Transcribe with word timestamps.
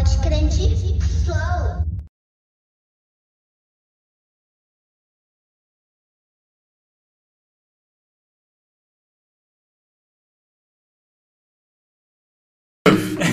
Pode 0.00 0.16
crente 0.22 0.98
flow. 1.26 1.84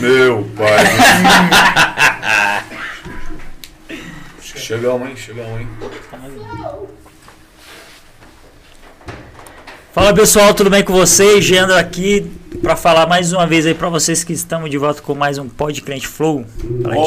Meu 0.01 0.43
pai. 0.57 0.83
Chegamos, 4.41 5.07
hein? 5.07 5.15
Chegamos, 5.15 5.61
hein? 5.61 5.69
Fala 9.93 10.13
pessoal, 10.13 10.53
tudo 10.53 10.69
bem 10.69 10.83
com 10.83 10.91
vocês? 10.91 11.45
Gendo 11.45 11.73
aqui 11.73 12.29
para 12.61 12.75
falar 12.75 13.07
mais 13.07 13.33
uma 13.33 13.45
vez 13.45 13.65
aí 13.65 13.73
para 13.73 13.89
vocês 13.89 14.23
que 14.23 14.33
estamos 14.33 14.69
de 14.69 14.77
volta 14.77 15.01
com 15.01 15.13
mais 15.13 15.37
um 15.37 15.47
Pod 15.47 15.81
Crente 15.81 16.07
Flow. 16.07 16.45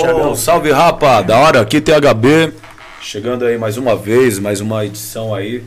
Thiagão. 0.00 0.34
salve 0.34 0.70
rapa, 0.70 1.22
da 1.22 1.38
hora, 1.38 1.60
aqui 1.60 1.80
THB. 1.80 2.52
Chegando 3.00 3.44
aí 3.44 3.56
mais 3.56 3.76
uma 3.76 3.96
vez, 3.96 4.38
mais 4.38 4.60
uma 4.60 4.84
edição 4.84 5.34
aí 5.34 5.62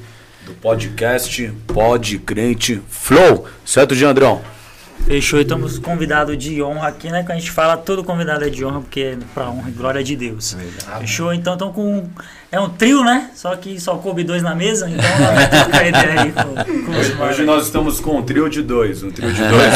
do 0.46 0.54
podcast 0.54 1.52
Pod 1.68 2.20
Crente 2.20 2.82
Flow. 2.88 3.46
Certo, 3.66 3.96
Giandrão? 3.96 4.42
Fechou, 5.06 5.40
e 5.40 5.42
estamos 5.42 5.78
convidados 5.80 6.38
de 6.38 6.62
honra 6.64 6.88
aqui, 6.88 7.10
né? 7.10 7.24
Que 7.24 7.32
a 7.32 7.36
gente 7.36 7.52
fala, 7.52 7.76
todo 7.76 8.04
convidado 8.04 8.46
é 8.46 8.50
de 8.50 8.64
honra, 8.64 8.80
porque 8.80 9.02
é 9.02 9.18
pra 9.34 9.50
honra 9.50 9.70
e 9.70 9.72
glória 9.74 10.04
de 10.04 10.16
Deus. 10.16 10.56
Fechou? 11.00 11.34
Então 11.34 11.54
estamos 11.54 11.76
com. 11.76 12.08
É 12.52 12.60
um 12.60 12.70
trio, 12.70 13.04
né? 13.04 13.30
Só 13.36 13.56
que 13.56 13.80
só 13.82 13.96
coube 13.98 14.24
dois 14.24 14.42
na 14.42 14.56
mesa, 14.56 14.90
então 14.90 15.04
vai 15.34 15.50
trocar 15.50 15.88
ideia 15.88 16.22
aí 16.22 16.32
com, 16.32 16.86
com 16.86 17.00
Hoje, 17.00 17.16
hoje 17.22 17.44
nós 17.44 17.66
estamos 17.66 18.00
com 18.00 18.18
um 18.18 18.22
trio 18.22 18.50
de 18.50 18.62
dois, 18.62 19.04
um 19.04 19.12
trio 19.12 19.34
de 19.34 19.42
dois. 19.42 19.74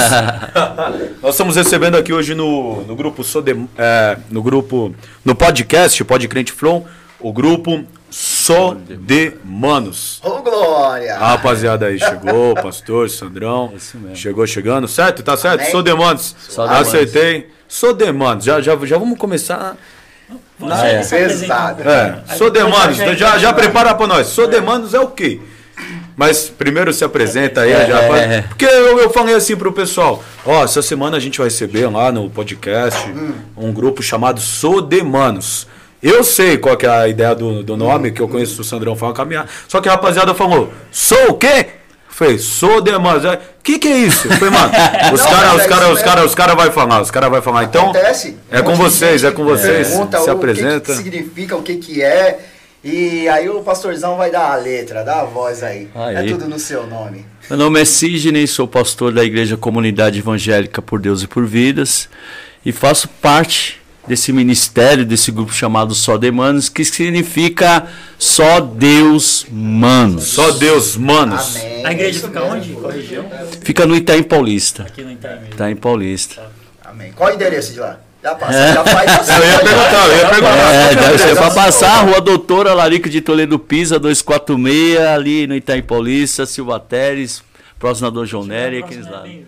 nós 1.22 1.34
estamos 1.34 1.56
recebendo 1.56 1.98
aqui 1.98 2.14
hoje 2.14 2.34
no, 2.34 2.84
no 2.84 2.96
grupo 2.96 3.24
Sode, 3.24 3.68
é, 3.78 4.18
no 4.30 4.42
grupo 4.42 4.96
no 5.26 5.36
podcast 5.36 6.04
Pod 6.04 6.28
Crente 6.28 6.54
Flow, 6.54 6.88
o 7.20 7.32
grupo 7.34 7.84
Só 8.10 8.76
de 8.88 9.34
Manos. 9.44 10.20
Ô, 10.24 10.42
Glória! 10.42 11.16
A 11.16 11.30
rapaziada 11.30 11.88
aí 11.88 12.00
chegou, 12.00 12.54
pastor, 12.62 13.10
Sandrão. 13.10 13.74
isso 13.76 13.98
mesmo. 13.98 14.16
Chegou 14.16 14.48
chegando, 14.48 14.88
certo? 14.88 15.22
Tá 15.24 15.36
certo? 15.36 15.62
Amém. 15.62 15.72
Sou 15.72 15.84
Demandos. 15.84 16.36
Sou 16.48 16.66
Demandos. 16.68 16.88
Acertei. 16.88 17.50
Sou 17.68 17.94
Demandos. 17.94 18.46
Já, 18.46 18.62
já, 18.62 18.78
já 18.84 18.98
vamos 18.98 19.18
começar. 19.18 19.76
Você 20.60 20.86
é. 20.86 21.04
se 21.04 21.16
apresenta. 21.16 21.40
Pesado. 21.76 21.90
É, 21.90 22.24
sou 22.38 22.50
depois 22.50 22.74
Demandos. 22.74 22.98
já- 22.98 23.14
Já, 23.16 23.38
já 23.38 23.54
prepara 23.54 23.94
pra 23.96 24.08
nós. 24.08 24.28
Sou 24.28 24.48
Demandos 24.48 24.94
é 24.94 25.00
o 25.00 25.08
quê? 25.08 25.40
Mas 26.16 26.50
primeiro 26.50 26.92
se 26.92 27.04
apresenta 27.04 27.62
aí, 27.62 27.72
É, 27.72 27.86
já 27.86 28.02
é, 28.02 28.08
faz- 28.08 28.22
é. 28.32 28.42
porque 28.42 28.66
eu, 28.66 29.00
eu 29.00 29.10
falei 29.12 29.36
assim 29.36 29.56
pro 29.56 29.72
pessoal, 29.72 30.24
ó, 30.44 30.64
essa 30.64 30.82
semana 30.82 31.16
a 31.16 31.20
gente 31.20 31.38
vai 31.38 31.46
receber 31.48 31.86
lá 31.92 32.12
no 32.12 32.28
podcast 32.32 32.98
um 33.56 33.72
grupo 33.72 34.02
chamado 34.02 34.40
Sou 34.42 34.82
de 34.82 35.04
Manos. 35.04 35.68
Eu 36.08 36.24
sei 36.24 36.58
qual 36.58 36.78
que 36.78 36.86
é 36.86 36.90
a 36.90 37.08
ideia 37.08 37.36
do, 37.36 37.62
do 37.64 37.76
nome, 37.76 38.12
que 38.12 38.22
eu 38.22 38.30
conheço 38.30 38.62
o 38.62 38.64
Sandrão 38.64 38.96
falando 38.96 39.16
caminhar. 39.16 39.46
Só 39.68 39.82
que 39.82 39.90
a 39.90 39.92
rapaziada 39.92 40.34
falou, 40.34 40.72
sou 40.90 41.32
o 41.32 41.34
quê? 41.34 41.66
Falei, 42.08 42.40
sou 42.40 42.80
de 42.82 42.98
manos. 42.98 43.26
O 43.26 43.38
que 43.62 43.78
que 43.78 43.88
é 43.90 43.98
isso? 43.98 44.28
Falei, 44.30 44.50
mano, 44.50 44.72
os 45.14 45.22
caras 45.22 45.54
os 45.56 45.62
é 45.62 45.68
cara, 45.68 45.84
isso 45.84 45.94
os 45.94 46.02
cara, 46.02 46.26
os 46.26 46.36
cara 46.36 46.56
vai 46.56 46.72
falar, 46.72 47.02
os 47.02 47.12
caras 47.12 47.30
vai 47.30 47.42
falar. 47.42 47.66
Então, 47.66 47.90
Acontece. 47.92 48.38
é 48.50 48.62
com 48.62 48.74
vocês, 48.76 49.24
é 49.26 49.32
com 49.32 49.44
vocês. 49.44 49.90
Pergunta 49.90 50.20
Se 50.22 50.30
o 50.30 50.34
apresenta. 50.34 50.80
que, 50.80 50.86
que 50.86 51.04
significa, 51.04 51.58
o 51.58 51.62
que, 51.62 51.76
que 51.76 52.02
é. 52.02 52.40
E 52.84 53.28
aí 53.28 53.50
o 53.50 53.62
pastorzão 53.62 54.16
vai 54.16 54.32
dar 54.32 54.52
a 54.52 54.56
letra, 54.56 55.04
dá 55.04 55.22
a 55.22 55.26
voz 55.26 55.62
aí. 55.62 55.90
É 55.94 56.18
Aí. 56.20 56.32
tudo 56.32 56.48
no 56.48 56.58
seu 56.58 56.88
nome. 56.88 57.26
Meu 57.50 57.60
nome 57.60 57.82
é 57.82 57.86
Sidney, 57.86 58.48
sou 58.48 58.66
pastor 58.66 59.12
da 59.12 59.26
Igreja 59.26 59.58
Comunidade 59.58 60.20
Evangélica 60.20 60.82
por 60.82 61.00
Deus 61.00 61.22
e 61.22 61.28
por 61.28 61.46
Vidas 61.46 62.08
e 62.66 62.72
faço 62.72 63.08
parte 63.08 63.82
desse 64.08 64.32
ministério, 64.32 65.06
desse 65.06 65.32
grupo 65.32 65.54
chamado 65.54 65.94
Só 65.94 66.18
Demanos, 66.18 66.70
que 66.70 66.84
significa 66.86 67.88
Só 68.18 68.60
Deus 68.60 69.46
Manos. 69.52 70.24
Só 70.26 70.52
Deus, 70.52 70.96
manos. 70.96 71.56
Amém. 71.58 71.86
A 71.86 71.92
igreja 71.92 72.20
fica 72.28 72.44
onde? 72.44 72.72
Qual 72.74 72.92
região? 72.92 73.26
Fica 73.62 73.86
no 73.86 73.96
Itaim 73.96 74.24
Paulista. 74.24 74.84
Aqui 74.84 75.02
no 75.04 75.12
Itaim 75.12 75.36
mesmo. 75.40 75.54
Itaim 75.54 75.76
Paulista. 75.76 76.42
Amém. 76.84 77.12
Qual 77.16 77.30
o 77.30 77.34
endereço 77.34 77.74
de 77.74 77.80
lá? 77.80 78.00
Já 78.24 78.34
passa, 78.36 78.58
É. 78.58 78.74
já 78.74 78.84
faz. 78.84 79.30
Eu 79.30 79.36
ia 79.48 79.60
perguntar, 79.60 80.08
eu 80.08 80.18
ia 80.18 80.30
perguntar. 80.30 80.74
É, 80.74 80.96
deve 80.96 81.18
ser 81.20 81.36
para 81.36 81.52
passar 81.52 81.92
a 81.92 82.02
Rua 82.02 82.20
Doutora 82.20 82.74
Larico 82.74 83.08
de 83.10 83.22
Toledo 83.22 83.60
Pisa, 83.60 84.00
246, 84.00 85.00
ali 85.00 85.46
no 85.48 85.56
Itaim 85.56 85.84
Paulista, 85.84 86.46
Silva 86.46 86.80
Teres, 86.80 87.44
próximo 87.78 88.10
Dom 88.10 88.26
João 88.26 88.46
Nery, 88.46 88.80
aqueles 88.80 89.06
é 89.06 89.10
lá. 89.10 89.22
né? 89.24 89.40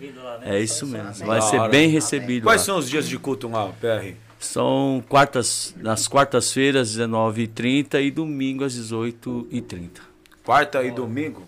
É 0.44 0.60
isso 0.60 0.86
mesmo, 0.86 1.12
vai 1.26 1.42
ser 1.42 1.68
bem 1.68 1.88
recebido. 1.90 2.44
Quais 2.44 2.62
são 2.62 2.78
os 2.78 2.88
dias 2.88 3.06
de 3.06 3.18
culto 3.18 3.48
lá, 3.50 3.66
PR? 3.80 4.14
São 4.40 5.04
quartas, 5.06 5.74
nas 5.76 6.08
quartas-feiras, 6.08 6.96
19h30 6.96 8.02
e 8.02 8.10
domingo 8.10 8.64
às 8.64 8.72
18h30. 8.74 10.00
Quarta 10.42 10.82
e 10.82 10.90
domingo? 10.90 11.46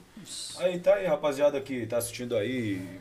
Aí 0.59 0.79
tá 0.79 0.95
aí, 0.95 1.07
rapaziada 1.07 1.59
que 1.59 1.87
tá 1.87 1.97
assistindo 1.97 2.37
aí 2.37 3.01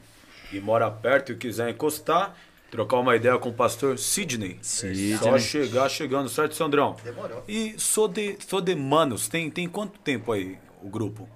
e 0.51 0.61
mora 0.61 0.89
perto 0.89 1.33
e 1.33 1.35
quiser 1.35 1.69
encostar, 1.69 2.35
trocar 2.71 2.99
uma 2.99 3.17
ideia 3.17 3.37
com 3.37 3.49
o 3.49 3.53
pastor 3.53 3.99
Sidney. 3.99 4.57
Sidney. 4.61 5.17
Só 5.17 5.37
chegar 5.37 5.89
chegando, 5.89 6.29
certo, 6.29 6.55
Sandrão? 6.55 6.95
Demorou. 7.03 7.43
E 7.45 7.75
sou 7.77 8.07
de, 8.07 8.37
sou 8.47 8.61
de 8.61 8.73
Manos, 8.73 9.27
tem, 9.27 9.51
tem 9.51 9.67
quanto 9.67 9.99
tempo 9.99 10.31
aí 10.31 10.57
o 10.81 10.89
grupo? 10.89 11.27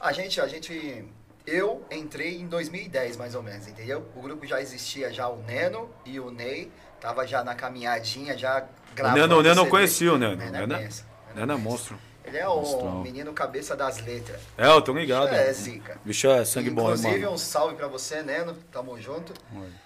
A 0.00 0.12
gente, 0.12 0.40
a 0.40 0.48
gente. 0.48 1.04
Eu 1.46 1.82
entrei 1.90 2.36
em 2.36 2.46
2010, 2.46 3.16
mais 3.16 3.34
ou 3.34 3.42
menos, 3.42 3.68
entendeu? 3.68 4.06
O 4.16 4.20
grupo 4.20 4.46
já 4.46 4.60
existia 4.60 5.12
já 5.12 5.28
o 5.28 5.42
Neno 5.42 5.90
e 6.04 6.18
o 6.18 6.30
Ney. 6.30 6.70
Tava 7.00 7.26
já 7.26 7.44
na 7.44 7.54
caminhadinha, 7.54 8.36
já 8.36 8.64
O 8.92 8.94
gravando. 8.94 9.20
Neno, 9.20 9.38
o 9.38 9.42
Neno 9.42 9.54
eu 9.60 9.64
CD. 9.64 9.70
conheci 9.70 10.08
o 10.08 10.18
Neno. 10.18 10.36
Neno 10.36 10.52
Neno, 10.52 10.74
é 10.74 10.84
é-. 10.84 10.90
Neno 11.34 11.52
é 11.52 11.56
monstro. 11.56 11.98
Ele 12.24 12.36
é 12.36 12.46
o 12.46 13.00
menino 13.00 13.32
cabeça 13.32 13.74
das 13.74 13.98
letras. 14.04 14.38
É, 14.58 14.66
eu 14.66 14.82
tô 14.82 14.92
ligado. 14.92 15.28
É, 15.28 15.50
zica. 15.50 15.98
Bicho 16.04 16.28
é 16.28 16.44
sangue 16.44 16.68
bom, 16.68 16.82
Inclusive, 16.82 17.26
um 17.26 17.38
salve 17.38 17.74
pra 17.74 17.86
você, 17.88 18.22
Neno. 18.22 18.54
Tamo 18.70 19.00
junto. 19.00 19.32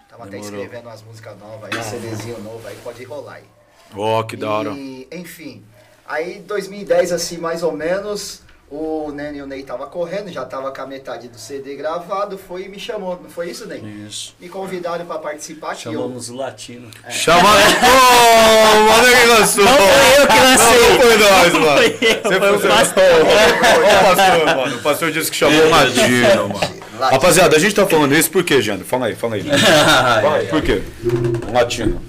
Tamo 0.09 0.25
até 0.25 0.39
escrevendo 0.39 0.87
umas 0.89 1.03
músicas 1.03 1.39
novas 1.39 1.71
aí, 1.73 1.79
um 1.79 1.83
CDzinho 1.83 2.39
novo 2.41 2.67
aí, 2.67 2.77
pode 2.83 3.05
rolar 3.05 3.35
aí. 3.35 3.45
Ó, 3.95 4.23
que 4.25 4.37
da 4.37 4.51
hora. 4.51 4.71
E, 4.71 5.07
enfim, 5.13 5.65
aí 6.05 6.41
2010, 6.41 7.13
assim, 7.13 7.39
mais 7.39 7.63
ou 7.63 7.73
menos, 7.73 8.42
o 8.75 9.13
Neno 9.13 9.37
e 9.37 9.43
o 9.43 9.47
Ney 9.47 9.63
tava 9.63 9.87
correndo, 9.87 10.33
já 10.33 10.47
tava 10.47 10.73
com 10.73 10.81
a 10.81 10.87
metade 10.87 11.29
do 11.29 11.39
CD 11.39 11.77
gravado, 11.77 12.39
foi 12.39 12.65
e 12.65 12.69
me 12.71 12.79
chamou, 12.81 13.21
não 13.23 13.29
foi 13.29 13.51
isso, 13.51 13.67
Ney? 13.67 13.83
Isso. 14.09 14.35
Me 14.41 14.49
convidaram 14.49 15.05
pra 15.05 15.19
participar, 15.19 15.73
eu... 15.73 15.77
Chamamos 15.77 16.31
o 16.31 16.37
latino. 16.37 16.89
Chama. 17.11 17.51
Ô, 17.53 18.89
mano, 18.89 19.17
que 19.17 19.27
lançou. 19.27 19.65
Não 19.65 19.77
foi 19.77 20.23
eu 20.23 20.27
que 20.27 20.41
lancei. 20.41 20.89
Não 20.89 21.01
foi 21.01 21.17
nós, 21.19 21.53
mano. 21.53 21.77
Foi 21.77 21.87
eu, 22.01 22.23
Você 22.23 22.39
foi 22.39 22.51
o 22.51 22.59
você- 22.59 22.69
pastor. 22.69 23.05
Ô, 23.23 24.15
pastor, 24.17 24.57
mano. 24.57 24.77
O 24.77 24.83
pastor 24.83 25.11
disse 25.13 25.31
que 25.31 25.37
chamou 25.37 25.67
o 25.67 25.71
Latino, 25.71 26.49
mano. 26.49 26.83
Rapaziada, 26.99 27.57
a 27.57 27.59
gente 27.59 27.75
tá 27.75 27.87
falando 27.87 28.15
isso 28.15 28.31
por 28.31 28.43
quê, 28.43 28.63
Jânio? 28.63 28.87
Fala 28.87 29.07
aí, 29.07 29.15
fala 29.15 29.35
aí. 29.35 29.43
Fala 30.23 30.37
aí, 30.37 30.47
por 30.47 30.63
quê? 30.63 30.81
Latino. 31.53 32.01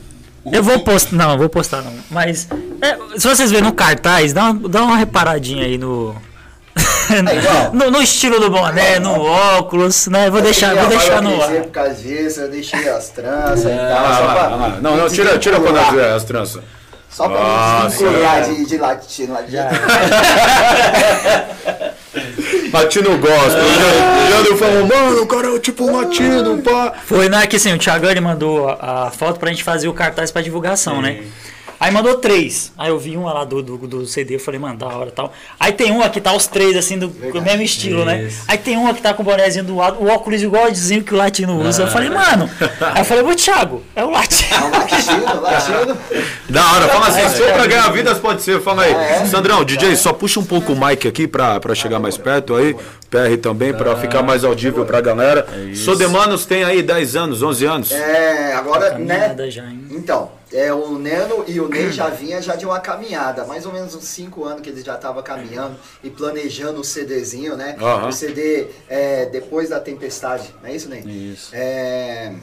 Eu 0.50 0.64
vou 0.64 0.80
postar. 0.80 1.16
Não, 1.16 1.32
eu 1.34 1.38
vou 1.38 1.50
postar 1.50 1.82
não. 1.82 1.94
Mas 2.12 2.48
é, 2.82 2.98
se 3.20 3.28
vocês 3.28 3.50
verem 3.50 3.66
no 3.68 3.74
cartaz, 3.74 4.32
dá 4.34 4.52
uma, 4.52 4.70
dá 4.70 4.84
uma 4.84 4.96
reparadinha 4.98 5.66
aí 5.66 5.78
no. 5.78 6.16
Igual. 7.20 7.72
no, 7.74 7.92
no 7.92 8.02
estilo 8.02 8.40
do 8.40 8.50
boné, 8.50 9.00
no 9.00 9.22
óculos, 9.22 10.08
né? 10.08 10.30
Vou 10.30 10.42
deixar, 10.42 10.76
vou 10.76 10.88
deixar 10.88 11.22
no 11.22 11.42
ar. 11.42 11.50
Por 11.50 11.72
causa 11.72 11.94
disso, 11.96 12.42
eu 12.42 12.50
deixei 12.50 12.88
as 12.90 13.10
tranças 13.10 13.66
e 13.66 13.70
Ah, 13.72 13.94
tal, 13.96 14.04
lá, 14.04 14.18
pra 14.18 14.34
lá, 14.48 14.56
lá. 14.56 14.78
Não, 14.82 14.98
não, 14.98 15.10
tira, 15.10 15.38
tira 15.38 15.60
pra 15.60 15.72
nós 15.72 15.90
ver 15.94 16.06
as 16.06 16.24
tranças. 16.24 16.62
Só 17.10 17.30
pra 17.30 17.38
Ah, 17.40 17.82
me 17.84 17.90
desvincular 17.90 18.42
de, 18.44 18.66
de 18.66 18.78
latino. 18.78 19.34
Latino 22.74 23.18
gosta. 23.18 23.60
O 23.60 24.30
Jânio 24.32 24.58
falou, 24.58 24.88
mano, 24.88 25.22
o 25.22 25.28
cara 25.28 25.56
é 25.56 25.60
tipo 25.60 25.92
latino, 25.92 26.58
pá. 26.62 26.94
Foi, 27.06 27.30
né? 27.30 27.46
Que 27.48 27.56
assim, 27.58 27.74
o 27.74 27.78
Thiagão 27.78 28.10
ele 28.10 28.22
mandou 28.22 28.68
a, 28.70 29.08
a 29.08 29.12
foto 29.12 29.40
pra 29.40 29.50
gente 29.50 29.64
fazer 29.64 29.88
o 29.88 29.94
cartaz 29.94 30.32
pra 30.32 30.42
divulgação, 30.42 31.02
né? 31.02 31.22
Aí 31.84 31.92
mandou 31.92 32.16
três. 32.16 32.72
Aí 32.78 32.88
eu 32.88 32.98
vi 32.98 33.18
uma 33.18 33.34
lá 33.34 33.44
do, 33.44 33.62
do, 33.62 33.78
do 33.78 34.06
CD, 34.06 34.36
eu 34.36 34.40
falei, 34.40 34.58
mano, 34.58 34.78
da 34.78 34.88
hora 34.88 35.10
e 35.10 35.12
tal. 35.12 35.34
Aí 35.60 35.74
tem 35.74 35.92
uma 35.92 36.10
que 36.10 36.22
tá 36.22 36.34
os 36.34 36.48
três, 36.48 36.78
assim, 36.78 36.98
do, 36.98 37.10
do 37.10 37.42
mesmo 37.42 37.62
estilo, 37.62 38.06
né? 38.06 38.24
Isso. 38.24 38.42
Aí 38.48 38.58
tem 38.58 38.78
uma 38.78 38.94
que 38.94 39.02
tá 39.02 39.14
com 39.14 39.22
o 39.22 39.26
bonézinho 39.26 39.66
do 39.66 39.76
lado, 39.76 40.02
o 40.02 40.08
óculos 40.08 40.42
igualzinho 40.42 41.04
que 41.04 41.14
o 41.14 41.18
latino 41.18 41.60
usa. 41.62 41.84
Eu 41.84 41.88
falei, 41.90 42.10
mano. 42.10 42.50
Aí 42.80 43.02
eu 43.02 43.06
falei, 43.06 43.22
ô 43.22 43.36
Thiago, 43.36 43.84
é 43.94 44.06
o 44.06 44.10
latino. 44.10 44.50
É 44.54 44.64
um 44.64 44.70
latino, 44.72 45.42
latino. 45.42 45.98
Da 46.48 46.72
hora, 46.72 46.88
fala 46.88 47.08
assim, 47.08 47.28
se 47.28 47.44
for 47.44 47.52
pra 47.52 47.68
ganhar 47.68 47.92
vidas 47.92 48.18
pode 48.18 48.42
ser, 48.44 48.62
fala 48.62 48.84
aí. 48.84 48.94
É. 48.94 49.26
Sandrão, 49.26 49.66
DJ, 49.66 49.98
só 49.98 50.14
puxa 50.14 50.40
um 50.40 50.46
pouco 50.46 50.72
o 50.72 50.88
mic 50.88 51.06
aqui 51.06 51.28
pra, 51.28 51.60
pra 51.60 51.76
chegar 51.76 52.00
mais 52.00 52.18
perto 52.18 52.56
aí. 52.56 52.74
PR 53.10 53.38
também, 53.42 53.74
pra 53.74 53.98
ficar 53.98 54.24
mais 54.24 54.46
audível 54.46 54.86
pra 54.86 55.02
galera. 55.02 55.46
Sou 55.76 55.98
de 55.98 56.08
Manos 56.08 56.46
tem 56.46 56.64
aí 56.64 56.82
10 56.82 57.16
anos, 57.18 57.44
11 57.44 57.66
anos. 57.66 57.92
É, 57.92 58.54
agora, 58.54 58.98
né? 58.98 59.36
Já, 59.50 59.66
hein? 59.66 59.86
Então, 59.92 60.32
é, 60.54 60.72
o 60.74 60.98
Neno 60.98 61.44
e 61.48 61.60
o 61.60 61.68
Ney 61.68 61.90
já 61.92 62.10
vinha 62.10 62.42
já 62.42 62.56
de 62.56 62.66
uma 62.66 62.80
caminhada, 62.80 63.46
mais 63.46 63.66
ou 63.66 63.74
menos 63.74 63.96
uns 63.96 64.06
5 64.06 64.46
anos 64.46 64.62
que 64.62 64.70
eles 64.70 64.84
já 64.84 64.96
estavam 64.96 65.22
caminhando 65.24 65.76
e 66.04 66.10
planejando 66.10 66.80
o 66.80 66.84
CDzinho, 66.84 67.58
né? 67.58 67.76
Aham. 67.80 68.08
O 68.08 68.12
CD 68.14 68.68
é, 68.88 69.26
depois 69.26 69.70
da 69.70 69.80
tempestade, 69.80 70.54
não 70.62 70.70
é 70.70 70.76
isso, 70.76 70.88
Ney? 70.88 71.02
Isso. 71.02 71.50
É, 71.54 72.34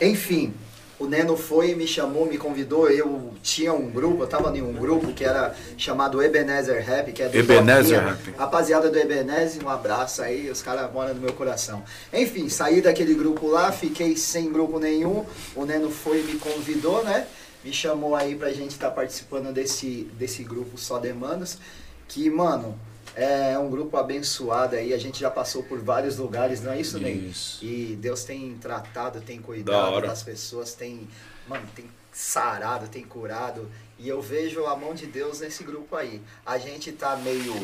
enfim, 0.00 0.52
o 0.98 1.06
Neno 1.06 1.36
foi 1.36 1.70
e 1.70 1.74
me 1.74 1.86
chamou, 1.86 2.26
me 2.26 2.38
convidou. 2.38 2.88
Eu 2.88 3.32
tinha 3.42 3.72
um 3.72 3.90
grupo, 3.90 4.22
eu 4.22 4.26
tava 4.26 4.56
em 4.56 4.62
um 4.62 4.72
grupo 4.72 5.12
que 5.12 5.24
era 5.24 5.54
chamado 5.76 6.22
Ebenezer 6.22 6.84
Rap, 6.84 7.12
que 7.12 7.22
é 7.22 7.28
do 7.28 7.36
Ebenezer. 7.36 8.00
Rap. 8.00 8.34
Rapaziada 8.36 8.90
do 8.90 8.98
Ebenezer, 8.98 9.64
um 9.64 9.68
abraço 9.68 10.22
aí, 10.22 10.48
os 10.50 10.62
caras 10.62 10.92
moram 10.92 11.14
no 11.14 11.20
meu 11.20 11.32
coração. 11.32 11.82
Enfim, 12.12 12.48
saí 12.48 12.80
daquele 12.80 13.14
grupo 13.14 13.48
lá, 13.48 13.72
fiquei 13.72 14.16
sem 14.16 14.52
grupo 14.52 14.78
nenhum. 14.78 15.24
O 15.54 15.64
Neno 15.64 15.90
foi 15.90 16.20
e 16.20 16.24
me 16.24 16.38
convidou, 16.38 17.02
né? 17.04 17.26
Me 17.64 17.72
chamou 17.72 18.14
aí 18.14 18.36
pra 18.36 18.52
gente 18.52 18.70
estar 18.70 18.90
participando 18.90 19.52
desse, 19.52 20.08
desse 20.18 20.44
grupo 20.44 20.78
Só 20.78 20.98
Demandos. 20.98 21.58
Que, 22.06 22.28
mano, 22.28 22.78
é 23.16 23.58
um 23.58 23.70
grupo 23.70 23.96
abençoado 23.96 24.76
aí. 24.76 24.92
A 24.92 24.98
gente 24.98 25.20
já 25.20 25.30
passou 25.30 25.62
por 25.62 25.78
vários 25.78 26.18
lugares, 26.18 26.62
não 26.62 26.72
é 26.72 26.80
isso, 26.80 26.98
Ney? 26.98 27.28
Isso. 27.30 27.64
E 27.64 27.96
Deus 28.00 28.24
tem 28.24 28.56
tratado, 28.60 29.20
tem 29.20 29.38
Da 29.38 29.44
cuidado 29.44 29.94
hora. 29.94 30.08
das 30.08 30.22
pessoas, 30.22 30.74
tem, 30.74 31.06
mano, 31.48 31.64
tem 31.74 31.84
sarado, 32.12 32.88
tem 32.88 33.04
curado. 33.04 33.68
E 33.98 34.08
eu 34.08 34.20
vejo 34.20 34.66
a 34.66 34.76
mão 34.76 34.94
de 34.94 35.06
Deus 35.06 35.40
nesse 35.40 35.62
grupo 35.62 35.94
aí. 35.96 36.20
A 36.44 36.58
gente 36.58 36.90
tá 36.92 37.16
meio. 37.16 37.54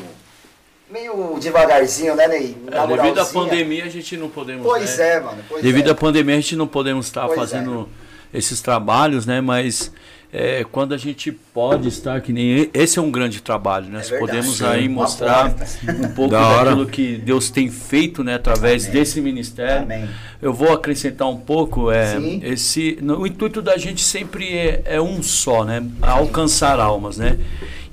meio 0.89 1.37
devagarzinho, 1.39 2.15
né, 2.15 2.27
Ney? 2.27 2.57
É, 2.71 2.87
devido 2.87 3.19
à 3.19 3.25
pandemia 3.25 3.85
a 3.85 3.89
gente 3.89 4.15
não 4.15 4.29
podemos. 4.29 4.65
Pois 4.65 4.97
né? 4.97 5.09
é, 5.09 5.19
mano. 5.19 5.43
Pois 5.49 5.61
Devido 5.61 5.89
é. 5.89 5.91
à 5.91 5.95
pandemia 5.95 6.35
a 6.35 6.39
gente 6.39 6.55
não 6.55 6.67
podemos 6.67 7.07
estar 7.07 7.25
Pois 7.25 7.37
fazendo 7.37 7.89
esses 8.33 8.61
trabalhos, 8.61 9.25
né? 9.25 9.41
Mas 9.41 9.91
é, 10.33 10.63
quando 10.71 10.93
a 10.93 10.97
gente 10.97 11.31
pode 11.31 11.87
estar 11.89 12.21
que 12.21 12.31
nem 12.31 12.69
esse 12.73 12.97
é 12.97 13.01
um 13.01 13.11
grande 13.11 13.41
trabalho, 13.41 13.87
né? 13.87 13.99
É 13.99 14.03
Se 14.03 14.11
verdade. 14.11 14.31
podemos 14.31 14.57
Sim. 14.57 14.65
aí 14.65 14.87
mostrar 14.89 15.53
um 16.03 16.09
pouco 16.09 16.31
Da 16.31 16.47
hora. 16.47 16.69
daquilo 16.69 16.85
que 16.87 17.17
Deus 17.17 17.49
tem 17.49 17.69
feito, 17.69 18.23
né? 18.23 18.35
Através 18.35 18.83
Amém. 18.85 18.93
desse 18.99 19.19
ministério. 19.21 19.83
Amém. 19.83 20.07
Eu 20.41 20.53
vou 20.53 20.71
acrescentar 20.71 21.27
um 21.29 21.37
pouco, 21.37 21.91
é, 21.91 22.15
Sim. 22.19 22.39
esse, 22.43 22.97
no- 23.01 23.19
o 23.19 23.27
intuito 23.27 23.61
da 23.61 23.77
gente 23.77 24.01
sempre 24.01 24.47
é, 24.49 24.81
é 24.85 25.01
um 25.01 25.21
só, 25.21 25.63
né? 25.65 25.83
Alcançar 26.01 26.79
almas, 26.79 27.17
né? 27.17 27.37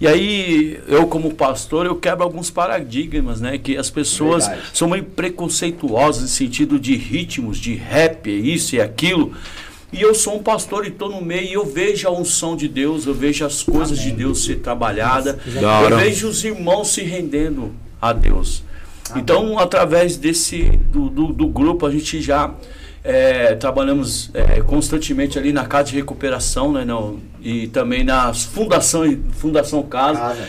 E 0.00 0.06
aí, 0.06 0.78
eu 0.86 1.08
como 1.08 1.34
pastor, 1.34 1.84
eu 1.84 1.96
quebro 1.96 2.22
alguns 2.22 2.50
paradigmas, 2.50 3.40
né? 3.40 3.58
Que 3.58 3.76
as 3.76 3.90
pessoas 3.90 4.46
Verdade. 4.46 4.68
são 4.72 4.88
meio 4.88 5.02
preconceituosas 5.02 6.22
no 6.22 6.28
sentido 6.28 6.78
de 6.78 6.94
ritmos, 6.96 7.58
de 7.58 7.74
rap, 7.74 8.30
isso 8.30 8.76
e 8.76 8.80
aquilo. 8.80 9.32
E 9.92 10.02
eu 10.02 10.14
sou 10.14 10.36
um 10.36 10.42
pastor 10.42 10.84
e 10.84 10.88
estou 10.88 11.08
no 11.08 11.22
meio 11.22 11.48
e 11.48 11.52
eu 11.54 11.64
vejo 11.64 12.06
a 12.06 12.10
unção 12.10 12.56
de 12.56 12.68
Deus, 12.68 13.06
eu 13.06 13.14
vejo 13.14 13.44
as 13.44 13.62
coisas 13.62 13.98
de 13.98 14.10
Deus 14.10 14.44
ser 14.44 14.56
trabalhada, 14.56 15.38
eu 15.90 15.96
vejo 15.96 16.28
os 16.28 16.44
irmãos 16.44 16.88
se 16.88 17.02
rendendo 17.02 17.72
a 18.00 18.12
Deus. 18.12 18.62
Então, 19.16 19.58
através 19.58 20.16
desse 20.18 20.64
do, 20.64 21.08
do, 21.08 21.32
do 21.32 21.46
grupo, 21.46 21.86
a 21.86 21.90
gente 21.90 22.20
já 22.20 22.52
é, 23.02 23.54
trabalhamos 23.54 24.30
é, 24.34 24.60
constantemente 24.60 25.38
ali 25.38 25.52
na 25.52 25.64
casa 25.64 25.84
de 25.90 25.96
recuperação, 25.96 26.72
né, 26.72 26.84
não, 26.84 27.18
e 27.40 27.68
também 27.68 28.04
na 28.04 28.34
fundação 28.34 29.04
Fundação 29.32 29.82
Casa. 29.82 30.20
Casa. 30.20 30.48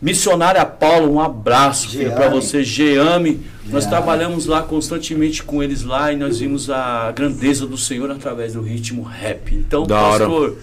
Missionária 0.00 0.64
Paulo, 0.64 1.12
um 1.12 1.20
abraço 1.20 1.96
para 2.14 2.28
você, 2.28 2.62
Geame. 2.64 3.40
Nós 3.66 3.84
Geame. 3.84 3.88
trabalhamos 3.88 4.46
lá 4.46 4.62
constantemente 4.62 5.42
com 5.42 5.62
eles 5.62 5.82
lá 5.84 6.12
e 6.12 6.16
nós 6.16 6.40
vimos 6.40 6.70
a 6.70 7.12
grandeza 7.12 7.66
do 7.66 7.76
Senhor 7.76 8.10
através 8.10 8.54
do 8.54 8.62
ritmo 8.62 9.02
rap. 9.02 9.54
Então, 9.54 9.84
Da 9.86 10.00
hora. 10.00 10.18
pastor, 10.26 10.56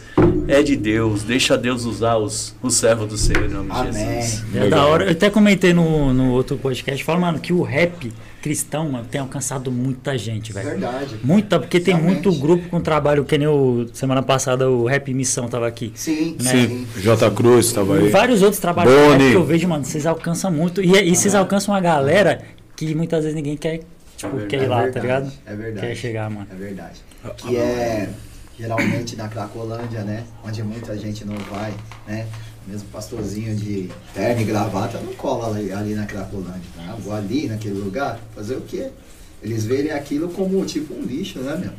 é 0.47 0.61
de 0.63 0.75
Deus, 0.75 1.23
deixa 1.23 1.57
Deus 1.57 1.85
usar 1.85 2.17
os, 2.17 2.55
os 2.61 2.73
servos 2.75 3.07
do 3.07 3.17
Senhor 3.17 3.45
em 3.45 3.49
nome 3.49 3.71
de 3.71 3.77
Amém. 3.77 4.21
Jesus. 4.21 4.43
É 4.55 4.67
da 4.69 4.85
hora. 4.85 5.05
Eu 5.05 5.11
até 5.11 5.29
comentei 5.29 5.73
no, 5.73 6.11
no 6.13 6.31
outro 6.31 6.57
podcast, 6.57 7.03
fala, 7.03 7.19
mano, 7.19 7.39
que 7.39 7.53
o 7.53 7.61
rap 7.61 8.11
cristão, 8.47 8.89
mano, 8.89 9.05
tem 9.11 9.19
alcançado 9.19 9.69
muita 9.69 10.17
gente, 10.17 10.53
velho. 10.53 10.69
Verdade. 10.69 11.17
Muita, 11.21 11.59
porque 11.59 11.81
tem 11.81 11.93
Realmente. 11.93 12.25
muito 12.25 12.39
grupo 12.39 12.69
com 12.69 12.79
trabalho, 12.79 13.25
que 13.25 13.37
nem 13.37 13.47
o 13.47 13.87
semana 13.91 14.23
passada 14.23 14.69
o 14.69 14.85
Rap 14.85 15.13
Missão 15.13 15.49
tava 15.49 15.67
aqui. 15.67 15.91
Sim, 15.95 16.37
Né? 16.41 16.51
Sim, 16.51 16.87
J. 16.97 17.29
Cruz 17.31 17.65
estava 17.65 17.97
aí. 17.97 18.09
Vários 18.09 18.41
outros 18.41 18.61
trabalhos 18.61 18.93
rap 18.93 19.17
que 19.19 19.33
eu 19.33 19.43
vejo, 19.43 19.67
mano, 19.67 19.83
vocês 19.83 20.05
alcançam 20.05 20.49
muito. 20.49 20.81
E, 20.81 20.91
e 21.11 21.13
vocês 21.15 21.35
alcançam 21.35 21.73
uma 21.73 21.81
galera 21.81 22.41
que 22.75 22.95
muitas 22.95 23.23
vezes 23.23 23.35
ninguém 23.35 23.57
quer, 23.57 23.81
tipo, 24.15 24.37
quer 24.47 24.61
ir 24.61 24.65
É 24.65 24.67
lá, 24.69 24.83
verdade, 24.83 24.93
tá 24.93 24.99
ligado? 25.01 25.31
É 25.45 25.55
verdade. 25.55 25.87
Quer 25.87 25.95
chegar, 25.95 26.29
mano. 26.29 26.47
É 26.49 26.55
verdade. 26.55 27.01
Que 27.35 27.57
é 27.57 28.09
geralmente 28.57 29.15
na 29.17 29.27
Cracolândia, 29.27 30.03
né? 30.03 30.23
Onde 30.45 30.63
muita 30.63 30.97
gente 30.97 31.25
não 31.25 31.35
vai, 31.51 31.73
né? 32.07 32.25
Mesmo 32.67 32.87
pastorzinho 32.89 33.55
de 33.55 33.89
terno 34.13 34.41
e 34.41 34.43
gravata 34.43 34.99
não 34.99 35.13
cola 35.13 35.55
ali, 35.55 35.71
ali 35.71 35.95
na 35.95 36.05
Cracolândia. 36.05 36.61
Tá? 36.75 36.95
Vou 36.99 37.13
ali 37.13 37.47
naquele 37.47 37.79
lugar, 37.79 38.19
fazer 38.35 38.55
o 38.55 38.61
quê? 38.61 38.89
Eles 39.41 39.63
verem 39.65 39.91
aquilo 39.91 40.27
como 40.29 40.65
tipo 40.65 40.93
um 40.93 41.01
lixo, 41.03 41.39
né, 41.39 41.55
meu? 41.55 41.71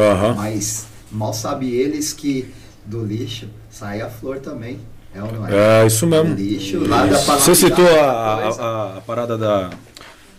Aham. 0.00 0.34
Mas 0.34 0.86
mal 1.10 1.32
sabe 1.32 1.70
eles 1.72 2.12
que 2.12 2.52
do 2.84 3.04
lixo 3.04 3.46
sai 3.70 4.02
a 4.02 4.10
flor 4.10 4.38
também. 4.38 4.78
É 5.14 5.22
ou 5.22 5.32
não 5.32 5.46
é? 5.46 5.82
É, 5.82 5.86
isso 5.86 6.06
mesmo. 6.06 6.34
Lixo, 6.34 6.80
da 6.88 7.06
Você 7.06 7.54
citou 7.54 7.86
a, 7.86 8.10
a, 8.10 8.96
a- 8.96 9.00
parada 9.00 9.38
da. 9.38 9.70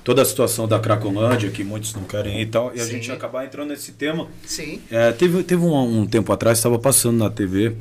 toda 0.04 0.22
a 0.22 0.26
situação 0.26 0.68
da 0.68 0.78
Cracolândia, 0.78 1.50
que 1.50 1.64
muitos 1.64 1.96
não 1.96 2.04
querem 2.04 2.40
ir 2.42 2.44
e 2.44 2.46
tal, 2.48 2.72
e 2.76 2.80
a 2.82 2.84
Sim. 2.84 2.92
gente 2.92 3.12
acabar 3.12 3.46
entrando 3.46 3.70
nesse 3.70 3.94
tema. 3.94 4.28
Sim. 4.46 4.82
É, 4.92 5.12
teve 5.14 5.42
teve 5.44 5.64
um, 5.64 6.02
um 6.02 6.06
tempo 6.06 6.32
atrás, 6.34 6.58
estava 6.60 6.78
passando 6.78 7.18
na 7.18 7.30
TV, 7.30 7.74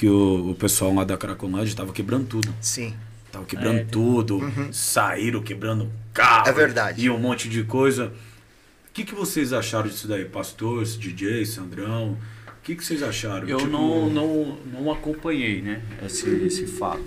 que 0.00 0.08
o, 0.08 0.52
o 0.52 0.54
pessoal 0.54 0.94
lá 0.94 1.04
da 1.04 1.14
Cracolândia 1.14 1.68
estava 1.68 1.92
quebrando 1.92 2.26
tudo. 2.26 2.54
Sim. 2.58 2.94
Tava 3.30 3.44
quebrando 3.44 3.86
tudo, 3.90 4.40
saíram 4.72 5.42
quebrando 5.42 5.92
carro. 6.14 6.48
É 6.48 6.52
verdade. 6.52 7.04
E 7.04 7.10
um 7.10 7.18
monte 7.18 7.50
de 7.50 7.64
coisa. 7.64 8.06
O 8.06 8.92
que, 8.94 9.04
que 9.04 9.14
vocês 9.14 9.52
acharam 9.52 9.88
disso 9.90 10.08
daí? 10.08 10.24
Pastores, 10.24 10.96
DJ, 10.96 11.44
Sandrão? 11.44 12.12
O 12.48 12.62
que, 12.62 12.74
que 12.76 12.82
vocês 12.82 13.02
acharam? 13.02 13.46
Eu 13.46 13.58
Tipo, 13.58 13.70
não, 13.70 14.08
não, 14.08 14.58
não 14.72 14.90
acompanhei, 14.90 15.60
né, 15.60 15.82
esse, 16.06 16.30
esse 16.46 16.66
fato. 16.66 17.04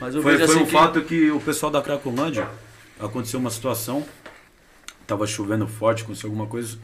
Mas 0.00 0.14
eu 0.14 0.22
Foi, 0.22 0.32
vejo 0.32 0.46
foi 0.46 0.54
assim 0.54 0.64
um 0.64 0.66
que- 0.66 0.72
fato 0.72 1.02
que 1.02 1.30
o 1.30 1.40
pessoal 1.40 1.70
da 1.70 1.82
Cracolândia 1.82 2.48
aconteceu 2.98 3.38
uma 3.38 3.50
situação, 3.50 4.02
tava 5.06 5.26
chovendo 5.26 5.66
forte, 5.66 6.02
aconteceu 6.04 6.30
alguma 6.30 6.46
coisa, 6.46 6.78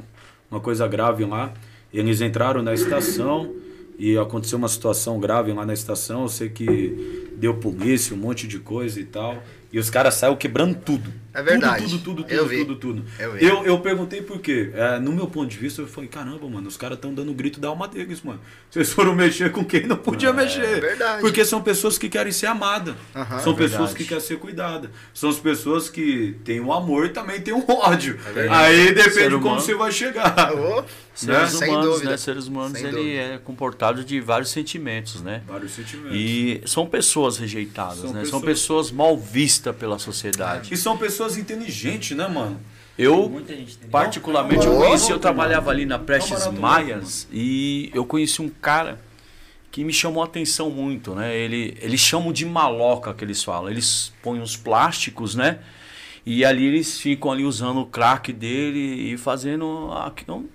uma 0.50 0.60
coisa 0.60 0.86
grave 0.86 1.24
lá. 1.24 1.50
Eles 1.92 2.20
entraram 2.20 2.62
na 2.62 2.74
estação 2.74 3.54
e 4.00 4.16
aconteceu 4.16 4.56
uma 4.56 4.66
situação 4.66 5.20
grave 5.20 5.52
lá 5.52 5.66
na 5.66 5.74
estação. 5.74 6.22
Eu 6.22 6.28
sei 6.30 6.48
que 6.48 7.28
deu 7.36 7.54
polícia, 7.58 8.16
um 8.16 8.18
monte 8.18 8.48
de 8.48 8.58
coisa 8.58 8.98
e 8.98 9.04
tal. 9.04 9.42
E 9.70 9.78
os 9.78 9.90
caras 9.90 10.14
saíram 10.14 10.36
quebrando 10.36 10.74
tudo. 10.74 11.12
É 11.32 11.42
verdade. 11.42 11.84
Tudo, 11.84 11.98
tudo, 11.98 12.22
tudo, 12.24 12.32
Eu 12.32 12.38
tudo, 12.44 12.48
vi. 12.50 12.58
tudo, 12.58 12.76
tudo. 12.76 13.04
Eu 13.18 13.32
vi. 13.32 13.44
Eu, 13.44 13.64
eu 13.64 13.78
perguntei 13.80 14.20
por 14.22 14.40
quê. 14.40 14.70
É, 14.74 14.98
no 14.98 15.12
meu 15.12 15.26
ponto 15.26 15.48
de 15.48 15.56
vista, 15.56 15.80
eu 15.82 15.86
falei, 15.86 16.08
caramba, 16.08 16.48
mano, 16.48 16.66
os 16.68 16.76
caras 16.76 16.96
estão 16.98 17.14
dando 17.14 17.32
grito 17.32 17.60
da 17.60 17.68
alma 17.68 17.86
deles, 17.86 18.20
mano. 18.22 18.40
Vocês 18.70 18.92
foram 18.92 19.14
mexer 19.16 19.52
com 19.52 19.64
quem 19.64 19.86
não 19.86 19.96
podia 19.96 20.32
mexer. 20.32 20.64
É 20.64 20.80
verdade. 20.80 21.20
Porque 21.20 21.44
são 21.44 21.62
pessoas 21.62 21.96
que 21.98 22.08
querem 22.08 22.32
ser 22.32 22.46
amadas. 22.46 22.94
Aham, 23.14 23.38
são 23.38 23.52
é 23.52 23.56
pessoas 23.56 23.94
que 23.94 24.04
querem 24.04 24.22
ser 24.22 24.38
cuidadas. 24.38 24.90
São 25.14 25.30
as 25.30 25.38
pessoas 25.38 25.88
que 25.88 26.36
têm 26.44 26.60
um 26.60 26.72
amor 26.72 27.06
e 27.06 27.10
também 27.10 27.40
têm 27.40 27.54
um 27.54 27.64
ódio. 27.68 28.18
verdade. 28.34 28.48
Aí 28.64 28.92
depende 28.94 29.36
de 29.36 29.40
como 29.42 29.60
você 29.60 29.74
vai 29.74 29.92
chegar. 29.92 30.52
Ô, 30.54 30.84
Seres 31.12 31.50
Sem 31.50 31.68
humanos, 31.68 31.86
dúvida. 31.94 32.10
né? 32.12 32.16
Seres 32.16 32.46
humanos, 32.46 32.78
Sem 32.78 32.86
ele 32.86 32.96
dúvida. 32.96 33.20
é 33.34 33.38
comportado 33.38 34.02
de 34.02 34.20
vários 34.22 34.48
sentimentos, 34.50 35.20
né? 35.20 35.42
Vários 35.46 35.72
sentimentos. 35.72 36.12
E 36.14 36.62
são 36.64 36.86
pessoas 36.86 37.36
rejeitadas, 37.36 37.98
São 37.98 38.12
né? 38.14 38.24
São 38.24 38.40
pessoas- 38.40 38.86
pessoas 38.86 38.90
mal 38.90 39.18
vistas 39.18 39.74
pela 39.76 39.98
sociedade. 39.98 40.72
E 40.72 40.76
são 40.78 40.96
pessoas 40.96 41.19
inteligentes, 41.36 42.16
né, 42.16 42.26
mano? 42.26 42.60
Eu, 42.98 43.32
particularmente, 43.90 44.66
eu 44.66 44.76
conheci, 44.76 45.10
eu 45.10 45.18
trabalhava 45.18 45.70
ali 45.70 45.86
na 45.86 45.98
Prestes 45.98 46.46
Maias 46.48 47.26
e 47.32 47.90
eu 47.94 48.04
conheci 48.04 48.42
um 48.42 48.48
cara 48.48 49.00
que 49.70 49.84
me 49.84 49.92
chamou 49.92 50.22
a 50.22 50.26
atenção 50.26 50.68
muito, 50.68 51.14
né? 51.14 51.34
Ele, 51.34 51.76
eles 51.80 52.00
chamam 52.00 52.32
de 52.32 52.44
maloca 52.44 53.14
que 53.14 53.24
eles 53.24 53.42
falam. 53.42 53.70
Eles 53.70 54.12
põem 54.22 54.40
os 54.40 54.56
plásticos, 54.56 55.34
né? 55.34 55.60
E 56.26 56.44
ali 56.44 56.66
eles 56.66 57.00
ficam 57.00 57.32
ali 57.32 57.44
usando 57.44 57.80
o 57.80 57.86
crack 57.86 58.32
dele 58.32 59.12
e 59.12 59.16
fazendo 59.16 59.88
a, 59.92 60.12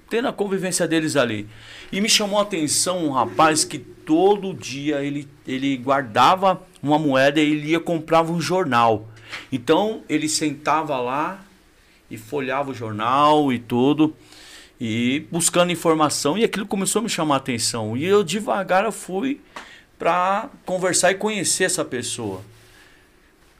tendo 0.09 0.27
a 0.27 0.33
convivência 0.33 0.87
deles 0.87 1.15
ali. 1.15 1.47
E 1.91 1.99
me 1.99 2.09
chamou 2.09 2.39
a 2.39 2.43
atenção 2.43 3.05
um 3.05 3.11
rapaz 3.11 3.63
que 3.63 3.79
todo 3.79 4.53
dia 4.53 5.01
ele, 5.01 5.27
ele 5.47 5.75
guardava 5.77 6.61
uma 6.83 6.99
moeda 6.99 7.41
e 7.41 7.51
ele 7.51 7.71
ia 7.71 7.79
comprava 7.79 8.31
um 8.31 8.39
jornal. 8.39 9.09
Então 9.51 10.03
ele 10.09 10.27
sentava 10.27 10.99
lá 10.99 11.43
e 12.09 12.17
folhava 12.17 12.71
o 12.71 12.73
jornal 12.73 13.51
e 13.51 13.59
tudo 13.59 14.15
e 14.79 15.25
buscando 15.31 15.71
informação 15.71 16.37
e 16.37 16.43
aquilo 16.43 16.65
começou 16.65 16.99
a 16.99 17.03
me 17.03 17.09
chamar 17.09 17.35
a 17.35 17.37
atenção. 17.37 17.95
E 17.95 18.05
eu 18.05 18.23
devagar 18.23 18.83
eu 18.83 18.91
fui 18.91 19.41
para 19.97 20.49
conversar 20.65 21.11
e 21.11 21.15
conhecer 21.15 21.65
essa 21.65 21.85
pessoa. 21.85 22.41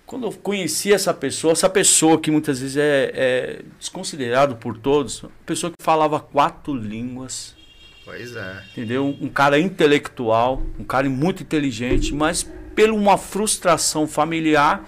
Quando 0.05 0.27
eu 0.27 0.31
conheci 0.31 0.93
essa 0.93 1.13
pessoa 1.13 1.53
essa 1.53 1.69
pessoa 1.69 2.19
que 2.19 2.29
muitas 2.29 2.59
vezes 2.59 2.77
é, 2.77 3.11
é 3.13 3.61
desconsiderado 3.79 4.55
por 4.55 4.77
todos 4.77 5.23
uma 5.23 5.31
pessoa 5.45 5.71
que 5.71 5.83
falava 5.83 6.19
quatro 6.19 6.73
línguas. 6.73 7.55
Pois 8.03 8.35
é. 8.35 8.63
entendeu? 8.71 9.17
Um 9.19 9.29
cara 9.29 9.59
intelectual 9.59 10.61
um 10.77 10.83
cara 10.83 11.09
muito 11.09 11.41
inteligente 11.41 12.13
mas 12.13 12.43
por 12.75 12.89
uma 12.91 13.17
frustração 13.17 14.05
familiar 14.05 14.87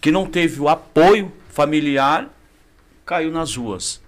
que 0.00 0.10
não 0.10 0.26
teve 0.26 0.60
o 0.60 0.68
apoio 0.68 1.32
familiar 1.50 2.28
caiu 3.04 3.30
nas 3.30 3.56
ruas 3.56 4.00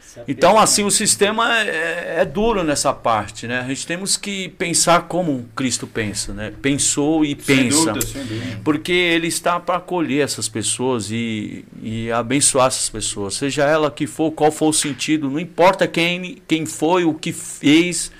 Se 0.00 0.20
Então, 0.28 0.58
assim, 0.58 0.84
o 0.84 0.90
sistema 0.90 1.62
é, 1.62 2.16
é 2.18 2.24
duro 2.24 2.62
nessa 2.62 2.92
parte, 2.92 3.46
né? 3.46 3.60
A 3.60 3.68
gente 3.68 3.86
temos 3.86 4.16
que 4.16 4.50
pensar 4.50 5.02
como 5.02 5.48
Cristo 5.56 5.86
pensa, 5.86 6.34
né? 6.34 6.52
Pensou 6.60 7.24
e 7.24 7.28
Sem 7.40 7.56
pensa. 7.56 7.92
dúvida, 7.92 8.06
sem 8.06 8.24
dúvida. 8.24 8.60
Porque 8.62 8.92
ele 8.92 9.28
está 9.28 9.58
para 9.58 9.76
acolher 9.76 10.22
essas 10.22 10.48
pessoas 10.48 11.10
e, 11.10 11.64
e 11.82 12.12
abençoar 12.12 12.66
essas 12.66 12.88
pessoas. 12.88 13.34
Seja 13.34 13.64
ela 13.64 13.90
que 13.90 14.06
for, 14.06 14.30
qual 14.32 14.52
for 14.52 14.68
o 14.68 14.72
sentido, 14.72 15.30
não 15.30 15.40
importa 15.40 15.86
quem, 15.86 16.42
quem 16.46 16.66
foi, 16.66 17.04
o 17.04 17.14
que 17.14 17.32
fez. 17.32 18.12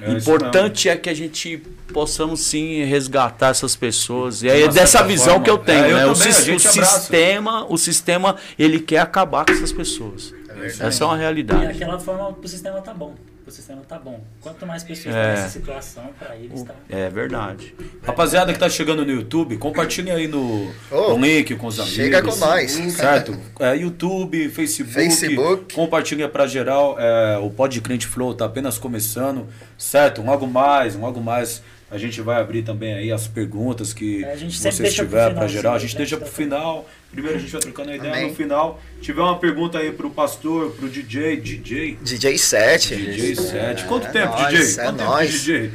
É 0.00 0.12
importante 0.12 0.88
é 0.88 0.96
que 0.96 1.08
a 1.10 1.14
gente 1.14 1.58
possamos 1.92 2.40
sim 2.40 2.84
resgatar 2.84 3.48
essas 3.48 3.74
pessoas. 3.74 4.42
E 4.42 4.48
é 4.48 4.68
dessa 4.68 5.02
visão 5.02 5.34
forma. 5.34 5.44
que 5.44 5.50
eu 5.50 5.58
tenho. 5.58 5.84
É, 5.84 5.92
eu 5.92 5.96
né? 5.96 6.06
o, 6.06 6.14
também, 6.14 6.30
o 6.32 6.56
abraça. 6.56 6.68
sistema, 6.70 7.66
o 7.68 7.76
sistema, 7.76 8.36
ele 8.58 8.78
quer 8.80 8.98
acabar 8.98 9.44
com 9.44 9.52
essas 9.52 9.72
pessoas. 9.72 10.34
Essa 10.80 11.04
é 11.04 11.06
uma 11.06 11.16
E 11.16 11.20
realidade. 11.20 11.66
aquela 11.66 11.98
forma 11.98 12.28
o 12.28 12.48
sistema 12.48 12.80
tá 12.80 12.92
bom. 12.92 13.14
O 13.48 13.50
sistema 13.50 13.80
tá 13.88 13.98
bom. 13.98 14.20
Quanto 14.42 14.66
mais 14.66 14.84
pessoas 14.84 15.14
É. 15.14 15.28
nessa 15.28 15.48
situação, 15.48 16.10
para 16.18 16.36
eles 16.36 16.62
tá. 16.62 16.74
É 16.90 17.08
verdade. 17.08 17.74
Rapaziada 18.02 18.52
que 18.52 18.58
tá 18.58 18.68
chegando 18.68 19.06
no 19.06 19.10
YouTube, 19.10 19.56
compartilhem 19.56 20.12
aí 20.12 20.28
no, 20.28 20.70
Ô, 20.90 21.16
no 21.16 21.24
link 21.24 21.56
com 21.56 21.66
os 21.66 21.80
amigos. 21.80 21.96
chega 21.96 22.20
com 22.22 22.36
nós. 22.36 22.72
Certo? 22.72 23.34
É, 23.58 23.74
YouTube, 23.74 24.50
Facebook. 24.50 24.92
Facebook. 24.92 25.74
Compartilha 25.74 26.28
pra 26.28 26.46
geral. 26.46 26.96
É, 27.00 27.38
o 27.38 27.48
Pod 27.48 27.80
Crente 27.80 28.06
Flow 28.06 28.34
tá 28.34 28.44
apenas 28.44 28.76
começando. 28.76 29.46
Certo? 29.78 30.20
Um 30.20 30.30
algo 30.30 30.46
mais, 30.46 30.94
um 30.94 31.06
algo 31.06 31.20
mais. 31.22 31.62
A 31.90 31.96
gente 31.96 32.20
vai 32.20 32.38
abrir 32.40 32.62
também 32.62 32.92
aí 32.94 33.10
as 33.10 33.26
perguntas 33.26 33.94
que 33.94 34.22
É, 34.22 34.36
vocês 34.36 34.78
pra 34.96 35.28
finalzinho, 35.30 35.48
geral. 35.48 35.72
A 35.72 35.76
né, 35.76 35.80
gente 35.80 35.96
deixa 35.96 36.16
tá 36.18 36.24
pro 36.24 36.32
falando. 36.34 36.50
final. 36.50 36.90
Primeiro 37.10 37.38
a 37.38 37.40
gente 37.40 37.50
vai 37.50 37.60
trocando 37.62 37.90
a 37.90 37.96
ideia. 37.96 38.12
Amém. 38.12 38.28
No 38.28 38.34
final, 38.34 38.80
tiver 39.00 39.22
uma 39.22 39.38
pergunta 39.38 39.78
aí 39.78 39.90
pro 39.92 40.10
pastor, 40.10 40.72
pro 40.72 40.88
DJ. 40.88 41.36
DJ? 41.38 41.96
DJ 42.02 42.36
7. 42.36 42.94
DJ 42.96 43.34
7. 43.36 43.84
Quanto 43.86 44.06
É 44.06 44.10
tempo, 44.10 44.32
nóis, 44.38 44.48
DJ? 44.48 44.60
é 44.60 44.84
Quanto 44.84 44.96
tempo 44.98 45.10
nóis. 45.10 45.30
DJ? 45.32 45.70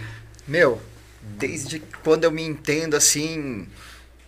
Meu, 0.48 0.82
desde 1.22 1.82
quando 2.04 2.26
eu 2.26 2.32
me 2.32 2.44
entendo 2.44 2.96
assim, 2.96 3.68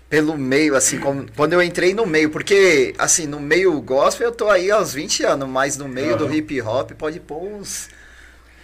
pelo 0.10 0.36
meio, 0.36 0.76
assim, 0.76 0.98
como- 1.00 1.28
quando 1.36 1.54
eu 1.54 1.62
entrei 1.62 1.94
no 1.94 2.08
meio, 2.08 2.32
porque, 2.32 2.96
assim, 2.98 3.28
no 3.28 3.40
meio 3.40 3.80
gospel 3.82 4.30
eu 4.30 4.34
tô 4.34 4.50
aí 4.50 4.72
há 4.72 4.80
uns 4.80 4.92
20 4.94 5.24
anos, 5.24 5.48
mas 5.48 5.78
no 5.78 5.88
meio 5.88 6.18
do 6.18 6.26
Aham. 6.26 6.34
hip 6.36 6.62
hop 6.64 6.92
pode 6.94 7.20
pôr 7.20 7.44
uns 7.44 7.90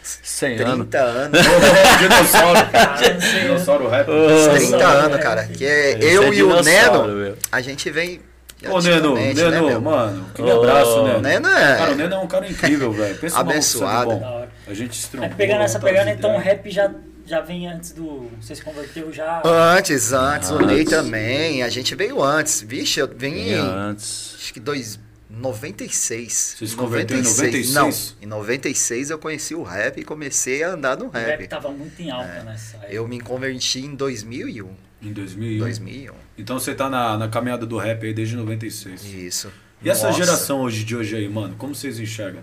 100 0.04 0.58
anos. 0.62 0.88
30 0.90 0.98
anos. 1.00 1.40
Dinossauro. 2.00 2.60
Ah, 2.74 2.98
não 3.14 3.22
sei. 3.22 3.42
Dinossauro 3.42 3.88
rap. 3.90 4.10
Uns 4.10 4.32
Nossa, 4.32 4.50
30 4.58 4.78
é, 4.78 4.84
anos, 4.84 5.18
é. 5.18 5.22
cara. 5.22 5.44
Que 5.48 5.66
é 5.66 5.92
Esse 6.00 6.14
eu 6.14 6.24
é 6.24 6.30
e 6.34 6.44
o 6.44 6.62
Neno, 6.64 7.08
meu. 7.08 7.38
a 7.52 7.62
gente 7.62 7.90
vem. 7.90 8.22
Ô, 8.70 8.80
Neno, 8.80 9.16
antigamente, 9.16 9.36
Neno, 9.38 9.52
né, 9.52 9.62
meu? 9.62 9.82
mano, 9.82 10.28
aquele 10.32 10.52
Ô, 10.52 10.60
abraço, 10.62 11.04
Neno. 11.04 11.20
Neno 11.22 11.48
é- 11.50 11.78
Cara, 11.78 11.92
o 11.92 11.96
Neno 11.96 12.14
é 12.14 12.18
um 12.20 12.28
cara 12.28 12.48
incrível, 12.48 12.92
velho. 12.92 13.16
Pensa 13.18 13.40
Abençoado. 13.40 14.12
bom. 14.12 14.48
A 14.68 14.74
gente 14.74 14.96
se 14.96 15.18
É, 15.20 15.28
pegando 15.30 15.62
essa 15.64 15.80
de 15.80 15.86
pegada, 15.86 16.12
então 16.12 16.36
o 16.36 16.40
rap 16.40 16.70
já, 16.70 16.92
já 17.26 17.42
vem 17.42 17.68
antes 17.68 17.92
do. 17.92 18.30
Você 18.40 18.56
se 18.56 18.62
converteu 18.64 19.12
já. 19.12 19.42
Antes, 19.44 20.14
antes, 20.14 20.52
o 20.52 20.60
Ney 20.60 20.82
Antes. 20.82 20.94
também. 20.94 21.64
A 21.64 21.70
gente 21.70 21.96
veio 21.96 22.22
antes. 22.24 22.62
Vixe, 22.62 23.00
eu 23.00 23.08
vim 23.08 23.50
em. 23.50 23.54
antes. 23.56 24.36
Acho 24.40 24.54
que 24.54 24.60
dois, 24.60 25.00
96. 25.32 26.56
Você 26.58 26.68
se 26.68 26.76
converteu 26.76 27.18
em 27.18 27.22
96? 27.24 27.74
Não, 27.74 27.90
em 28.22 28.26
96 28.26 29.10
eu 29.10 29.18
conheci 29.18 29.56
o 29.56 29.64
rap 29.64 30.00
e 30.00 30.04
comecei 30.04 30.64
a 30.64 30.70
andar 30.72 30.98
no 30.98 31.06
O 31.06 31.10
rap 31.10 31.26
rap. 31.26 31.48
tava 31.48 31.70
muito 31.72 32.00
em 32.02 32.12
alta 32.12 32.44
nessa 32.44 32.78
época. 32.78 32.92
Eu 32.94 33.08
me 33.08 33.20
converti 33.20 33.80
em 33.80 33.96
2001. 33.96 34.70
Em 35.02 35.14
2001. 35.14 35.60
2001. 35.60 36.14
Então 36.38 36.60
você 36.60 36.76
tá 36.76 36.90
na, 36.90 37.18
na 37.18 37.28
caminhada 37.28 37.66
do 37.66 37.78
rap 37.78 38.06
aí 38.06 38.14
desde 38.14 38.36
96. 38.36 39.04
Isso. 39.06 39.52
E 39.82 39.90
essa 39.90 40.08
Nossa. 40.08 40.18
geração 40.24 40.62
hoje 40.62 40.84
de 40.84 40.96
hoje 40.96 41.16
aí, 41.16 41.28
mano, 41.28 41.56
como 41.58 41.74
vocês 41.74 42.00
enxergam? 42.00 42.42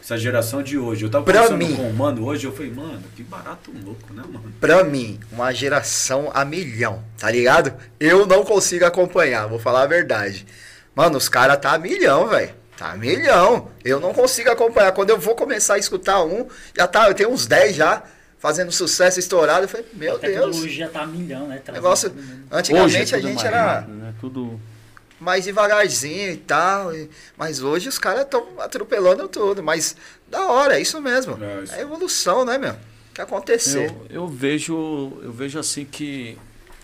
Essa 0.00 0.16
geração 0.16 0.62
de 0.62 0.78
hoje. 0.78 1.04
Eu 1.04 1.10
tava 1.10 1.24
Pra 1.24 1.42
conversando 1.42 1.66
mim. 1.66 1.74
com 1.74 1.90
o 1.90 1.92
mano 1.92 2.24
hoje, 2.24 2.46
eu 2.46 2.52
falei, 2.52 2.70
mano, 2.70 3.02
que 3.16 3.22
barato 3.24 3.72
louco, 3.84 4.14
né, 4.14 4.22
mano? 4.32 4.52
Pra 4.60 4.84
mim, 4.84 5.18
uma 5.32 5.52
geração 5.52 6.30
a 6.32 6.44
milhão, 6.44 7.02
tá 7.18 7.28
ligado? 7.30 7.74
Eu 7.98 8.24
não 8.24 8.44
consigo 8.44 8.84
acompanhar, 8.84 9.48
vou 9.48 9.58
falar 9.58 9.82
a 9.82 9.86
verdade. 9.88 10.46
Mano, 10.98 11.16
os 11.16 11.28
caras 11.28 11.56
tá 11.58 11.74
a 11.74 11.78
milhão, 11.78 12.26
velho. 12.26 12.52
Tá 12.76 12.90
a 12.90 12.96
milhão. 12.96 13.70
Eu 13.84 14.00
não 14.00 14.12
consigo 14.12 14.50
acompanhar. 14.50 14.90
Quando 14.90 15.10
eu 15.10 15.18
vou 15.18 15.36
começar 15.36 15.74
a 15.74 15.78
escutar 15.78 16.24
um, 16.24 16.48
já 16.76 16.88
tá, 16.88 17.06
eu 17.08 17.14
tenho 17.14 17.30
uns 17.30 17.46
10 17.46 17.76
já, 17.76 18.02
fazendo 18.40 18.72
sucesso 18.72 19.20
estourado. 19.20 19.62
Eu 19.62 19.68
falei, 19.68 19.86
meu 19.92 20.16
a 20.16 20.18
Deus. 20.18 20.34
tecnologia 20.34 20.88
tá 20.88 21.02
a 21.02 21.06
milhão, 21.06 21.46
né? 21.46 21.60
trazendo 21.64 21.82
Negócio. 21.84 22.12
Antigamente 22.50 22.84
Hoje 22.84 22.96
é 22.96 23.02
a 23.02 23.06
tudo 23.20 23.28
gente 23.28 23.36
mais 23.36 23.46
era 23.46 23.80
né? 23.82 24.14
Tudo 24.20 24.60
mais 25.20 25.44
devagarzinho 25.44 26.32
e 26.32 26.36
tal. 26.36 26.92
e- 26.92 27.08
Mas 27.36 27.62
hoje 27.62 27.88
os 27.88 27.96
caras 27.96 28.22
estão 28.22 28.48
atropelando 28.58 29.28
tudo. 29.28 29.62
Mas 29.62 29.94
da 30.26 30.46
hora, 30.50 30.78
é 30.78 30.80
isso 30.82 31.00
mesmo. 31.00 31.38
É, 31.40 31.62
isso. 31.62 31.74
É 31.76 31.80
evolução, 31.82 32.44
né, 32.44 32.58
meu? 32.58 32.74
Que 33.14 33.20
acontecer. 33.20 33.86
Eu, 34.10 34.22
eu 34.22 34.26
vejo 34.26 35.12
eu 35.22 35.30
vejo 35.30 35.60
assim 35.60 35.84
que 35.84 36.36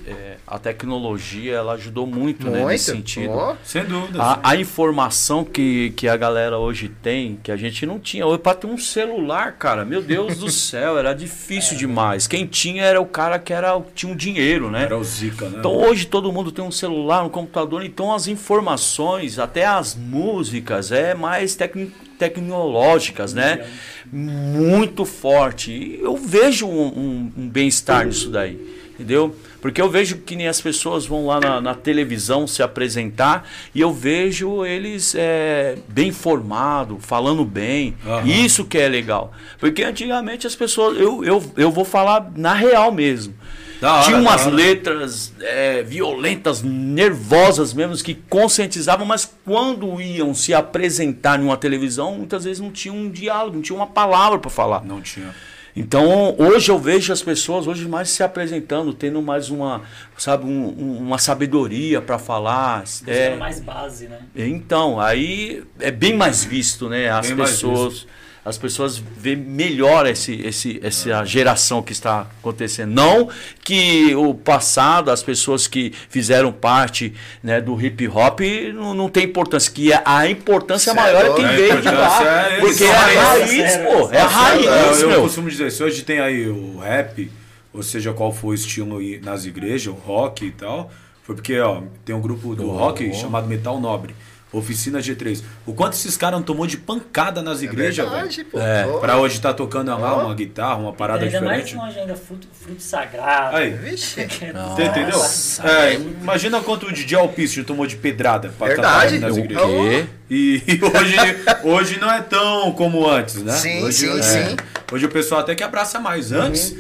é, 0.07 0.37
a 0.47 0.59
tecnologia 0.59 1.55
ela 1.55 1.75
ajudou 1.75 2.07
muito, 2.07 2.51
né, 2.51 2.65
nesse 2.67 2.91
sentido. 2.97 3.31
Ó, 3.31 3.55
Sem 3.65 3.85
dúvida. 3.85 4.21
A, 4.21 4.51
a 4.51 4.57
informação 4.57 5.45
que, 5.45 5.91
que 5.97 6.09
a 6.09 6.17
galera 6.17 6.59
hoje 6.59 6.91
tem, 7.03 7.39
que 7.43 7.51
a 7.53 7.57
gente 7.57 7.87
não 7.87 7.99
tinha. 7.99 8.27
Hoje, 8.27 8.39
para 8.39 8.55
ter 8.57 8.67
um 8.67 8.77
celular, 8.77 9.53
cara, 9.53 9.85
meu 9.85 10.03
Deus 10.03 10.37
do 10.39 10.51
céu, 10.53 10.99
era 10.99 11.15
difícil 11.15 11.77
demais. 11.79 12.27
Quem 12.27 12.45
tinha 12.47 12.83
era 12.83 13.01
o 13.01 13.07
cara 13.07 13.39
que 13.39 13.53
era, 13.53 13.81
tinha 13.95 14.13
um 14.13 14.17
dinheiro, 14.17 14.71
né? 14.71 14.83
Era 14.83 14.99
o 14.99 15.05
Zika, 15.05 15.49
né? 15.49 15.57
Então 15.59 15.73
hoje 15.77 16.07
todo 16.07 16.33
mundo 16.33 16.51
tem 16.51 16.65
um 16.65 16.73
celular, 16.73 17.25
um 17.25 17.29
computador, 17.29 17.85
então 17.85 18.13
as 18.13 18.27
informações, 18.27 19.39
até 19.39 19.65
as 19.65 19.95
músicas, 19.95 20.91
é 20.93 21.15
mais 21.15 21.55
tecni- 21.55 21.93
tecnológicas, 22.19 23.33
né? 23.33 23.65
Muito 24.13 25.05
forte. 25.05 25.73
E 25.73 26.01
eu 26.03 26.17
vejo 26.17 26.67
um, 26.67 26.87
um- 26.87 27.33
um 27.39 27.49
bem-estar 27.49 28.07
nisso 28.07 28.31
daí, 28.31 28.59
entendeu? 28.95 29.35
Porque 29.65 29.81
eu 29.81 29.89
vejo 29.89 30.19
que 30.19 30.37
nem 30.37 30.47
as 30.47 30.61
pessoas 30.61 31.07
vão 31.07 31.25
lá 31.25 31.41
na, 31.41 31.59
na 31.59 31.75
televisão 31.75 32.47
se 32.47 32.63
apresentar 32.63 33.49
e 33.75 33.81
eu 33.81 33.91
vejo 33.91 34.63
eles 34.63 35.15
é, 35.17 35.79
bem 35.89 36.09
informados, 36.09 36.99
falando 37.01 37.47
bem. 37.47 37.97
Aham. 38.05 38.29
Isso 38.29 38.67
que 38.67 38.77
é 38.77 38.87
legal. 38.87 39.33
Porque 39.59 39.83
antigamente 39.83 40.47
as 40.47 40.55
pessoas, 40.55 40.99
eu, 41.01 41.25
eu, 41.25 41.43
eu 41.57 41.71
vou 41.71 41.87
falar 41.87 42.31
na 42.37 42.53
real 42.53 42.93
mesmo. 42.93 43.33
Hora, 43.81 44.05
Tinha 44.05 44.19
umas 44.19 44.45
letras 44.45 45.33
é, 45.41 45.83
violentas, 45.83 46.63
nervosas 46.63 47.73
mesmo, 47.73 47.97
que 47.97 48.15
conscientizavam, 48.15 49.07
mas 49.07 49.27
quando 49.47 49.99
iam 49.99 50.35
se 50.35 50.53
apresentar 50.53 51.39
numa 51.39 51.57
televisão, 51.57 52.17
muitas 52.17 52.45
vezes 52.45 52.61
não 52.61 52.71
tinha 52.71 52.93
um 52.93 53.11
diálogo, 53.11 53.57
não 53.57 53.63
tinha 53.63 53.77
uma 53.77 53.87
palavra 53.87 54.39
para 54.39 54.51
falar. 54.51 54.85
Não 54.85 55.01
tinha. 55.01 55.35
Então, 55.77 56.37
hoje 56.39 56.71
eu 56.71 56.79
vejo 56.79 57.13
as 57.13 57.21
pessoas 57.21 57.67
hoje 57.67 57.89
mais 57.89 58.09
se 58.09 58.23
apresentando, 58.23 58.93
tendo 58.95 59.21
mais 59.21 59.51
uma, 59.51 59.83
sabe, 60.17 60.45
um- 60.45 60.69
um- 60.69 60.99
uma 60.99 61.19
sabedoria 61.19 62.01
para 62.01 62.17
falar. 62.17 62.85
Usando 62.85 63.09
É, 63.09 63.35
mais 63.37 63.59
base, 63.61 64.07
né? 64.07 64.21
então, 64.37 65.01
aí 65.01 65.65
é 65.81 65.91
bem 65.91 66.15
mais 66.17 66.45
visto, 66.45 66.89
né? 66.89 67.09
As 67.11 67.27
Bem 67.27 67.37
mais 67.37 67.51
pessoas, 67.51 68.07
as 68.45 68.59
pessoas 68.59 68.99
veem 68.99 69.37
melhor 69.37 70.07
esse, 70.07 70.35
esse, 70.43 70.79
essa 70.83 71.25
geração 71.25 71.83
que 71.83 71.93
está 71.93 72.27
acontecendo. 72.41 72.91
Não 72.93 73.29
que 73.63 74.15
o 74.15 74.35
passado, 74.35 75.11
as 75.11 75.23
pessoas 75.23 75.67
que 75.67 75.93
fizeram 76.11 76.53
parte 76.53 77.15
né, 77.43 77.61
do 77.61 77.81
hip 77.81 78.07
hop 78.09 78.41
não, 78.75 78.93
não 78.95 79.09
tem 79.09 79.25
importância, 79.25 79.73
que 79.73 79.93
a, 79.93 80.03
a 80.05 80.29
importância 80.29 80.93
Certo. 80.93 81.03
maior 81.05 81.25
é 81.25 81.35
quem 81.35 81.45
A 81.47 81.53
veio 81.53 81.81
de 81.81 81.89
lá. 81.89 82.23
é 82.49 82.61
porque 82.61 82.85
é 82.85 82.95
a 82.95 83.01
raiz, 83.33 83.77
pô. 83.79 84.11
É 84.13 84.21
a 84.21 84.27
raiz, 84.27 84.67
É, 84.67 85.03
eu 85.05 85.09
meu. 85.09 85.23
costumo 85.23 85.49
dizer, 85.49 85.73
se 85.73 85.83
hoje 85.83 86.03
tem 86.03 86.21
aí 86.21 86.47
o 86.47 86.79
rap, 86.79 87.31
ou 87.73 87.83
seja, 87.83 88.13
qual 88.13 88.31
for 88.33 88.49
o 88.49 88.55
estilo 88.55 88.99
nas 89.23 89.47
igrejas, 89.47 89.87
o 89.87 89.93
rock 89.97 90.45
e 90.47 90.51
tal, 90.51 90.93
foi 91.23 91.35
porque, 91.35 91.59
ó, 91.59 91.81
tem 92.05 92.15
um 92.15 92.21
grupo 92.21 92.55
do 92.55 92.69
rock 92.71 93.15
chamado 93.15 93.47
Metal 93.49 93.81
Nobre, 93.81 94.15
Oficina 94.59 94.99
G3. 95.01 95.43
O 95.67 95.75
quanto 95.75 95.95
esses 95.95 96.17
caras 96.17 96.39
não 96.39 96.45
tomou 96.45 96.67
de 96.67 96.77
pancada 96.77 97.43
nas 97.43 97.63
igrejas, 97.63 98.09
verdade, 98.09 98.47
velho? 98.53 98.65
É, 98.65 98.85
Pô. 98.85 98.99
pra 98.99 99.19
hoje 99.19 99.41
tá 99.41 99.53
tocando 99.53 99.89
lá 99.91 100.25
uma 100.25 100.35
guitarra, 100.35 100.77
uma 100.77 100.93
parada 100.93 101.25
ainda 101.25 101.39
diferente. 101.41 101.75
mais 101.77 101.87
longe 101.89 102.01
ainda, 102.01 102.15
fruto, 102.17 102.47
fruto 102.53 102.83
sagrado. 102.83 103.57
Aí, 103.57 103.71
Vixe. 103.71 104.25
Que 104.27 104.45
é 104.47 104.53
você 104.53 104.83
entendeu? 104.85 105.21
É, 105.65 105.95
imagina 105.95 106.61
quanto 106.61 106.87
o 106.87 106.93
DJ 106.93 107.19
Alpiste 107.19 107.63
tomou 107.65 107.87
de 107.87 107.97
pedrada 107.97 108.53
pra 108.59 108.69
Verdade. 108.69 109.15
cantar 109.17 109.29
nas 109.29 109.37
O 109.37 109.41
igrejas. 109.41 109.65
quê? 109.67 110.07
E 110.31 110.63
hoje, 110.83 111.17
hoje 111.65 112.01
não 112.01 112.11
é 112.11 112.23
tão 112.23 112.73
como 112.73 113.09
antes, 113.09 113.37
né? 113.43 113.53
Sim, 113.53 113.83
hoje, 113.85 113.99
sim, 113.99 114.19
é, 114.19 114.23
sim. 114.23 114.57
Hoje 114.93 115.07
o 115.07 115.09
pessoal 115.11 115.41
até 115.41 115.55
que 115.55 115.63
abraça 115.63 115.99
mais. 116.01 116.33
Antes, 116.33 116.75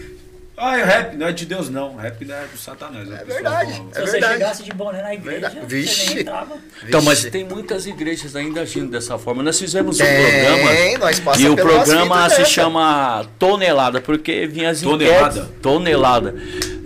ah, 0.56 0.78
é 0.78 0.84
rap 0.84 1.16
não 1.16 1.26
é 1.26 1.32
de 1.32 1.46
Deus, 1.46 1.68
não. 1.68 1.96
Rap 1.96 2.24
não 2.24 2.34
é 2.34 2.46
do 2.46 2.56
Satanás. 2.56 3.08
É 3.10 3.14
o 3.14 3.26
pessoal 3.26 3.26
verdade. 3.26 3.72
Se 3.72 3.80
É 3.80 4.00
você 4.06 4.10
verdade. 4.12 4.32
chegasse 4.34 4.62
de 4.62 4.72
boné 4.72 5.02
na 5.02 5.14
igreja, 5.14 5.40
Verdade. 5.50 5.60
você 5.60 5.66
Vixe. 5.66 6.06
nem 6.10 6.20
entrava. 6.20 6.56
Então, 6.86 7.02
mas 7.02 7.18
Vixe. 7.18 7.30
tem 7.30 7.44
muitas 7.44 7.86
igrejas 7.86 8.36
ainda 8.36 8.60
agindo 8.60 8.90
dessa 8.90 9.18
forma. 9.18 9.42
Nós 9.42 9.58
fizemos 9.58 9.98
um 10.00 10.04
Tem, 10.04 10.14
programa. 10.14 10.98
nós 10.98 11.40
E 11.40 11.48
o 11.48 11.56
programa 11.56 12.30
se 12.30 12.44
chama 12.44 13.26
Tonelada, 13.38 14.00
porque 14.00 14.46
vinha 14.46 14.70
as 14.70 14.80
Tonelada? 14.80 15.40
enquetes. 15.40 15.60
Tonelada. 15.60 16.34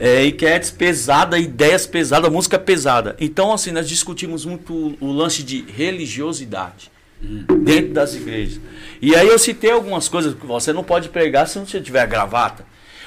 É, 0.00 0.24
enquetes 0.24 0.70
pesadas, 0.70 1.40
ideias 1.40 1.86
pesadas, 1.86 2.30
música 2.30 2.58
pesada. 2.58 3.16
Então, 3.20 3.52
assim, 3.52 3.70
nós 3.72 3.88
discutimos 3.88 4.44
muito 4.44 4.72
o, 4.72 4.96
o 5.00 5.12
lance 5.12 5.42
de 5.42 5.64
religiosidade. 5.76 6.90
dentro 7.20 7.92
das 7.92 8.14
igrejas. 8.14 8.60
E 9.02 9.14
aí 9.16 9.26
eu 9.26 9.38
citei 9.38 9.72
algumas 9.72 10.08
coisas 10.08 10.34
que 10.34 10.46
você 10.46 10.72
não 10.72 10.84
pode 10.84 11.08
pregar 11.08 11.48
se 11.48 11.58
não 11.58 11.64
tiver 11.66 12.06
gravata. 12.06 12.64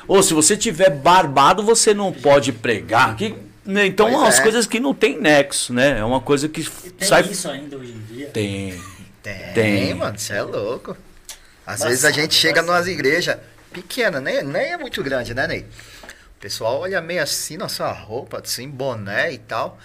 Ou 0.08 0.22
se 0.24 0.34
você 0.34 0.58
tiver 0.58 0.90
barbado, 0.90 1.64
você 1.64 1.94
não 1.94 2.12
pode 2.12 2.52
pregar. 2.52 3.16
Que, 3.16 3.36
né, 3.66 3.86
então, 3.86 4.08
Pois 4.08 4.20
umas 4.20 4.40
é. 4.40 4.44
coisas 4.44 4.66
que 4.66 4.80
não 4.80 4.94
tem 4.94 5.20
nexo, 5.20 5.74
né? 5.74 6.00
É 6.00 6.04
uma 6.04 6.20
coisa 6.22 6.50
que 6.50 6.64
Tem 6.64 7.08
sai. 7.08 7.24
isso 7.24 7.50
ainda 7.50 7.78
hoje 7.78 7.92
em 7.92 8.14
dia. 8.14 8.28
Tem. 8.28 8.82
Tem, 9.22 9.54
Tem. 9.54 9.94
mano, 9.94 10.18
você 10.18 10.34
é 10.34 10.42
louco. 10.42 10.98
Às 11.66 11.74
Bastante, 11.80 11.90
vezes 11.90 12.06
a 12.06 12.12
gente 12.12 12.34
chega 12.34 12.62
numas 12.62 12.88
igrejas 12.88 13.38
pequenas, 13.72 14.22
nem, 14.22 14.44
nem 14.44 14.74
é 14.74 14.78
muito 14.78 15.02
grande, 15.04 15.34
né, 15.34 15.48
Ney? 15.48 15.66
O 16.38 16.42
pessoal 16.42 16.80
olha 16.80 17.00
meio 17.02 17.22
assim 17.22 17.56
na 17.56 17.70
sua 17.70 17.92
roupa, 17.92 18.42
assim, 18.44 18.68
boné 18.68 19.32
e 19.32 19.38
tal. 19.38 19.78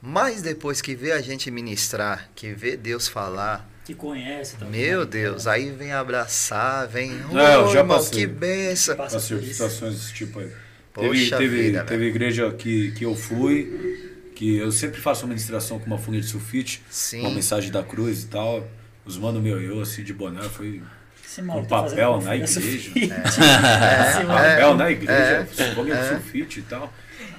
Mas 0.00 0.42
depois 0.42 0.80
que 0.80 0.94
vê 0.94 1.10
a 1.10 1.20
gente 1.20 1.50
ministrar, 1.50 2.28
que 2.36 2.52
vê 2.52 2.76
Deus 2.76 3.08
falar, 3.08 3.68
Que 3.88 3.94
conhece 3.94 4.56
também. 4.58 4.82
meu 4.82 5.06
Deus, 5.06 5.46
aí 5.46 5.70
vem 5.70 5.92
abraçar, 5.92 6.86
vem. 6.86 7.10
É, 7.10 7.54
eu 7.54 7.64
"Ô, 7.64 7.72
já 7.72 7.78
irmão, 7.78 7.96
passei. 7.96 8.18
que 8.18 8.26
benção. 8.26 8.94
Passei 8.94 9.42
situações 9.42 9.94
desse 9.94 10.12
tipo 10.12 10.40
aí. 10.40 10.52
Poxa 10.92 11.08
teve, 11.08 11.30
teve, 11.30 11.62
vida, 11.62 11.84
teve 11.84 12.04
igreja 12.04 12.52
que, 12.52 12.92
que 12.92 13.06
eu 13.06 13.14
fui, 13.14 14.12
que 14.34 14.58
eu 14.58 14.70
sempre 14.70 15.00
faço 15.00 15.22
uma 15.24 15.30
ministração 15.30 15.78
com 15.78 15.86
uma 15.86 15.96
folha 15.96 16.20
de 16.20 16.26
sulfite, 16.26 16.82
Sim. 16.90 17.20
uma 17.20 17.30
mensagem 17.30 17.72
da 17.72 17.82
cruz 17.82 18.24
e 18.24 18.26
tal. 18.26 18.68
Os 19.06 19.16
mano 19.16 19.40
meu 19.40 19.58
eu, 19.58 19.80
assim, 19.80 20.04
de 20.04 20.12
boné, 20.12 20.42
foi 20.42 20.82
Esse 21.24 21.40
com 21.40 21.46
maluco 21.46 21.68
tá 21.70 21.82
papel 21.84 22.20
na 22.20 22.36
igreja. 22.36 22.90
É, 22.94 24.22
papel 24.26 24.74
na 24.74 24.90
igreja, 24.90 25.48
é, 25.56 25.74
folha 25.74 25.94
de 25.94 26.00
é. 26.02 26.08
sulfite 26.10 26.60
e 26.60 26.62
tal. 26.64 26.92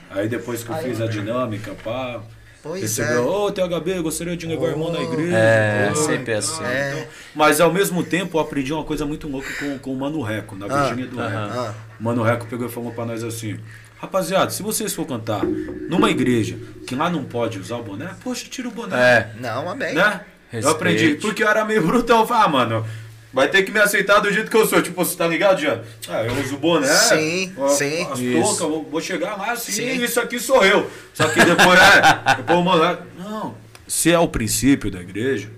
Aí 0.10 0.28
depois 0.28 0.64
que 0.64 0.72
eu 0.72 0.78
fiz 0.78 1.00
a 1.00 1.06
dinâmica, 1.06 1.76
pá, 1.84 2.24
Pois 2.62 2.82
recebeu, 2.82 3.24
é. 3.24 3.26
ô 3.26 3.52
THB, 3.52 4.02
gostaria 4.02 4.36
de 4.36 4.46
levar 4.46 4.64
o 4.64 4.68
irmão 4.70 4.92
na 4.92 5.02
igreja. 5.02 5.36
É, 5.38 5.90
Ô, 5.92 5.96
sempre 5.96 6.34
e 6.34 6.36
assim. 6.36 6.64
É. 6.64 6.92
então. 6.94 7.08
Mas 7.34 7.62
ao 7.62 7.72
mesmo 7.72 8.04
tempo 8.04 8.38
eu 8.38 8.42
aprendi 8.42 8.74
uma 8.74 8.84
coisa 8.84 9.06
muito 9.06 9.30
louca 9.30 9.48
com, 9.58 9.80
com 9.80 9.94
o 9.94 9.98
Mano 9.98 10.22
Reco, 10.22 10.56
na 10.58 10.66
Ah, 10.66 10.80
Virgínia 10.88 11.06
do 11.10 11.20
aham. 11.22 11.46
Reco. 11.48 11.60
Ah, 11.60 11.74
O 12.00 12.04
Mano 12.04 12.22
Reco 12.22 12.46
pegou 12.48 12.68
e 12.68 12.70
falou 12.70 12.92
pra 12.92 13.06
nós 13.06 13.24
assim: 13.24 13.58
Rapaziada, 13.98 14.50
se 14.52 14.62
vocês 14.62 14.94
for 14.94 15.06
cantar 15.06 15.44
numa 15.46 16.10
igreja 16.10 16.58
que 16.86 16.96
lá 16.96 17.10
não 17.10 17.24
pode 17.24 17.60
usar 17.60 17.78
o 17.78 17.84
boné, 17.84 18.10
poxa, 18.24 18.46
tira 18.50 18.68
o 18.68 18.72
boné. 18.72 18.96
É. 18.98 19.32
não, 19.40 19.70
amém. 19.70 19.94
Né? 19.94 20.22
Eu 20.52 20.68
aprendi, 20.70 21.16
porque 21.16 21.44
eu 21.44 21.48
era 21.48 21.64
meio 21.64 21.86
brutão. 21.86 22.20
Eu 22.22 22.28
falei, 22.28 22.44
ah, 22.44 22.48
mano, 22.50 22.86
vai 23.34 23.48
ter 23.50 23.64
que 23.64 23.72
me 23.72 23.80
aceitar 23.80 24.20
do 24.20 24.32
jeito 24.32 24.50
que 24.50 24.58
eu 24.58 24.68
sou. 24.68 24.82
Tipo, 24.82 25.04
você 25.04 25.16
tá 25.16 25.28
ligado, 25.28 25.60
Jean? 25.60 25.82
Ah, 26.08 26.24
eu 26.24 26.34
uso 26.42 26.58
boné. 26.58 26.88
Sim, 26.88 27.54
ó, 27.58 27.68
sim. 27.70 28.04
As 28.04 28.20
toucas, 28.20 28.60
vou, 28.60 28.84
vou 28.84 29.02
chegar 29.02 29.36
lá 29.38 29.52
assim, 29.52 29.72
Sim. 29.72 30.04
isso 30.04 30.20
aqui 30.20 30.40
sou 30.40 30.64
eu. 30.66 30.90
Só 31.14 31.28
que 31.30 31.44
depois, 31.44 31.80
é, 31.80 32.36
depois 32.38 32.60
o 32.60 32.64
mano, 32.64 32.98
não, 33.18 33.56
se 33.88 34.12
é 34.12 34.20
o 34.20 34.28
princípio 34.28 34.90
da 34.92 35.00
igreja, 35.02 35.50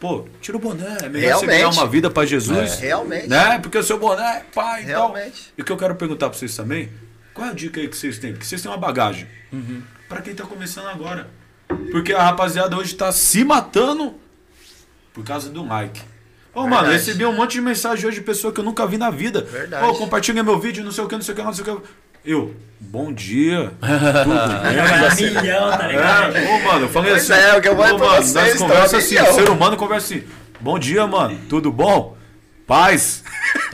pô, 0.00 0.26
tira 0.40 0.56
o 0.56 0.60
boné. 0.60 0.98
É 1.02 1.08
melhor 1.08 1.38
você 1.38 1.46
ganhar 1.46 1.58
Realmente. 1.58 1.78
uma 1.78 1.86
vida 1.88 2.10
pra 2.10 2.24
Jesus. 2.26 2.78
Realmente. 2.80 3.28
Né? 3.28 3.58
Porque 3.58 3.78
o 3.78 3.82
seu 3.82 3.98
boné 3.98 4.38
é 4.38 4.44
pai 4.54 4.82
e 4.82 4.86
tal. 4.86 5.12
Realmente. 5.12 5.52
E 5.56 5.62
o 5.62 5.64
que 5.64 5.72
eu 5.72 5.76
quero 5.76 5.94
perguntar 5.94 6.28
pra 6.30 6.38
vocês 6.38 6.54
também, 6.56 6.90
qual 7.34 7.46
é 7.46 7.50
a 7.50 7.54
dica 7.54 7.80
aí 7.80 7.88
que 7.88 7.96
vocês 7.96 8.18
têm? 8.18 8.32
Porque 8.32 8.44
vocês 8.44 8.60
têm 8.60 8.70
uma 8.70 8.76
bagagem. 8.78 9.26
Pra 10.08 10.20
quem 10.20 10.34
tá 10.34 10.44
começando 10.44 10.88
agora. 10.88 11.28
Porque 11.90 12.12
a 12.12 12.22
rapaziada 12.22 12.76
hoje 12.76 12.94
tá 12.94 13.10
se 13.12 13.44
matando 13.44 14.14
por 15.14 15.24
causa 15.24 15.48
do 15.48 15.64
like. 15.64 16.02
Ô, 16.54 16.66
mano, 16.66 16.90
recebi 16.90 17.24
um 17.24 17.32
monte 17.32 17.52
de 17.52 17.60
mensagem 17.62 18.06
hoje 18.06 18.18
de 18.18 18.24
pessoa 18.24 18.52
que 18.52 18.60
eu 18.60 18.64
nunca 18.64 18.86
vi 18.86 18.98
na 18.98 19.10
vida. 19.10 19.42
Verdade. 19.50 19.86
Ô, 19.86 19.94
compartilha 19.94 20.42
meu 20.42 20.58
vídeo, 20.58 20.84
não 20.84 20.92
sei 20.92 21.02
o 21.04 21.08
que, 21.08 21.14
não 21.14 21.22
sei 21.22 21.32
o 21.32 21.36
que, 21.36 21.42
não 21.42 21.52
sei 21.54 21.64
o 21.64 21.76
que. 21.76 21.82
Eu, 22.24 22.54
bom 22.78 23.12
dia. 23.12 23.72
Tudo 23.80 24.62
bem? 24.62 24.74
Ganhar 24.74 25.16
milhão, 25.16 25.70
tá 25.70 25.86
ligado? 25.88 26.36
É, 26.36 26.48
ô, 26.48 26.60
mano, 26.64 26.84
eu 26.84 26.88
falei 26.90 27.10
Pois 27.12 27.30
assim. 27.30 27.42
é, 27.42 27.56
o 27.56 27.60
que 27.62 27.68
eu 27.68 27.76
falei 27.76 27.92
ô, 27.92 27.96
pra 27.96 28.06
mano, 28.06 28.22
vocês, 28.22 28.60
nós 28.60 28.70
conversa 28.70 28.96
assim, 28.98 29.14
milhão. 29.14 29.32
ser 29.34 29.50
humano 29.50 29.76
conversa 29.76 30.14
assim. 30.14 30.24
Bom 30.60 30.78
dia, 30.78 31.06
mano, 31.06 31.38
tudo 31.48 31.72
bom? 31.72 32.16
Paz. 32.72 33.22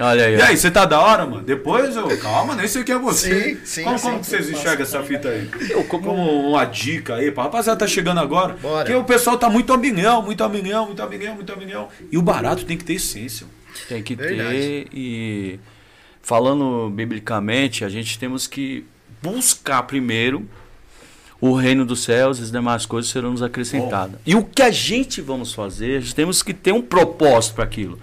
Olha 0.00 0.24
aí. 0.26 0.34
E 0.36 0.42
aí, 0.42 0.56
você 0.56 0.72
tá 0.72 0.84
da 0.84 1.00
hora, 1.00 1.24
mano? 1.24 1.44
Depois 1.44 1.94
eu. 1.94 2.08
Calma, 2.18 2.56
nem 2.56 2.66
sei 2.66 2.82
quem 2.82 2.96
é 2.96 2.98
você. 2.98 3.54
Sim, 3.54 3.58
sim, 3.64 3.84
como, 3.84 3.96
sim. 3.98 4.04
como 4.08 4.20
que 4.20 4.26
vocês 4.26 4.50
enxergam 4.50 4.82
essa 4.82 5.04
fita 5.04 5.28
aí? 5.28 5.48
Eu, 5.70 5.84
como- 5.84 6.02
Como 6.04 6.48
uma 6.48 6.64
dica 6.64 7.14
aí, 7.14 7.30
pra 7.30 7.44
rapaziada 7.44 7.78
tá 7.78 7.86
chegando 7.86 8.18
agora. 8.18 8.54
Bora. 8.60 8.84
Porque 8.84 8.94
o 8.98 9.04
pessoal 9.04 9.38
tá 9.38 9.48
muito 9.48 9.72
a 9.72 9.76
milhão, 9.76 10.20
muito 10.22 10.42
a 10.42 10.48
milhão, 10.48 10.86
muito 10.86 11.00
a 11.00 11.06
milhão, 11.06 11.34
muito 11.36 11.52
a 11.52 11.54
milhão. 11.56 11.88
E 12.10 12.18
o 12.18 12.22
barato 12.22 12.64
tem 12.64 12.76
que 12.76 12.84
ter 12.84 12.94
essência. 12.94 13.46
Tem 13.88 14.02
que 14.02 14.16
Verdade. 14.16 14.50
ter 14.50 14.88
e 14.92 15.60
falando 16.20 16.90
biblicamente, 16.90 17.84
a 17.84 17.88
gente 17.88 18.18
temos 18.18 18.48
que 18.48 18.84
buscar 19.22 19.84
primeiro 19.84 20.44
o 21.40 21.54
reino 21.54 21.84
dos 21.86 22.02
céus 22.02 22.40
e 22.40 22.42
as 22.42 22.50
demais 22.50 22.84
coisas 22.84 23.12
serão 23.12 23.30
nos 23.30 23.42
acrescentadas. 23.42 24.18
E 24.26 24.34
o 24.34 24.42
que 24.42 24.60
a 24.60 24.72
gente 24.72 25.20
vamos 25.20 25.52
fazer, 25.52 25.98
a 25.98 26.00
gente 26.00 26.16
temos 26.16 26.42
que 26.42 26.52
ter 26.52 26.72
um 26.72 26.82
propósito 26.82 27.54
para 27.54 27.64
aquilo. 27.64 27.96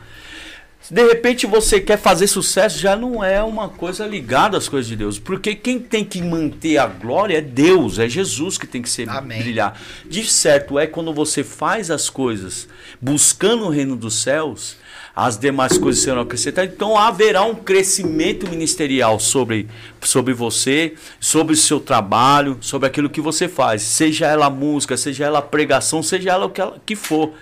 Se 0.86 0.94
de 0.94 1.04
repente 1.04 1.48
você 1.48 1.82
quer 1.82 1.98
fazer 1.98 2.28
sucesso, 2.28 2.78
já 2.78 2.96
não 2.96 3.24
é 3.24 3.42
uma 3.42 3.68
coisa 3.68 4.06
ligada 4.06 4.56
às 4.56 4.70
coisas 4.70 4.88
de 4.88 4.96
Deus. 4.96 5.18
Porque 5.18 5.56
quem 5.56 5.80
tem 5.80 6.06
que 6.06 6.22
manter 6.22 6.78
a 6.78 6.86
glória 6.86 7.40
é 7.40 7.42
Deus, 7.42 7.98
é 7.98 8.08
Jesus 8.08 8.56
que 8.56 8.68
tem 8.68 8.84
que 8.84 8.90
ser 8.90 9.10
Amém. 9.10 9.40
brilhar. 9.40 9.82
De 10.06 10.24
certo 10.28 10.78
é 10.78 10.86
quando 10.86 11.12
você 11.12 11.44
faz 11.44 11.90
as 11.90 12.08
coisas 12.08 12.68
buscando 13.02 13.66
o 13.66 13.70
reino 13.70 13.96
dos 13.96 14.22
céus, 14.22 14.78
as 15.16 15.40
demais 15.40 15.76
coisas 15.76 16.04
serão 16.04 16.22
acrescentadas. 16.22 16.72
Então 16.72 16.96
haverá 16.96 17.42
um 17.42 17.56
crescimento 17.56 18.48
ministerial 18.48 19.20
sobre, 19.20 19.68
sobre 20.04 20.36
você, 20.36 20.94
sobre 21.20 21.56
o 21.56 21.58
seu 21.58 21.80
trabalho, 21.80 22.60
sobre 22.62 22.88
aquilo 22.88 23.10
que 23.10 23.22
você 23.22 23.48
faz. 23.48 23.82
Seja 23.82 24.28
ela 24.28 24.52
música, 24.52 24.96
seja 24.96 25.26
ela 25.26 25.42
pregação, 25.42 26.04
seja 26.04 26.34
ela 26.34 26.46
o 26.46 26.50
que, 26.52 26.62
ela, 26.62 26.80
que 26.86 26.96
for. 26.96 27.34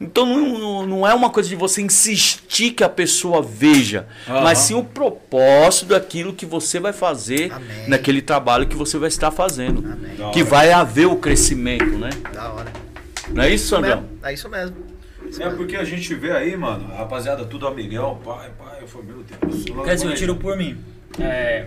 Então 0.00 0.24
não, 0.26 0.86
não- 0.86 1.06
é 1.08 1.12
uma 1.12 1.28
coisa 1.28 1.48
de 1.48 1.56
você 1.56 1.82
insistir 1.82 2.70
que 2.70 2.84
a 2.84 2.88
pessoa 2.88 3.42
veja, 3.42 4.06
Aham. 4.28 4.42
mas 4.42 4.58
sim 4.58 4.74
o 4.74 4.84
propósito 4.84 5.86
daquilo 5.86 6.32
que 6.32 6.46
você 6.46 6.78
vai 6.78 6.92
fazer 6.92 7.52
Amém. 7.52 7.88
naquele 7.88 8.22
trabalho 8.22 8.68
que 8.68 8.76
você 8.76 8.96
vai 8.96 9.08
estar 9.08 9.30
fazendo. 9.32 9.82
Que 10.32 10.42
vai 10.44 10.70
haver 10.70 11.06
o 11.06 11.16
crescimento, 11.16 11.98
né? 11.98 12.10
Da 12.32 12.52
hora. 12.52 12.72
Não 13.30 13.42
é 13.42 13.50
isso, 13.52 13.68
Sandrão? 13.68 14.02
Mesmo, 14.02 14.18
É 14.22 14.32
isso 14.32 14.48
mesmo. 14.48 14.76
Isso 15.28 15.42
É 15.42 15.44
mesmo. 15.46 15.58
porque 15.58 15.76
a 15.76 15.84
gente 15.84 16.14
vê 16.14 16.30
aí, 16.30 16.56
mano, 16.56 16.88
rapaziada 16.94 17.44
tudo 17.44 17.66
a 17.66 17.74
milhão, 17.74 18.18
pai, 18.24 18.50
pai, 18.56 18.78
eu 18.80 18.86
falei, 18.88 19.08
meu 19.08 19.24
Deus. 19.24 19.64
Quer 19.84 19.94
dizer, 19.96 20.06
eu 20.06 20.14
tiro 20.14 20.36
por 20.36 20.56
mim. 20.56 20.78
É, 21.18 21.66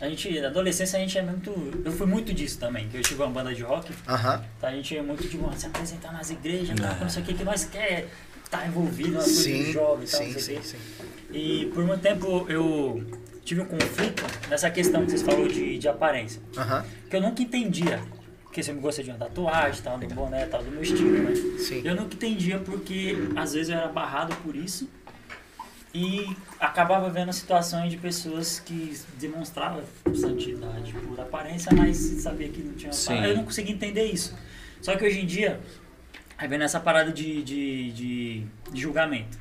a 0.00 0.08
gente, 0.08 0.40
na 0.40 0.48
adolescência, 0.48 0.98
a 0.98 1.02
gente 1.02 1.18
é 1.18 1.22
muito. 1.22 1.52
Eu 1.84 1.92
fui 1.92 2.06
muito 2.06 2.32
disso 2.32 2.58
também. 2.58 2.88
que 2.88 2.96
Eu 2.96 3.02
tive 3.02 3.22
uma 3.22 3.30
banda 3.30 3.54
de 3.54 3.62
rock. 3.62 3.92
Tá? 4.58 4.68
A 4.68 4.72
gente 4.72 4.96
é 4.96 5.02
muito 5.02 5.28
de 5.28 5.36
mano, 5.36 5.54
se 5.56 5.66
apresentar 5.66 6.12
nas 6.12 6.30
igrejas, 6.30 6.78
tá, 6.80 6.96
não 7.00 7.08
sei 7.08 7.22
o 7.22 7.26
que, 7.26 7.34
que 7.34 7.44
nós 7.44 7.64
quer 7.64 8.08
estar 8.42 8.66
envolvido 8.66 9.12
nas 9.12 9.24
coisas 9.24 9.44
de 9.44 9.72
jovem 9.72 10.06
e 10.06 10.10
tal, 10.10 10.20
sim, 10.20 10.32
não 10.32 10.40
sei 10.40 10.58
o 10.58 10.62
sim, 10.62 10.78
sim. 10.78 11.04
E 11.32 11.66
por 11.74 11.84
muito 11.84 12.00
tempo 12.00 12.46
eu 12.48 13.04
tive 13.44 13.60
um 13.60 13.66
conflito 13.66 14.24
nessa 14.48 14.70
questão 14.70 15.04
que 15.04 15.10
vocês 15.10 15.22
falaram 15.22 15.46
de, 15.46 15.78
de 15.78 15.88
aparência. 15.88 16.40
Que 17.08 17.16
eu 17.16 17.20
nunca 17.20 17.42
entendia. 17.42 18.02
Porque 18.44 18.64
você 18.64 18.72
me 18.72 18.80
gosta 18.80 19.04
de 19.04 19.10
uma 19.10 19.18
tatuagem, 19.18 19.80
tal, 19.80 19.96
do 19.96 20.06
boné, 20.12 20.44
tal, 20.46 20.60
do 20.60 20.72
meu 20.72 20.82
estilo, 20.82 21.10
né? 21.22 21.32
Sim. 21.58 21.82
Eu 21.84 21.94
nunca 21.94 22.14
entendia 22.14 22.58
porque 22.58 23.16
às 23.36 23.52
vezes 23.52 23.68
eu 23.68 23.76
era 23.76 23.86
barrado 23.86 24.34
por 24.36 24.56
isso 24.56 24.88
e 25.92 26.36
acabava 26.58 27.10
vendo 27.10 27.32
situações 27.32 27.90
de 27.90 27.96
pessoas 27.96 28.60
que 28.60 28.96
demonstravam 29.18 29.82
santidade 30.14 30.92
por 30.92 31.18
aparência, 31.18 31.72
mas 31.74 31.96
sabia 31.96 32.48
que 32.48 32.62
não 32.62 32.74
tinha. 32.74 32.92
Sim. 32.92 33.22
Eu 33.24 33.36
não 33.36 33.44
conseguia 33.44 33.74
entender 33.74 34.04
isso. 34.04 34.36
Só 34.80 34.96
que 34.96 35.04
hoje 35.04 35.20
em 35.20 35.26
dia, 35.26 35.60
aí 36.38 36.48
vem 36.48 36.58
nessa 36.58 36.78
parada 36.78 37.12
de, 37.12 37.42
de, 37.42 37.92
de, 37.92 38.46
de 38.72 38.80
julgamento. 38.80 39.36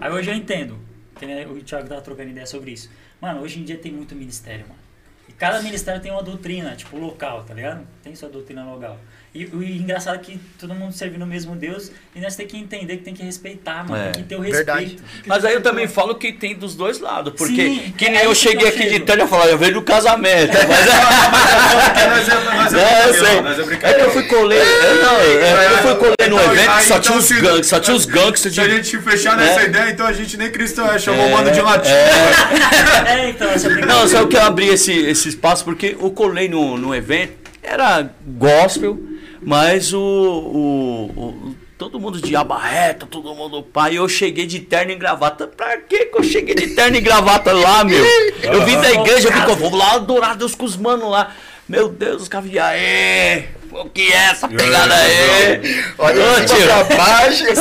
Aí 0.00 0.10
hoje 0.10 0.30
eu 0.30 0.34
entendo, 0.34 0.78
que 1.16 1.26
o 1.26 1.62
Thiago 1.62 1.88
tava 1.88 2.00
trocando 2.00 2.30
ideia 2.30 2.46
sobre 2.46 2.72
isso. 2.72 2.90
Mano, 3.20 3.42
hoje 3.42 3.60
em 3.60 3.64
dia 3.64 3.76
tem 3.76 3.92
muito 3.92 4.14
ministério, 4.14 4.66
mano. 4.66 4.80
E 5.28 5.32
cada 5.32 5.62
ministério 5.62 6.00
tem 6.00 6.10
uma 6.10 6.22
doutrina, 6.22 6.74
tipo, 6.74 6.96
local, 6.98 7.44
tá 7.44 7.54
ligado? 7.54 7.86
Tem 8.02 8.14
sua 8.16 8.28
doutrina 8.28 8.64
local. 8.64 8.98
E 9.32 9.44
o 9.44 9.62
engraçado 9.62 10.16
é 10.16 10.18
que 10.18 10.40
todo 10.58 10.74
mundo 10.74 10.92
serve 10.92 11.16
no 11.16 11.24
mesmo 11.24 11.54
Deus 11.54 11.92
e 12.16 12.20
nós 12.20 12.34
temos 12.34 12.50
que 12.50 12.58
entender 12.58 12.96
que 12.96 13.04
tem 13.04 13.14
que 13.14 13.22
respeitar, 13.22 13.86
mano. 13.88 14.02
É. 14.02 14.10
Tem 14.10 14.22
que 14.24 14.28
ter 14.28 14.34
o 14.34 14.40
Verdade. 14.40 14.80
respeito. 14.86 15.04
Mas 15.24 15.44
aí 15.44 15.54
eu 15.54 15.62
também 15.62 15.86
falo 15.86 16.16
que 16.16 16.32
tem 16.32 16.56
dos 16.56 16.74
dois 16.74 16.98
lados. 16.98 17.32
Porque 17.36 17.54
Sim, 17.54 17.94
que 17.96 18.06
é 18.06 18.10
nem 18.10 18.24
eu 18.24 18.32
isso 18.32 18.42
que 18.42 18.48
cheguei 18.48 18.66
eu 18.66 18.70
aqui 18.70 18.82
de 18.86 18.90
chego. 18.94 19.06
tarde 19.06 19.22
e 19.22 19.28
falei, 19.28 19.52
eu 19.54 19.58
venho 19.58 19.74
do 19.74 19.82
casamento. 19.82 20.52
Mas 20.52 22.28
é, 22.28 22.34
nós 22.44 22.72
Não, 22.72 22.80
é 22.80 23.08
eu 23.08 23.12
brincadeira, 23.12 23.42
nós 23.42 23.58
é 23.58 23.60
Aí 23.62 23.66
brincadeira. 23.68 24.02
eu 24.02 24.10
fui 24.10 24.22
colher. 24.24 24.66
eu 24.66 24.94
não, 25.02 25.20
eu, 25.20 25.40
eu 25.40 25.78
fui 25.78 25.94
colher 25.94 26.28
no 26.30 26.40
evento 26.52 26.70
aí, 26.70 26.78
que 26.78 26.84
só 26.88 26.96
então, 26.96 27.00
tinha 27.00 27.18
os 27.18 27.30
gangues, 27.30 27.66
só 27.68 27.78
tinha 27.80 27.96
os 27.96 28.04
gangsters 28.06 28.54
Se 28.54 28.60
a 28.60 28.64
de. 28.66 28.70
gente 28.76 28.98
fechar 28.98 29.36
nessa 29.36 29.60
É. 29.60 29.66
ideia, 29.66 29.90
então 29.90 30.06
a 30.06 30.12
gente 30.12 30.36
nem 30.36 30.50
cristão 30.50 30.90
é, 30.92 30.98
chamou 30.98 31.24
É, 31.24 31.28
o 31.28 31.30
mano 31.36 31.50
de 31.52 31.60
latino. 31.60 31.94
É, 31.94 33.28
então, 33.30 33.48
essa 33.48 33.68
Não, 33.68 33.74
brincadeira. 33.76 34.08
sabe 34.08 34.24
o 34.24 34.28
que 34.28 34.36
eu 34.36 34.42
abri 34.42 34.66
esse, 34.68 34.92
esse 34.92 35.28
espaço? 35.28 35.64
Porque 35.64 35.96
eu 36.00 36.10
colei 36.10 36.48
no, 36.48 36.76
no 36.76 36.92
evento, 36.92 37.34
era 37.62 38.08
gospel, 38.26 38.98
mas 39.42 39.92
o, 39.92 40.00
o, 40.00 41.04
o- 41.16 41.54
todo 41.78 41.98
mundo 41.98 42.20
de 42.20 42.36
aba 42.36 42.58
reta, 42.58 43.06
todo 43.06 43.34
mundo 43.34 43.62
pai. 43.62 43.96
Eu 43.98 44.08
cheguei 44.08 44.46
de 44.46 44.60
terno 44.60 44.92
e 44.92 44.96
gravata. 44.96 45.46
Pra 45.46 45.78
que 45.78 46.06
que 46.06 46.18
eu 46.18 46.22
cheguei 46.22 46.54
de 46.54 46.68
terno 46.74 46.96
e 46.96 47.00
gravata 47.00 47.52
lá, 47.52 47.82
meu? 47.84 48.04
Eu 48.42 48.64
vim 48.64 48.76
da 48.80 48.92
igreja, 48.92 49.28
eu 49.28 49.32
vim 49.32 49.40
vou 49.56 49.74
lá 49.74 49.94
adorar 49.94 50.36
Deus 50.36 50.54
com 50.54 50.64
os 50.64 50.76
manos 50.76 51.08
lá. 51.10 51.34
Meu 51.68 51.88
Deus, 51.88 52.22
os 52.22 52.28
caras, 52.28 52.50
e 52.52 52.58
aí? 52.58 53.44
O 53.72 53.88
que 53.88 54.12
é 54.12 54.30
essa 54.30 54.48
pegada 54.48 54.94
aí? 54.94 55.60
Olha 55.98 56.22
Ô, 56.22 56.44
tio. 56.44 56.66
pra 56.66 56.96
baixo. 56.96 57.44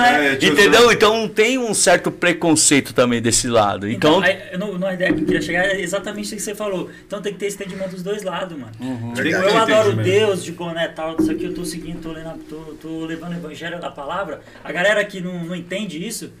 né? 0.00 0.38
É, 0.40 0.46
Entendeu? 0.46 0.90
Então 0.90 1.28
tem 1.28 1.58
um 1.58 1.72
certo 1.72 2.10
preconceito 2.10 2.92
também 2.92 3.22
desse 3.22 3.48
lado. 3.48 3.88
Então, 3.88 4.20
aí, 4.20 4.38
eu 4.52 4.58
não, 4.58 4.78
não, 4.78 4.88
a 4.88 4.94
ideia 4.94 5.12
que 5.12 5.20
eu 5.20 5.24
queria 5.24 5.42
chegar 5.42 5.64
é 5.64 5.80
exatamente 5.80 6.26
isso 6.26 6.36
que 6.36 6.42
você 6.42 6.54
falou. 6.54 6.90
Então 7.06 7.22
tem 7.22 7.32
que 7.32 7.38
ter 7.38 7.52
entendimento 7.52 7.90
dos 7.90 8.02
dois 8.02 8.22
lados, 8.22 8.58
mano. 8.58 8.72
Uhum. 8.80 9.14
Tipo, 9.14 9.28
eu 9.28 9.58
adoro. 9.58 9.96
Deus 9.96 10.42
de 10.42 10.52
boné 10.52 10.88
tal, 10.88 11.16
isso 11.18 11.30
aqui 11.30 11.44
eu 11.44 11.54
tô 11.54 11.64
seguindo, 11.64 12.00
tô, 12.00 12.12
lendo, 12.12 12.38
tô, 12.48 12.56
tô 12.80 13.06
levando 13.06 13.32
o 13.32 13.36
evangelho 13.36 13.80
da 13.80 13.90
palavra. 13.90 14.40
A 14.64 14.72
galera 14.72 15.04
que 15.04 15.20
não, 15.20 15.44
não 15.44 15.54
entende 15.54 16.04
isso 16.04 16.32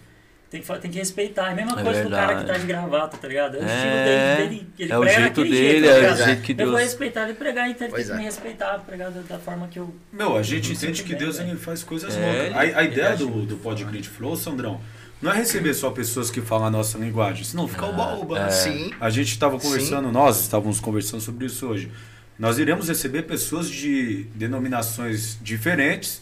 tem 0.60 0.74
que, 0.76 0.80
tem 0.82 0.90
que 0.90 0.98
respeitar. 0.98 1.48
É 1.48 1.52
a 1.52 1.54
mesma 1.54 1.80
É 1.80 1.84
coisa 1.84 2.02
do 2.04 2.10
cara 2.10 2.26
que 2.28 2.34
verdade. 2.34 2.52
tá 2.52 2.58
de 2.58 2.66
gravata, 2.66 3.16
tá 3.16 3.28
ligado? 3.28 3.56
É 3.56 3.60
o 3.60 3.62
É, 3.64 3.74
estilo 3.74 3.94
dele, 4.04 4.48
dele 4.48 4.68
ele 4.78 4.92
é 4.92 4.98
o 4.98 5.00
prega 5.00 5.20
jeito 5.20 5.28
daquele 5.36 5.50
dele, 5.50 5.68
jeito, 5.70 5.84
é 5.86 5.88
tá 5.90 5.96
o 5.96 6.00
ligado? 6.00 6.26
jeito 6.26 6.42
que 6.42 6.52
Eu 6.52 6.56
vou 6.56 6.66
Deus- 6.66 6.80
respeitar 6.80 7.24
ele 7.24 7.34
pregar, 7.34 7.70
então 7.70 7.86
ele 7.86 7.90
Pois 7.94 8.06
tem 8.06 8.12
que 8.12 8.12
é. 8.12 8.18
me 8.18 8.24
respeitar, 8.24 8.78
pregar 8.80 9.10
da, 9.10 9.20
da 9.22 9.38
forma 9.38 9.68
que 9.68 9.78
eu. 9.78 9.94
Meu, 10.12 10.36
a 10.36 10.42
gente 10.42 10.66
sei 10.76 10.88
entende 10.90 11.02
que 11.02 11.10
bem, 11.10 11.18
Deus 11.18 11.38
velho. 11.38 11.50
ele 11.50 11.58
faz 11.58 11.82
coisas 11.82 12.16
É, 12.16 12.20
loucas. 12.20 12.44
ele- 12.46 12.54
A, 12.74 12.78
a 12.78 12.82
ideia 12.84 13.16
do, 13.16 13.26
do 13.46 13.56
Pod 13.56 13.84
Grid 13.84 14.08
Flow, 14.08 14.36
Sandrão, 14.36 14.80
não 15.20 15.32
é 15.32 15.36
receber 15.36 15.72
só 15.74 15.90
pessoas 15.90 16.30
que 16.30 16.40
falam 16.42 16.66
a 16.66 16.70
nossa 16.70 16.98
linguagem, 16.98 17.42
senão 17.44 17.66
fica 17.66 17.86
uba-uba. 17.86 18.38
É. 18.38 18.50
Sim. 18.50 18.90
A 19.00 19.08
gente 19.10 19.28
estava 19.30 19.58
conversando, 19.58 20.12
nós 20.12 20.40
estávamos 20.42 20.78
conversando 20.80 21.20
sobre 21.22 21.46
isso 21.46 21.66
hoje. 21.66 21.90
Nós 22.38 22.58
iremos 22.58 22.86
receber 22.88 23.22
pessoas 23.22 23.66
de 23.70 24.24
denominações 24.34 25.38
diferentes, 25.40 26.20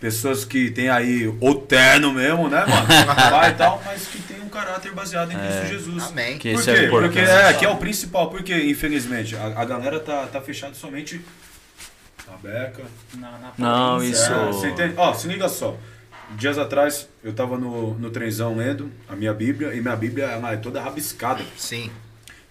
pessoas 0.00 0.44
que 0.44 0.70
têm 0.70 0.88
aí 0.88 1.26
o 1.40 1.54
terno 1.54 2.12
mesmo, 2.12 2.48
né, 2.48 2.64
mano? 2.66 2.86
Vai 3.30 3.50
e 3.50 3.54
tal, 3.54 3.82
mas 3.84 4.06
que 4.06 4.20
tem 4.22 4.40
um 4.40 4.48
caráter 4.48 4.92
baseado 4.92 5.32
em 5.32 5.38
Cristo 5.38 5.66
Jesus. 5.66 6.04
Amém. 6.04 6.38
Que 6.38 6.52
Por 6.52 6.60
isso 6.60 6.70
quê? 6.72 6.78
é. 6.78 6.88
Porque 6.88 7.18
é, 7.18 7.52
que 7.54 7.64
é 7.64 7.68
o 7.68 7.76
principal. 7.76 8.30
Porque, 8.30 8.54
infelizmente, 8.70 9.34
a, 9.36 9.46
a 9.60 9.64
galera 9.64 9.98
tá, 10.00 10.26
tá 10.26 10.40
fechada 10.40 10.74
somente 10.74 11.20
na 12.26 12.36
beca. 12.36 12.82
Na, 13.14 13.30
na 13.38 13.52
Não, 13.56 14.02
isso- 14.02 14.32
É, 14.32 14.46
você 14.46 14.68
entende? 14.68 14.94
Ó, 14.96 15.12
se 15.14 15.28
liga 15.28 15.48
só. 15.48 15.76
Dias 16.36 16.58
atrás, 16.58 17.08
eu 17.22 17.32
tava 17.32 17.56
no, 17.56 17.94
no 17.94 18.10
trenzão 18.10 18.56
lendo 18.56 18.90
a 19.08 19.14
minha 19.14 19.32
Bíblia, 19.32 19.72
e 19.74 19.80
minha 19.80 19.94
Bíblia 19.94 20.24
ela 20.24 20.52
é 20.52 20.56
toda 20.56 20.82
rabiscada. 20.82 21.44
Sim. 21.56 21.88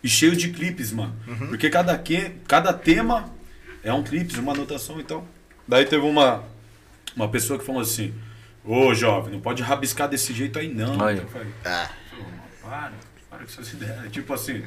E 0.01 0.07
cheio 0.07 0.35
de 0.35 0.49
clipes, 0.49 0.91
mano. 0.93 1.13
Porque 1.49 1.69
cada, 1.69 1.97
que, 1.97 2.31
cada 2.47 2.71
tema 2.71 3.29
é 3.83 3.91
um 3.91 4.01
clipe, 4.01 4.39
uma 4.39 4.53
anotação 4.53 4.99
então. 4.99 5.25
Daí 5.67 5.83
teve 5.83 6.05
uma, 6.05 6.43
uma 7.15 7.29
pessoa 7.29 7.57
que 7.59 7.65
falou 7.65 7.81
assim: 7.81 8.13
Ô 8.63 8.93
jovem, 8.93 9.33
não 9.33 9.39
pode 9.41 9.61
rabiscar 9.61 10.07
desse 10.09 10.33
jeito 10.33 10.57
aí 10.59 10.73
não. 10.73 11.03
Aí. 11.03 11.17
Eu 11.17 11.27
falei, 11.27 11.47
Ah, 11.63 11.89
"Pô, 12.09 12.17
mano, 12.23 12.33
para, 12.61 12.91
para 13.29 13.37
com 13.39 13.43
essas 13.45 13.71
ideias. 13.73 14.11
Tipo 14.11 14.33
assim, 14.33 14.63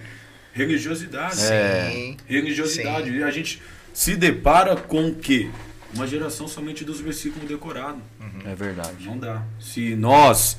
religiosidade. 0.53 1.41
É. 1.43 1.91
sim. 1.91 2.17
Religiosidade. 2.27 3.11
E 3.11 3.23
a 3.23 3.31
gente 3.31 3.63
se 3.93 4.17
depara 4.17 4.77
com 4.77 5.09
o 5.09 5.15
quê? 5.15 5.51
Uma 5.95 6.07
geração 6.07 6.47
somente 6.47 6.85
dos 6.85 7.01
versículos 7.01 7.49
decorados. 7.49 8.01
é 8.45 8.55
verdade. 8.55 9.07
Não 9.07 9.19
dá. 9.19 9.43
Se 9.59 9.95
nós, 9.97 10.59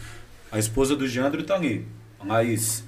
a 0.52 0.58
esposa 0.58 0.95
do 0.95 1.08
Geandro 1.08 1.43
tá 1.43 1.56
ali, 1.56 1.86
a 2.19 2.25
Laís, 2.25 2.84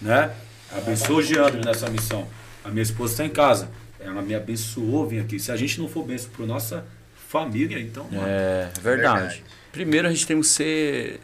né? 0.00 0.34
Abençoa 0.74 1.16
o 1.16 1.22
Geandro 1.22 1.62
nessa 1.62 1.90
missão. 1.90 2.26
A 2.64 2.70
minha 2.70 2.82
esposa 2.82 3.12
está 3.12 3.24
em 3.26 3.30
casa. 3.30 3.70
Ela 4.00 4.22
me 4.22 4.34
abençoou 4.34 5.06
vir 5.06 5.20
aqui. 5.20 5.38
Se 5.38 5.52
a 5.52 5.56
gente 5.56 5.78
não 5.78 5.86
for 5.86 6.04
benção 6.04 6.30
para 6.34 6.46
nossa 6.46 6.84
família, 7.32 7.80
então. 7.80 8.04
mano, 8.12 8.24
É 8.26 8.70
verdade. 8.80 9.20
Verdade. 9.20 9.44
Primeiro 9.72 10.06
a 10.06 10.10
gente 10.10 10.26
tem 10.26 10.38
que 10.38 10.46
ser 10.46 11.18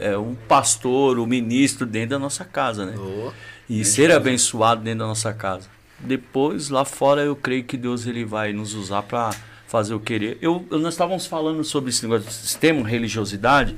é, 0.00 0.18
um 0.18 0.34
pastor, 0.34 1.18
um 1.20 1.26
ministro 1.26 1.86
dentro 1.86 2.10
da 2.10 2.18
nossa 2.18 2.44
casa, 2.44 2.84
né? 2.84 2.96
Ô, 2.98 3.32
E 3.70 3.84
ser 3.84 4.10
abençoado 4.10 4.82
dentro 4.82 5.00
da 5.00 5.06
nossa 5.06 5.32
casa. 5.32 5.68
Depois, 6.00 6.68
lá 6.68 6.84
fora, 6.84 7.22
eu 7.22 7.34
creio 7.36 7.64
que 7.64 7.76
Deus 7.76 8.06
ele 8.06 8.24
vai 8.24 8.52
nos 8.52 8.74
usar 8.74 9.02
para 9.02 9.30
fazer 9.66 9.94
o 9.94 10.00
querer. 10.00 10.36
Eu, 10.42 10.64
eu- 10.70 10.78
nós 10.78 10.94
estávamos 10.94 11.26
falando 11.26 11.62
sobre 11.64 11.90
esse 11.90 12.02
negócio 12.02 12.26
de 12.28 12.34
sistema, 12.34 12.86
religiosidade, 12.86 13.74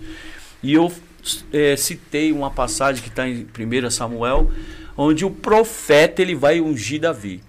e 0.62 0.72
eu 0.72 0.90
é, 1.52 1.76
citei 1.76 2.32
uma 2.32 2.50
passagem 2.50 3.02
que 3.02 3.08
está 3.08 3.28
em 3.28 3.46
1 3.46 3.90
Samuel, 3.90 4.50
onde 4.96 5.24
o 5.24 5.30
profeta 5.30 6.22
ele 6.22 6.34
vai 6.34 6.60
ungir 6.60 7.00
Davi. 7.00 7.42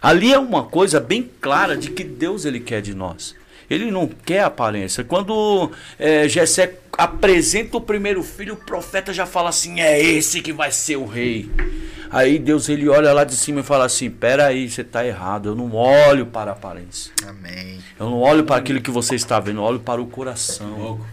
Ali 0.00 0.32
é 0.32 0.38
uma 0.38 0.64
coisa 0.64 1.00
bem 1.00 1.28
clara 1.40 1.76
de 1.76 1.90
que 1.90 2.04
Deus 2.04 2.44
ele 2.44 2.60
quer 2.60 2.80
de 2.80 2.94
nós. 2.94 3.34
Ele 3.70 3.90
não 3.90 4.06
quer 4.06 4.42
aparência. 4.42 5.04
Quando 5.04 5.70
é, 5.98 6.28
Jessé 6.28 6.74
apresenta 6.96 7.76
o 7.76 7.80
primeiro 7.80 8.22
filho, 8.22 8.54
o 8.54 8.56
profeta 8.56 9.12
já 9.12 9.26
fala 9.26 9.50
assim: 9.50 9.80
é 9.80 10.00
esse 10.00 10.40
que 10.40 10.52
vai 10.52 10.72
ser 10.72 10.96
o 10.96 11.06
rei. 11.06 11.50
Aí 12.10 12.38
Deus 12.38 12.68
ele 12.68 12.88
olha 12.88 13.12
lá 13.12 13.24
de 13.24 13.34
cima 13.34 13.60
e 13.60 13.62
fala 13.62 13.84
assim: 13.84 14.10
peraí, 14.10 14.68
você 14.68 14.80
está 14.80 15.06
errado. 15.06 15.50
Eu 15.50 15.54
não 15.54 15.74
olho 15.74 16.26
para 16.26 16.50
a 16.50 16.54
aparência. 16.54 17.12
amém. 17.26 17.78
Eu 17.98 18.06
não 18.06 18.20
olho 18.20 18.44
para 18.44 18.56
aquilo 18.56 18.80
que 18.80 18.90
você 18.90 19.14
está 19.14 19.38
vendo, 19.38 19.60
eu 19.60 19.64
olho 19.64 19.80
para 19.80 20.00
o 20.00 20.06
coração. 20.06 20.78
louco. 20.78 21.06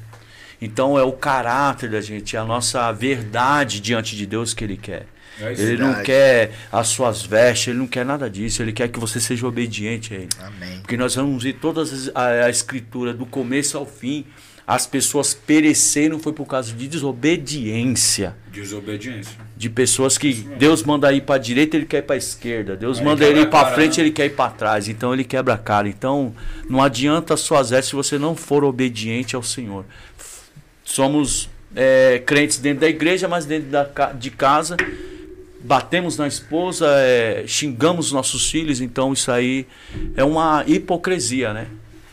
Então 0.61 0.97
é 0.97 1.03
o 1.03 1.11
caráter 1.11 1.89
da 1.89 1.99
gente, 1.99 2.35
é 2.35 2.39
a 2.39 2.45
nossa 2.45 2.91
verdade 2.91 3.81
diante 3.81 4.15
de 4.15 4.25
Deus 4.25 4.53
que 4.53 4.63
ele 4.63 4.77
quer. 4.77 5.05
É. 5.41 5.51
Ele 5.51 5.77
não 5.77 6.01
quer 6.03 6.51
as 6.71 6.87
suas 6.87 7.21
vestes, 7.23 7.67
ele 7.69 7.79
não 7.79 7.87
quer 7.87 8.05
nada 8.05 8.29
disso, 8.29 8.61
ele 8.61 8.71
quer 8.71 8.87
que 8.87 8.99
você 8.99 9.19
seja 9.19 9.45
obediente 9.47 10.13
a 10.13 10.17
ele. 10.17 10.29
Amém. 10.39 10.79
Porque 10.81 10.95
nós 10.95 11.15
vamos 11.15 11.43
ver 11.43 11.53
todas 11.53 11.91
as- 11.91 12.11
a, 12.15 12.45
a 12.45 12.49
escritura 12.49 13.13
do 13.13 13.25
começo 13.25 13.77
ao 13.77 13.85
fim, 13.85 14.25
as 14.67 14.87
pessoas 14.87 15.33
pereceram 15.33 16.17
foi 16.17 16.33
por 16.33 16.45
causa 16.47 16.73
de 16.73 16.87
desobediência. 16.87 18.35
Desobediência. 18.51 19.37
De 19.55 19.69
pessoas 19.69 20.17
que 20.17 20.33
Deus 20.33 20.81
manda 20.83 21.11
ir 21.13 21.21
para 21.21 21.35
a 21.35 21.37
direita, 21.37 21.77
ele 21.77 21.85
quer 21.85 21.99
ir 21.99 22.01
para 22.03 22.15
a 22.15 22.17
esquerda. 22.17 22.75
Deus 22.75 22.97
Aí 22.99 23.05
manda 23.05 23.25
ele 23.25 23.41
ir 23.41 23.49
para 23.49 23.71
frente, 23.73 23.97
né? 23.99 24.03
ele 24.05 24.11
quer 24.11 24.25
ir 24.25 24.31
para 24.35 24.49
trás. 24.51 24.87
Então 24.87 25.13
ele 25.13 25.23
quebra 25.23 25.53
a 25.53 25.57
cara. 25.57 25.87
Então 25.87 26.33
não 26.69 26.81
adianta 26.81 27.33
as 27.35 27.41
suas 27.41 27.69
vestes 27.69 27.89
se 27.89 27.95
você 27.95 28.17
não 28.17 28.35
for 28.35 28.63
obediente 28.63 29.35
ao 29.35 29.43
Senhor. 29.43 29.85
Somos 30.83 31.49
é, 31.75 32.21
crentes 32.25 32.57
dentro 32.57 32.81
da 32.81 32.87
igreja, 32.89 33.27
mas 33.27 33.45
dentro 33.45 33.69
da, 33.69 33.83
de 34.13 34.29
casa 34.31 34.77
batemos 35.65 36.17
na 36.17 36.27
esposa, 36.27 36.87
é, 36.99 37.45
xingamos 37.47 38.11
nossos 38.11 38.49
filhos. 38.49 38.79
Então 38.79 39.11
isso 39.11 39.31
aí 39.31 39.65
é 40.15 40.23
uma 40.23 40.63
hipocrisia, 40.67 41.53
né? 41.53 41.67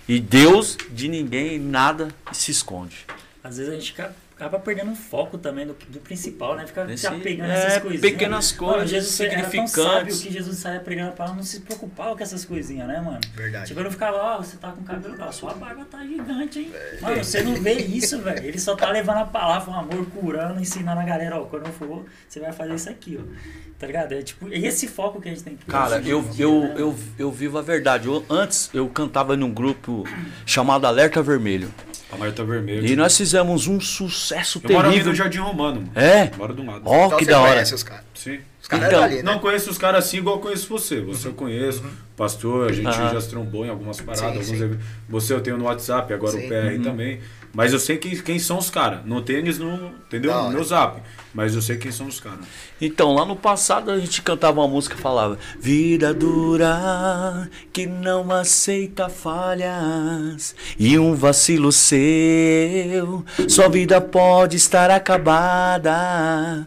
E 0.08 0.18
Deus 0.18 0.76
de 0.90 1.08
ninguém 1.08 1.58
nada 1.58 2.08
se 2.32 2.50
esconde. 2.50 2.96
Às 3.44 3.58
vezes 3.58 3.72
a 3.72 3.76
gente 3.76 3.94
acaba, 4.42 4.58
perdendo 4.58 4.92
o 4.92 4.96
foco 4.96 5.38
também 5.38 5.66
do, 5.66 5.74
do 5.88 6.00
principal, 6.00 6.56
né? 6.56 6.66
Fica 6.66 6.84
Esse- 6.90 6.98
se 6.98 7.06
apegando 7.06 7.50
é, 7.50 7.54
nessas 7.54 7.82
coisinhas. 7.82 8.00
pequenas 8.00 8.52
Mano, 8.52 8.72
coisas 8.72 8.90
Jesus 8.90 9.20
era 9.20 9.30
tão 9.42 9.50
significantes. 9.50 9.92
sábio 9.92 10.18
que 10.18 10.32
Jesus 10.32 10.58
saia 10.58 10.80
pregando 10.80 11.12
pra 11.12 11.28
não 11.28 11.42
se 11.42 11.60
preocupar 11.60 12.14
com 12.16 12.22
essas 12.22 12.44
coisinhas, 12.44 12.88
né, 12.88 13.00
mano? 13.00 13.20
Verdade. 13.34 13.66
Tipo, 13.68 13.80
eu 13.80 13.84
não 13.84 13.90
ficava, 13.90 14.16
ó, 14.16 14.38
você 14.38 14.56
tá 14.56 14.72
com 14.72 14.82
cabelo 14.82 15.14
grau, 15.14 15.32
sua 15.32 15.54
barba 15.54 15.84
tá 15.90 16.04
gigante, 16.04 16.58
hein? 16.60 16.72
Mano, 17.00 17.22
você 17.24 17.42
não 17.42 17.54
vê 17.54 17.74
isso, 17.74 18.18
velho. 18.20 18.44
Ele 18.44 18.58
só 18.58 18.74
tá 18.74 18.90
levando 18.90 19.18
a 19.18 19.24
palavra, 19.24 19.70
o 19.70 19.74
amor, 19.74 20.06
curando, 20.06 20.60
ensinando 20.60 21.00
a 21.00 21.04
galera, 21.04 21.40
ó, 21.40 21.44
quando 21.44 21.66
eu 21.66 21.72
for, 21.72 22.04
você 22.28 22.40
vai 22.40 22.52
fazer 22.52 22.74
isso 22.74 22.90
aqui, 22.90 23.18
ó. 23.20 23.62
Tá 23.78 23.86
ligado? 23.88 24.12
É 24.12 24.22
tipo, 24.22 24.46
é 24.52 24.58
esse 24.58 24.86
foco 24.86 25.20
que 25.20 25.28
a 25.28 25.32
gente 25.32 25.42
tem 25.42 25.56
que 25.56 25.64
ter. 25.64 25.72
Cara, 25.72 25.96
eu, 26.02 26.22
dia, 26.22 26.44
eu, 26.44 26.60
né? 26.60 26.74
eu, 26.78 26.94
eu 27.18 27.32
vivo 27.32 27.58
a 27.58 27.62
verdade. 27.62 28.06
Eu- 28.06 28.24
antes 28.30 28.70
eu 28.72 28.88
cantava 28.88 29.36
num 29.36 29.52
grupo 29.52 30.04
chamado 30.46 30.86
Alerta 30.86 31.20
Vermelho. 31.20 31.68
A 32.12 32.16
Marta 32.16 32.44
Vermelho. 32.44 32.86
E 32.86 32.94
nós 32.94 33.16
fizemos 33.16 33.66
um 33.66 33.80
sucesso 33.80 34.60
Eu 34.62 34.70
moro 34.70 34.86
ali 34.86 34.90
terrível. 34.96 35.12
no 35.12 35.16
Jardim 35.16 35.38
Romano, 35.38 35.80
mano. 35.80 35.92
É? 35.94 36.30
Moro 36.36 36.52
do 36.52 36.64
lado. 36.64 36.82
Ó, 36.84 37.06
Então 37.06 37.18
que 37.18 37.24
você 37.24 37.30
da 37.30 37.40
hora. 37.40 37.52
conhece 37.54 37.74
os 37.74 37.82
caras. 37.82 38.04
Sim. 38.14 38.38
Os 38.60 38.68
caras 38.68 38.86
Então, 38.86 38.98
é 38.98 39.02
dali, 39.08 39.16
né? 39.16 39.22
Não 39.22 39.38
conheço 39.38 39.70
os 39.70 39.78
caras 39.78 40.04
assim 40.04 40.18
igual 40.18 40.36
eu 40.36 40.42
conheço 40.42 40.68
você. 40.68 41.00
Você 41.00 41.26
eu 41.28 41.32
conheço, 41.32 41.82
pastor, 42.16 42.68
a 42.70 42.72
gente 42.72 42.84
já 42.84 43.20
se 43.20 43.28
trombou 43.30 43.64
em 43.66 43.70
algumas 43.70 44.00
paradas, 44.00 44.20
Sim, 44.20 44.26
alguns 44.26 44.46
sim. 44.46 44.54
eventos. 44.62 44.86
Você 45.08 45.32
eu 45.34 45.40
tenho 45.40 45.56
no 45.56 45.64
WhatsApp, 45.64 46.12
agora 46.12 46.32
Sim. 46.32 46.46
o 46.46 46.48
PR 46.48 46.82
também. 46.82 47.18
Mas 47.54 47.72
eu 47.72 47.78
sei 47.78 47.98
quem, 47.98 48.16
quem 48.16 48.38
são 48.38 48.56
os 48.56 48.70
caras. 48.70 49.04
Não 49.04 49.20
tem 49.22 49.36
eles 49.36 49.58
no, 49.58 49.88
entendeu? 50.06 50.32
Da 50.32 50.42
no 50.44 50.50
meu 50.50 50.64
zap. 50.64 51.02
Mas 51.34 51.54
eu 51.54 51.60
sei 51.60 51.76
quem 51.76 51.92
são 51.92 52.06
os 52.06 52.18
caras. 52.18 52.46
Então, 52.80 53.14
lá 53.14 53.26
no 53.26 53.36
passado 53.36 53.90
a 53.90 53.98
gente 53.98 54.22
cantava 54.22 54.60
uma 54.60 54.68
música 54.68 54.94
que 54.94 55.00
falava 55.00 55.38
Vida 55.58 56.14
dura 56.14 57.48
que 57.72 57.86
não 57.86 58.30
aceita 58.30 59.08
falhas 59.08 60.54
E 60.78 60.98
um 60.98 61.14
vacilo 61.14 61.70
seu 61.72 63.24
Sua 63.48 63.68
vida 63.68 64.00
pode 64.00 64.56
estar 64.56 64.90
acabada 64.90 66.66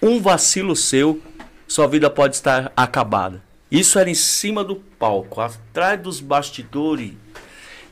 Um 0.00 0.20
vacilo 0.20 0.76
seu 0.76 1.20
Sua 1.66 1.86
vida 1.86 2.10
pode 2.10 2.36
estar 2.36 2.72
acabada 2.76 3.42
Isso 3.70 3.98
era 3.98 4.10
em 4.10 4.14
cima 4.14 4.62
do 4.62 4.76
palco 4.76 5.40
Atrás 5.40 6.00
dos 6.00 6.20
bastidores 6.20 7.14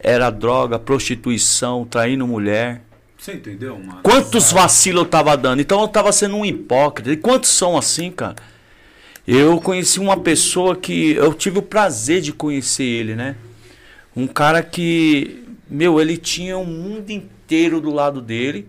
Era 0.04 0.28
droga, 0.28 0.78
prostituição, 0.78 1.86
traindo 1.86 2.26
mulher 2.26 2.82
Você 3.16 3.32
entendeu, 3.32 3.78
mano? 3.78 4.00
Quantos 4.02 4.52
vacilos 4.52 5.04
eu 5.04 5.08
tava 5.08 5.34
dando? 5.34 5.62
Então 5.62 5.80
eu 5.80 5.88
tava 5.88 6.12
sendo 6.12 6.36
um 6.36 6.44
hipócrita. 6.44 7.10
E 7.10 7.16
quantos 7.16 7.48
são 7.48 7.74
assim, 7.74 8.10
cara? 8.10 8.36
Eu 9.26 9.58
conheci 9.62 9.98
uma 9.98 10.18
pessoa 10.18 10.76
que 10.76 11.12
eu 11.12 11.32
tive 11.32 11.58
o 11.58 11.62
prazer 11.62 12.20
de 12.20 12.34
conhecer 12.34 12.84
ele, 12.84 13.14
né? 13.14 13.36
Um 14.14 14.26
cara 14.26 14.62
que, 14.62 15.42
meu, 15.66 15.98
ele 15.98 16.18
tinha 16.18 16.58
o 16.58 16.66
mundo 16.66 17.10
inteiro 17.10 17.80
do 17.80 17.90
lado 17.90 18.20
dele. 18.20 18.68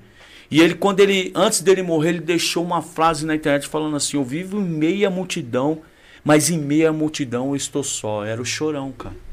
E 0.50 0.62
ele, 0.62 0.74
quando 0.74 1.02
ele, 1.02 1.34
antes 1.36 1.60
dele 1.60 1.84
morrer, 1.84 2.12
ele 2.12 2.22
deixou 2.22 2.64
uma 2.64 2.82
frase 2.82 3.26
na 3.26 3.36
internet 3.36 3.68
falando 3.68 3.98
assim: 3.98 4.16
Eu 4.16 4.24
vivo 4.24 4.58
em 4.58 4.64
meia 4.64 5.10
multidão, 5.10 5.82
Mas 6.24 6.50
em 6.50 6.58
meio 6.58 6.90
à 6.90 6.94
multidão 6.94 7.50
eu 7.50 7.58
estou 7.58 7.84
só. 7.84 8.24
Era 8.24 8.42
o 8.42 8.46
chorão, 8.46 8.94
cara. 8.94 9.25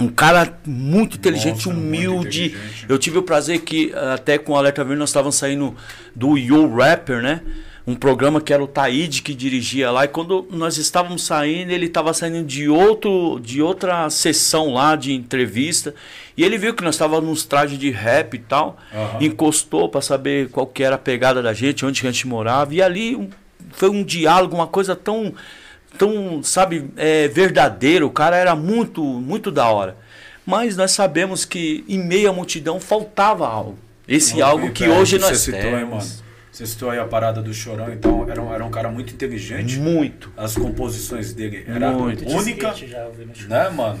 Um 0.00 0.08
cara 0.08 0.58
muito 0.66 1.16
inteligente, 1.18 1.66
Nossa, 1.66 1.70
muito 1.74 1.86
humilde. 1.86 2.46
inteligente. 2.46 2.86
Eu 2.88 2.98
tive 2.98 3.18
o 3.18 3.22
prazer 3.22 3.60
que, 3.60 3.92
até 4.14 4.38
com 4.38 4.52
o 4.52 4.56
Alerta 4.56 4.82
Verde, 4.84 4.98
nós 4.98 5.10
estávamos 5.10 5.36
saindo 5.36 5.74
do 6.14 6.36
Yo 6.38 6.72
Rapper, 6.74 7.20
né? 7.22 7.40
Um 7.86 7.94
programa 7.94 8.40
que 8.40 8.52
era 8.52 8.62
o 8.62 8.68
Taíde 8.68 9.20
que 9.22 9.34
dirigia 9.34 9.90
lá. 9.90 10.04
E 10.04 10.08
quando 10.08 10.46
nós 10.50 10.76
estávamos 10.76 11.24
saindo, 11.24 11.72
ele 11.72 11.86
estava 11.86 12.12
saindo 12.14 12.44
de, 12.44 12.68
outro, 12.68 13.40
de 13.42 13.60
outra 13.60 14.08
sessão 14.10 14.72
lá 14.74 14.94
de 14.94 15.12
entrevista. 15.12 15.94
E 16.36 16.44
ele 16.44 16.56
viu 16.58 16.72
que 16.74 16.84
nós 16.84 16.94
estávamos 16.94 17.28
nos 17.28 17.44
trajes 17.44 17.78
de 17.78 17.90
rap 17.90 18.34
e 18.34 18.38
tal. 18.38 18.76
Aham. 18.94 19.18
Encostou 19.24 19.88
para 19.88 20.02
saber 20.02 20.50
qual 20.50 20.66
que 20.66 20.82
era 20.84 20.94
a 20.96 20.98
pegada 20.98 21.42
da 21.42 21.52
gente, 21.52 21.84
onde 21.84 22.00
que 22.00 22.06
a 22.06 22.12
gente 22.12 22.28
morava. 22.28 22.72
E 22.74 22.80
ali 22.82 23.16
um- 23.16 23.28
foi 23.72 23.88
um 23.88 24.04
diálogo, 24.04 24.54
uma 24.54 24.66
coisa 24.68 24.94
tão 24.94 25.32
tão, 25.98 26.42
sabe, 26.42 26.90
é, 26.96 27.28
verdadeiro. 27.28 28.06
O 28.06 28.10
cara 28.10 28.36
era 28.36 28.54
muito, 28.54 29.02
muito 29.02 29.50
da 29.50 29.68
hora. 29.68 29.96
Mas 30.44 30.76
nós 30.76 30.92
sabemos 30.92 31.44
que 31.44 31.84
em 31.88 31.98
meio 31.98 32.30
à 32.30 32.32
multidão 32.32 32.80
faltava 32.80 33.46
algo. 33.46 33.78
Esse 34.08 34.38
Não, 34.38 34.46
algo 34.46 34.66
e, 34.66 34.70
que 34.70 34.88
hoje 34.88 35.18
nós 35.18 35.38
Você 35.38 35.52
citou, 35.52 35.60
hein, 35.60 35.84
mano? 35.84 35.88
temos. 35.90 36.22
Você 36.50 36.66
citou 36.66 36.90
aí 36.90 36.98
a 36.98 37.04
parada 37.04 37.40
do 37.40 37.54
Chorão, 37.54 37.92
então 37.92 38.28
era 38.28 38.42
um, 38.42 38.52
era 38.52 38.64
um 38.64 38.70
cara 38.70 38.90
muito 38.90 39.14
inteligente. 39.14 39.78
Muito. 39.78 40.32
As 40.36 40.56
composições 40.56 41.32
dele 41.32 41.64
era 41.66 41.92
Muito. 41.92 42.28
única, 42.28 42.72
Skate 42.72 42.88
já 42.88 43.08
né, 43.48 43.70
mano? 43.70 44.00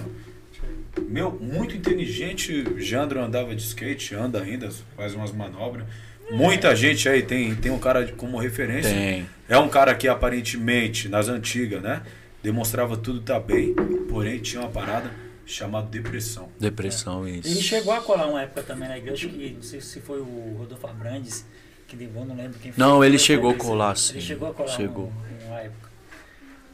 Meu, 1.08 1.30
muito 1.40 1.76
inteligente. 1.76 2.64
Jandro 2.76 3.20
andava 3.22 3.54
de 3.54 3.62
skate, 3.62 4.14
anda 4.14 4.42
ainda, 4.42 4.68
faz 4.96 5.14
umas 5.14 5.30
manobras. 5.30 5.86
Muita 6.30 6.74
gente 6.76 7.08
aí 7.08 7.22
tem, 7.22 7.54
tem 7.54 7.70
um 7.72 7.78
cara 7.78 8.06
como 8.12 8.38
referência. 8.38 8.90
Tem. 8.92 9.26
É 9.48 9.58
um 9.58 9.68
cara 9.68 9.94
que 9.94 10.06
aparentemente, 10.08 11.08
nas 11.08 11.28
antigas, 11.28 11.82
né? 11.82 12.02
Demonstrava 12.42 12.96
tudo 12.96 13.20
tá 13.20 13.38
bem, 13.38 13.74
porém 14.08 14.38
tinha 14.38 14.62
uma 14.62 14.70
parada 14.70 15.10
chamada 15.44 15.86
depressão. 15.88 16.48
Depressão, 16.58 17.26
isso. 17.28 17.48
Ele 17.48 17.60
chegou 17.60 17.92
a 17.92 18.00
colar 18.00 18.26
uma 18.28 18.42
época 18.42 18.62
também 18.62 18.88
na 18.88 18.96
igreja, 18.96 19.26
acho 19.26 19.36
que 19.36 19.50
não 19.50 19.62
sei 19.62 19.80
se 19.80 20.00
foi 20.00 20.20
o 20.20 20.54
Rodolfo 20.58 20.86
Abrandes 20.86 21.44
que 21.88 21.96
levou, 21.96 22.24
não 22.24 22.36
lembro 22.36 22.58
quem 22.60 22.70
foi. 22.72 22.82
Não, 22.82 23.04
ele 23.04 23.18
chegou 23.18 23.50
a 23.50 23.54
colar, 23.54 23.96
sim. 23.96 24.12
Ele 24.14 24.20
chegou 24.22 24.48
a 24.48 24.54
colar 24.54 24.68
Chegou. 24.70 25.06
um- 25.42 25.46
uma 25.48 25.60
época. 25.60 25.90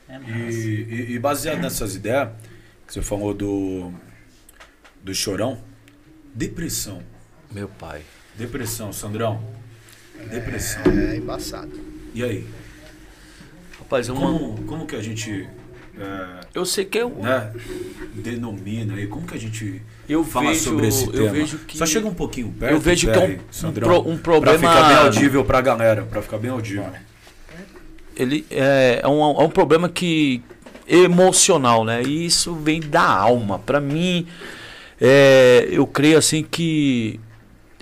É 0.09 0.19
E, 0.31 0.53
e- 0.53 1.13
e 1.15 1.19
baseado 1.19 1.59
nessas 1.59 1.97
ideias 1.97 2.29
que 2.87 2.93
você 2.93 3.03
falou 3.03 3.33
do, 3.35 3.93
do 5.03 5.13
chorão, 5.15 5.59
depressão. 6.35 7.03
Meu 7.51 7.67
pai. 7.69 8.03
Depressão, 8.39 8.93
Sandrão. 8.93 9.41
Depressão. 10.31 10.83
É 10.87 11.17
embaçado. 11.17 11.73
E 12.15 12.23
aí? 12.23 12.47
Rapaz, 13.79 14.09
é 14.09 14.13
uma... 14.13 14.21
Como, 14.39 14.63
como 14.65 14.87
que 14.87 14.97
a 14.97 15.03
gente 15.03 15.49
é, 15.99 16.41
eu 16.55 16.67
sei 16.67 16.85
que 16.85 16.99
é 16.99 17.07
um... 17.07 17.23
né, 17.23 17.51
denomina 18.15 18.95
aí? 18.95 19.07
Como 19.07 19.27
que 19.27 19.35
a 19.35 19.41
gente 19.41 19.81
Eu 20.07 20.23
fala 20.25 20.49
vejo, 20.49 20.61
sobre 20.61 20.89
esse 20.89 21.07
eu 21.07 21.13
tema? 21.13 21.31
vejo 21.31 21.59
que 21.61 21.79
Só 21.79 21.87
chega 21.87 22.07
um 22.07 22.13
pouquinho 22.15 22.53
perto. 22.53 22.73
Eu 22.73 22.79
vejo 22.81 23.07
que 23.07 23.13
é 23.13 23.17
um- 23.17 23.21
Perry, 23.21 23.35
um 23.37 23.53
Sandrão, 23.53 23.89
pro- 24.03 24.11
um 24.13 24.19
problema- 24.19 24.59
Pra 24.59 24.69
ficar 24.75 24.89
bem 24.89 24.97
audível 24.99 25.45
pra 25.45 25.61
galera. 25.63 26.03
Pra 26.03 26.21
ficar 26.21 26.37
bem 26.39 26.51
audível. 26.51 26.85
ele 28.15 28.45
é, 28.51 29.01
é, 29.03 29.09
um, 29.09 29.23
é 29.23 29.43
um 29.45 29.49
problema 29.51 29.89
que 29.89 30.43
emocional, 30.87 31.83
né? 31.85 32.03
E 32.03 32.27
isso 32.27 32.55
vem 32.55 32.81
da 32.81 33.03
alma. 33.03 33.59
Para 33.59 33.81
mim, 33.81 34.27
é, 35.01 35.67
eu 35.71 35.87
creio 35.87 36.19
assim 36.19 36.43
que 36.43 37.19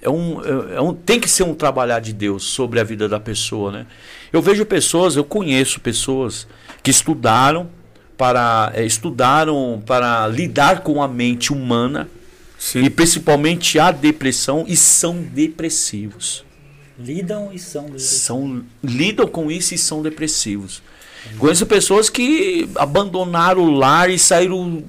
é 0.05 0.11
um, 0.11 0.41
é 0.77 0.81
um, 0.81 0.95
tem 0.95 1.19
que 1.19 1.29
ser 1.29 1.43
um 1.43 1.55
trabalhar 1.55 2.01
de 2.01 2.13
Deus 2.13 2.45
sobre 2.45 2.79
a 2.79 2.85
vida 2.85 3.09
da 3.09 3.19
pessoa, 3.19 3.73
né? 3.73 3.87
Eu 4.33 4.43
vejo 4.43 4.65
pessoas, 4.67 5.17
eu 5.17 5.25
conheço 5.25 5.81
pessoas 5.81 6.47
que 6.83 6.91
estudaram 6.91 7.69
para 8.17 8.71
é, 8.75 8.85
estudaram 8.85 9.83
para 9.85 10.29
lidar 10.29 10.83
com 10.83 11.03
a 11.03 11.09
mente 11.09 11.53
humana 11.53 12.09
e 12.75 12.89
principalmente 12.89 13.79
a 13.79 13.91
depressão 13.91 14.65
e 14.69 14.77
são 14.77 15.21
depressivos 15.21 16.45
Lidam 16.99 17.51
e 17.53 17.59
são 17.59 17.87
do 17.87 17.99
são 17.99 18.65
lidam 18.83 19.27
com 19.27 19.51
isso 19.51 19.75
e 19.75 19.79
são 19.79 20.01
depressivos. 20.01 20.81
Conheço 21.39 21.67
pessoas 21.67 22.09
que 22.09 22.69
abandonaram 22.77 23.63
o 23.63 23.71
lar 23.71 24.11
e 24.11 24.19
saíram 24.19 24.85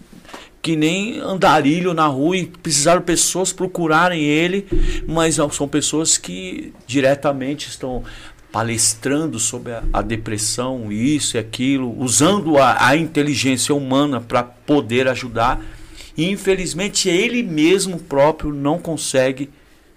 que 0.65 0.75
nem 0.75 1.19
andarilho 1.19 1.93
na 1.93 2.07
rua 2.07 2.37
e 2.37 2.47
precisaram 2.47 2.99
pessoas 2.99 3.53
procurarem 3.53 4.23
ele, 4.23 4.65
mas 5.07 5.35
são 5.35 5.67
pessoas 5.67 6.17
que 6.17 6.73
diretamente 6.87 7.69
estão 7.69 8.03
palestrando 8.51 9.37
sobre 9.37 9.73
a, 9.73 9.83
a 9.93 10.01
depressão, 10.01 10.91
isso 10.91 11.37
e 11.37 11.39
aquilo, 11.39 11.95
usando 11.99 12.57
a, 12.57 12.87
a 12.87 12.97
inteligência 12.97 13.75
humana 13.75 14.19
para 14.19 14.41
poder 14.41 15.07
ajudar. 15.07 15.63
E 16.17 16.31
infelizmente 16.31 17.09
ele 17.09 17.43
mesmo 17.43 17.99
próprio 17.99 18.51
não 18.51 18.79
consegue 18.79 19.51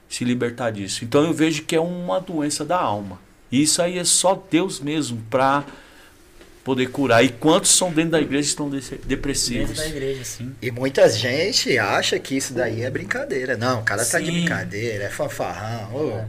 se 0.07 0.23
libertar 0.23 0.71
disso. 0.71 1.03
Então 1.03 1.25
eu 1.25 1.33
vejo 1.33 1.63
que 1.63 1.77
é 1.77 1.81
uma 1.81 2.21
doença 2.21 2.63
da 2.63 2.79
alma. 2.79 3.19
Isso 3.51 3.81
aí 3.81 3.97
é 3.97 4.05
só 4.05 4.45
Deus 4.51 4.81
mesmo 4.81 5.23
para 5.31 5.65
poder 6.69 6.87
curar. 6.91 7.25
E 7.25 7.31
quantos 7.31 7.71
são 7.71 7.91
dentro 7.91 8.11
da 8.11 8.21
igreja 8.21 8.43
que 8.43 8.49
estão 8.51 8.69
desse- 8.69 8.91
dentro 8.93 9.09
depressivos? 9.09 9.77
da 9.79 9.87
igreja, 9.87 10.23
sim. 10.23 10.53
E 10.61 10.71
muita 10.71 11.09
gente 11.09 11.79
acha 11.79 12.19
que 12.19 12.37
isso 12.37 12.53
daí 12.53 12.83
é 12.83 12.91
brincadeira. 12.91 13.57
Não, 13.57 13.81
o 13.81 13.83
cara 13.83 14.05
tá 14.05 14.19
de 14.21 14.27
Sim. 14.27 14.33
brincadeira, 14.33 15.05
é 15.05 15.09
fanfarrão. 15.09 15.95
Ô, 15.95 16.07
o 16.09 16.11
cara 16.11 16.29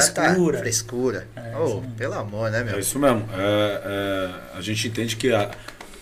Frescura. 0.00 0.56
Tá 0.58 0.62
frescura. 0.64 1.28
É, 1.36 1.52
sim. 1.66 1.82
pelo 1.96 2.14
amor, 2.14 2.50
né, 2.50 2.62
É 2.62 2.64
meu? 2.64 2.80
isso 2.80 2.98
mesmo. 2.98 3.28
É, 3.32 3.82
é, 4.54 4.58
a 4.58 4.60
gente 4.60 4.88
entende 4.88 5.14
que 5.14 5.32
a, 5.32 5.52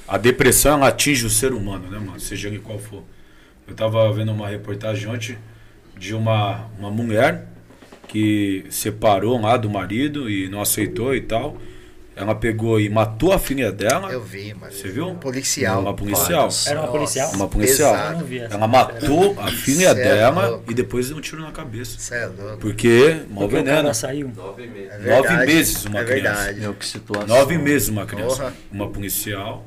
a 0.09 0.16
depressão 0.16 0.79
ela 0.79 0.88
atinge 0.88 1.27
o 1.27 1.31
ser 1.31 1.53
humano, 1.53 1.90
né, 1.90 1.99
mano? 1.99 2.18
Seja 2.18 2.49
ele 2.49 2.61
qual 2.61 2.79
for. 2.79 3.03
Eu 3.68 3.75
tava 3.75 4.11
vendo 4.14 4.33
uma 4.33 4.49
reportagem 4.49 5.07
ontem 5.09 5.37
de 5.99 6.14
uma, 6.14 6.70
uma 6.79 6.90
mulher 6.90 7.49
que 8.09 8.64
separou 8.70 9.38
lá 9.38 9.59
do 9.59 9.68
marido 9.68 10.31
e 10.31 10.49
não 10.49 10.62
aceitou 10.62 11.14
e 11.14 11.20
tal. 11.20 11.59
Ela 12.16 12.35
pegou 12.35 12.79
e 12.79 12.88
matou 12.88 13.33
a 13.33 13.38
filha 13.40 13.72
dela. 13.72 14.11
Eu 14.12 14.22
vi, 14.22 14.55
mano. 14.55 14.72
Você 14.72 14.88
viu? 14.88 15.14
Policial. 15.16 15.81
Uma 15.81 15.94
policial. 15.94 16.42
Vários. 16.42 16.66
Era 16.68 16.81
uma 16.81 16.88
policial? 16.88 17.33
Uma 17.33 17.48
policial. 17.48 17.92
Pesado. 17.92 18.55
Ela 18.55 18.68
matou 18.68 19.37
a 19.40 19.48
filha 19.48 19.92
Cê 19.94 20.00
é 20.00 20.05
dela 20.05 20.46
louco. 20.48 20.70
e 20.70 20.74
depois 20.74 21.09
deu 21.09 21.16
um 21.16 21.20
tiro 21.20 21.42
na 21.42 21.50
cabeça. 21.50 21.98
Cê 21.98 22.14
é 22.14 22.27
louco. 22.27 22.59
Porque, 22.59 23.22
mal 23.29 23.48
veneno. 23.48 23.92
saiu. 23.92 24.31
Nove 24.35 24.66
meses. 24.68 24.92
É 24.92 24.98
Nove 24.98 25.29
verdade, 25.29 25.46
meses 25.46 25.85
uma 25.87 25.98
é 26.00 26.05
criança. 26.05 26.35
verdade. 26.42 26.61
Meu, 26.61 26.74
que 26.74 26.87
situação. 26.87 27.27
Nove 27.27 27.59
meses 27.59 27.88
uma 27.88 28.07
criança. 28.07 28.37
Porra. 28.37 28.55
Uma 28.70 28.88
policial 28.90 29.66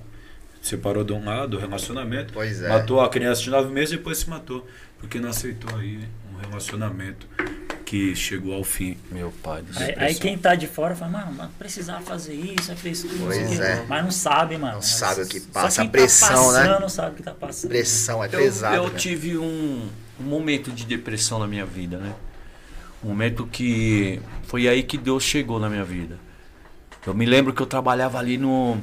separou 0.62 1.04
de 1.04 1.12
um 1.12 1.26
lado 1.26 1.50
do 1.50 1.60
relacionamento. 1.60 2.32
Pois 2.34 2.62
é. 2.62 2.70
Matou 2.70 3.02
a 3.02 3.10
criança 3.10 3.42
de 3.42 3.50
nove 3.50 3.74
meses 3.74 3.92
e 3.94 3.98
depois 3.98 4.20
se 4.20 4.30
matou. 4.30 4.66
Porque 5.00 5.20
não 5.20 5.30
aceitou 5.30 5.78
aí 5.78 6.00
um 6.34 6.48
relacionamento 6.48 7.28
que 7.88 8.14
chegou 8.18 8.54
ao 8.54 8.66
fim. 8.66 8.98
Meu 9.10 9.32
pai 9.42 9.62
do 9.62 9.74
céu. 9.74 9.88
Aí, 9.88 9.96
aí 9.98 10.16
quem 10.16 10.38
tá 10.38 10.56
de 10.56 10.68
fora 10.68 10.94
fala, 10.94 11.10
mano, 11.10 11.34
mas 11.38 11.50
precisava 11.58 12.02
fazer 12.02 12.34
isso, 12.34 12.70
é 12.70 12.76
frescura, 12.76 13.16
não 13.16 13.32
sei 13.32 13.44
o 13.44 13.48
Pois 13.48 13.60
é. 13.62 13.86
Mas 13.88 14.04
não 14.04 14.12
sabe, 14.12 14.58
mano. 14.58 14.74
Não 14.74 14.82
sabe 14.82 15.22
o 15.22 15.28
que 15.28 15.40
passa, 15.40 15.84
a 15.84 15.88
pressão, 15.88 16.52
tá 16.52 16.60
né? 16.60 16.68
passando, 16.68 16.90
sabe 16.90 17.12
o 17.12 17.16
que 17.16 17.24
tá 17.24 17.32
passando. 17.32 17.70
Pressão 17.70 18.22
é 18.22 18.28
Eu, 18.28 18.32
pesado. 18.32 18.76
eu 18.76 18.84
velho. 18.88 18.98
tive 18.98 19.38
um, 19.38 19.88
um 20.20 20.24
momento 20.24 20.70
de 20.70 20.86
depressão 20.86 21.40
na 21.40 21.48
minha 21.48 21.66
vida, 21.66 21.98
né? 21.98 22.14
Um 23.02 23.08
momento 23.08 23.48
que 23.48 24.22
foi 24.44 24.68
aí 24.68 24.84
que 24.84 24.98
Deus 24.98 25.24
chegou 25.24 25.58
na 25.58 25.70
minha 25.70 25.86
vida. 25.86 26.20
Eu 27.06 27.14
me 27.14 27.26
lembro 27.26 27.54
que 27.54 27.62
eu 27.62 27.66
trabalhava 27.66 28.20
ali 28.20 28.38
no 28.38 28.78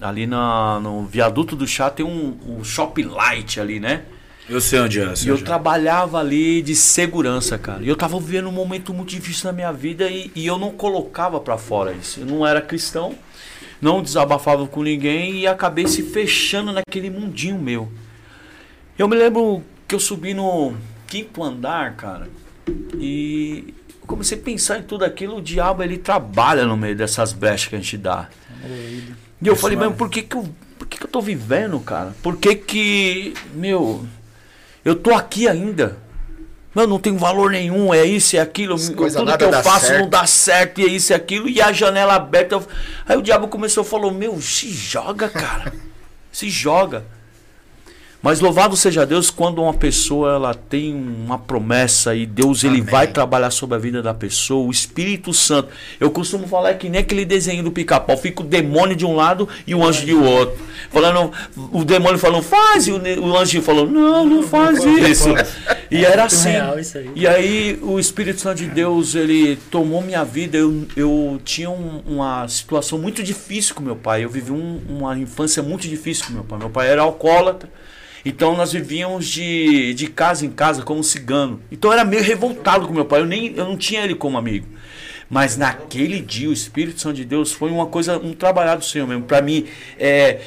ali 0.00 0.26
na, 0.26 0.80
no 0.80 1.04
viaduto 1.04 1.54
do 1.54 1.66
chá 1.66 1.90
tem 1.90 2.04
um, 2.04 2.38
um 2.46 2.64
shopping 2.64 3.04
light 3.04 3.60
ali, 3.60 3.78
né? 3.78 4.06
Eu 4.48 4.60
sei 4.60 4.78
onde 4.78 5.00
é. 5.00 5.12
E 5.24 5.28
eu 5.28 5.42
trabalhava 5.42 6.18
ali 6.18 6.62
de 6.62 6.76
segurança, 6.76 7.58
cara. 7.58 7.82
E 7.82 7.88
eu 7.88 7.96
tava 7.96 8.18
vivendo 8.20 8.48
um 8.48 8.52
momento 8.52 8.94
muito 8.94 9.10
difícil 9.10 9.46
na 9.46 9.52
minha 9.52 9.72
vida 9.72 10.08
e, 10.08 10.30
e 10.34 10.46
eu 10.46 10.56
não 10.56 10.70
colocava 10.70 11.40
pra 11.40 11.58
fora 11.58 11.92
isso. 11.92 12.20
Eu 12.20 12.26
não 12.26 12.46
era 12.46 12.60
cristão, 12.60 13.14
não 13.80 14.02
desabafava 14.02 14.66
com 14.66 14.82
ninguém 14.82 15.40
e 15.40 15.46
acabei 15.46 15.88
se 15.88 16.02
fechando 16.02 16.72
naquele 16.72 17.10
mundinho 17.10 17.58
meu. 17.58 17.90
Eu 18.96 19.08
me 19.08 19.16
lembro 19.16 19.62
que 19.86 19.94
eu 19.94 20.00
subi 20.00 20.32
no 20.32 20.74
quinto 21.06 21.42
andar, 21.42 21.94
cara, 21.96 22.28
e 22.98 23.74
eu 24.00 24.06
comecei 24.06 24.38
a 24.38 24.40
pensar 24.40 24.78
em 24.78 24.82
tudo 24.82 25.04
aquilo. 25.04 25.36
O 25.36 25.42
diabo 25.42 25.82
ele 25.82 25.98
trabalha 25.98 26.64
no 26.64 26.76
meio 26.76 26.96
dessas 26.96 27.32
brechas 27.32 27.68
que 27.68 27.74
a 27.74 27.78
gente 27.78 27.98
dá. 27.98 28.28
E 28.64 29.46
eu 29.46 29.52
Isso 29.52 29.62
falei, 29.62 29.76
mas 29.76 29.94
por 29.94 30.08
que 30.08 30.22
que 30.22 30.36
eu, 30.36 30.48
por 30.78 30.86
que 30.86 30.98
que 30.98 31.04
eu 31.04 31.10
tô 31.10 31.20
vivendo, 31.20 31.78
cara? 31.80 32.14
Por 32.22 32.36
que 32.36 32.54
que, 32.54 33.34
meu, 33.52 34.06
eu 34.86 34.94
tô 34.94 35.12
aqui 35.12 35.48
ainda? 35.48 35.98
Meu, 36.72 36.86
não 36.86 37.00
tem 37.00 37.16
valor 37.16 37.50
nenhum, 37.50 37.92
é 37.92 38.04
isso, 38.04 38.36
é 38.36 38.38
aquilo. 38.38 38.74
As 38.76 38.88
tudo 38.88 39.36
que 39.36 39.44
eu 39.44 39.52
faço 39.64 39.86
certo. 39.86 40.00
não 40.00 40.08
dá 40.08 40.24
certo, 40.26 40.80
e 40.80 40.84
é 40.84 40.86
isso, 40.86 41.12
é 41.12 41.16
aquilo. 41.16 41.48
E 41.48 41.60
a 41.60 41.72
janela 41.72 42.14
aberta. 42.14 42.62
Aí 43.04 43.16
o 43.16 43.22
diabo 43.22 43.48
começou 43.48 43.80
a 43.80 43.84
falar, 43.84 44.12
meu, 44.12 44.40
se 44.40 44.70
joga, 44.70 45.28
cara. 45.28 45.72
se 46.30 46.48
joga. 46.48 47.04
Mas 48.26 48.40
louvado 48.40 48.76
seja 48.76 49.06
Deus 49.06 49.30
quando 49.30 49.62
uma 49.62 49.72
pessoa 49.72 50.32
ela 50.34 50.52
tem 50.52 50.92
uma 50.92 51.38
promessa 51.38 52.12
e 52.12 52.26
Deus 52.26 52.64
ele 52.64 52.80
Amém. 52.80 52.90
vai 52.90 53.06
trabalhar 53.06 53.52
sobre 53.52 53.76
a 53.76 53.78
vida 53.78 54.02
da 54.02 54.12
pessoa, 54.12 54.66
o 54.66 54.70
Espírito 54.72 55.32
Santo. 55.32 55.68
Eu 56.00 56.10
costumo 56.10 56.44
falar 56.48 56.74
que 56.74 56.88
nem 56.88 57.02
aquele 57.02 57.24
desenho 57.24 57.62
do 57.62 57.70
pica-pau, 57.70 58.16
fica 58.16 58.42
o 58.42 58.44
demônio 58.44 58.96
de 58.96 59.06
um 59.06 59.14
lado 59.14 59.48
e 59.64 59.76
o 59.76 59.84
anjo 59.84 60.04
de 60.04 60.12
outro. 60.12 60.58
Falando, 60.90 61.30
o 61.70 61.84
demônio 61.84 62.18
falou, 62.18 62.42
faz, 62.42 62.88
e 62.88 62.90
o, 62.90 62.96
o 63.26 63.36
anjo 63.36 63.62
falou, 63.62 63.86
não, 63.88 64.24
não 64.26 64.42
faz 64.42 64.80
isso. 64.82 65.28
E 65.88 66.04
era 66.04 66.24
assim. 66.24 66.50
isso 66.80 66.98
aí. 66.98 67.10
E 67.14 67.28
aí 67.28 67.78
o 67.80 67.96
Espírito 67.96 68.40
Santo 68.40 68.56
de 68.58 68.66
Deus, 68.66 69.14
ele 69.14 69.54
tomou 69.70 70.02
minha 70.02 70.24
vida. 70.24 70.58
Eu, 70.58 70.84
eu 70.96 71.40
tinha 71.44 71.70
um- 71.70 72.02
uma 72.04 72.48
situação 72.48 72.98
muito 72.98 73.22
difícil 73.22 73.72
com 73.76 73.84
meu 73.84 73.94
pai. 73.94 74.24
Eu 74.24 74.28
vivi 74.28 74.50
um- 74.50 74.80
uma 74.88 75.16
infância 75.16 75.62
muito 75.62 75.86
difícil 75.86 76.26
com 76.26 76.32
meu 76.32 76.42
pai. 76.42 76.58
Meu 76.58 76.70
pai 76.70 76.88
era 76.88 77.02
alcoólatra. 77.02 77.70
Então 78.28 78.56
nós 78.56 78.72
vivíamos 78.72 79.26
de, 79.28 79.94
de 79.94 80.08
casa 80.08 80.44
em 80.44 80.50
casa 80.50 80.82
como 80.82 81.02
cigano. 81.04 81.60
Então 81.70 81.90
eu 81.90 81.94
era 81.94 82.04
meio 82.04 82.22
revoltado 82.24 82.86
com 82.86 82.92
meu 82.92 83.04
pai. 83.04 83.20
Eu, 83.20 83.24
nem, 83.26 83.54
eu 83.56 83.64
não 83.64 83.76
tinha 83.76 84.02
ele 84.02 84.16
como 84.16 84.36
amigo. 84.36 84.66
Mas 85.30 85.56
naquele 85.56 86.20
dia 86.20 86.48
o 86.48 86.52
Espírito 86.52 87.00
Santo 87.00 87.14
de 87.16 87.24
Deus 87.24 87.52
foi 87.52 87.70
uma 87.70 87.86
coisa, 87.86 88.18
um 88.18 88.32
trabalhado 88.32 88.80
do 88.80 88.84
Senhor 88.84 89.06
mesmo. 89.06 89.22
Para 89.24 89.40
mim, 89.40 89.66
é, 89.98 90.40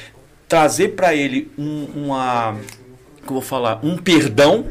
trazer 0.47 0.89
para 0.89 1.15
ele 1.15 1.49
um- 1.57 1.87
uma. 1.95 2.57
Como 3.25 3.39
eu 3.39 3.41
vou 3.41 3.41
falar? 3.41 3.79
Um 3.81 3.97
perdão 3.97 4.65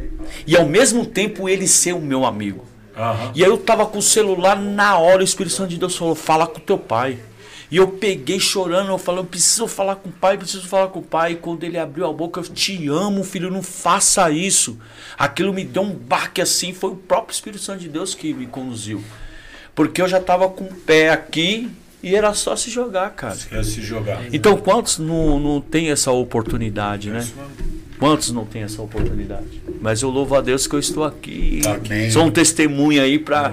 e 0.46 0.54
ao 0.56 0.66
mesmo 0.66 1.06
tempo 1.06 1.48
ele 1.48 1.66
ser 1.66 1.94
o 1.94 2.00
meu 2.00 2.26
amigo. 2.26 2.64
Aham. 2.96 3.32
E 3.34 3.42
aí 3.44 3.50
eu 3.50 3.56
tava 3.56 3.86
com 3.86 3.98
o 3.98 4.02
celular 4.02 4.56
na 4.60 4.98
hora, 4.98 5.20
o 5.20 5.24
Espírito 5.24 5.54
Santo 5.54 5.70
de 5.70 5.78
Deus 5.78 5.96
falou, 5.96 6.14
fala 6.14 6.46
com 6.46 6.58
teu 6.60 6.76
pai. 6.76 7.18
E 7.70 7.76
eu 7.76 7.88
peguei 7.88 8.40
chorando, 8.40 8.88
eu 8.88 8.98
falei, 8.98 9.20
eu 9.20 9.26
preciso 9.26 9.68
falar 9.68 9.96
com 9.96 10.08
o 10.08 10.12
pai, 10.12 10.38
preciso 10.38 10.66
falar 10.66 10.88
com 10.88 11.00
o 11.00 11.02
pai. 11.02 11.32
E 11.32 11.36
quando 11.36 11.64
ele 11.64 11.78
abriu 11.78 12.06
a 12.06 12.12
boca, 12.12 12.40
eu 12.40 12.44
te 12.44 12.88
amo, 12.88 13.22
filho, 13.22 13.50
não 13.50 13.62
faça 13.62 14.30
isso. 14.30 14.78
Aquilo 15.18 15.52
me 15.52 15.64
deu 15.64 15.82
um 15.82 15.92
baque 15.92 16.40
assim, 16.40 16.72
foi 16.72 16.92
o 16.92 16.96
próprio 16.96 17.34
Espírito 17.34 17.62
Santo 17.62 17.80
de 17.80 17.88
Deus 17.88 18.14
que 18.14 18.32
me 18.32 18.46
conduziu. 18.46 19.02
Porque 19.74 20.00
eu 20.00 20.08
já 20.08 20.20
tava 20.20 20.48
com 20.48 20.64
o 20.64 20.74
pé 20.74 21.10
aqui 21.10 21.70
e 22.02 22.14
era 22.14 22.32
só 22.32 22.56
se 22.56 22.70
jogar, 22.70 23.10
cara. 23.10 23.36
Ia 23.52 23.62
se 23.62 23.82
jogar. 23.82 24.22
Então 24.32 24.56
quantos 24.56 24.98
não, 24.98 25.38
não 25.38 25.60
tem 25.60 25.90
essa 25.90 26.10
oportunidade, 26.10 27.10
né? 27.10 27.20
Isso. 27.20 27.34
Quantos 27.98 28.30
não 28.30 28.44
tem 28.44 28.62
essa 28.62 28.80
oportunidade? 28.80 29.60
Mas 29.80 30.02
eu 30.02 30.10
louvo 30.10 30.36
a 30.36 30.40
Deus 30.40 30.66
que 30.66 30.74
eu 30.74 30.78
estou 30.78 31.04
aqui. 31.04 31.60
Aqui. 31.66 32.10
Sou 32.10 32.24
um 32.24 32.30
testemunho 32.30 33.02
aí 33.02 33.18
para 33.18 33.52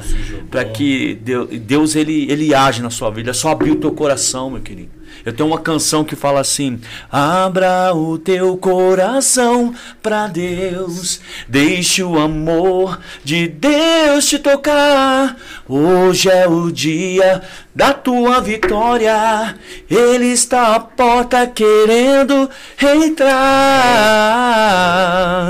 que 0.73 1.15
Deus, 1.15 1.49
Deus 1.61 1.95
ele, 1.95 2.31
ele 2.31 2.53
age 2.53 2.81
na 2.81 2.89
sua 2.89 3.09
vida. 3.09 3.31
É 3.31 3.33
só 3.33 3.49
abrir 3.49 3.71
o 3.71 3.75
teu 3.77 3.91
coração, 3.91 4.51
meu 4.51 4.61
querido. 4.61 4.89
Eu 5.23 5.33
tenho 5.33 5.49
uma 5.49 5.59
canção 5.59 6.03
que 6.03 6.15
fala 6.15 6.39
assim: 6.39 6.79
Abra 7.11 7.93
o 7.93 8.17
teu 8.17 8.57
coração 8.57 9.73
para 10.01 10.27
Deus, 10.27 11.21
deixe 11.47 12.03
o 12.03 12.17
amor 12.19 12.99
de 13.23 13.47
Deus 13.47 14.27
te 14.27 14.39
tocar. 14.39 15.37
Hoje 15.67 16.29
é 16.29 16.47
o 16.47 16.71
dia 16.71 17.41
da 17.73 17.93
tua 17.93 18.39
vitória. 18.39 19.55
Ele 19.89 20.27
está 20.27 20.75
à 20.75 20.79
porta 20.79 21.45
querendo 21.45 22.49
entrar. 22.81 23.35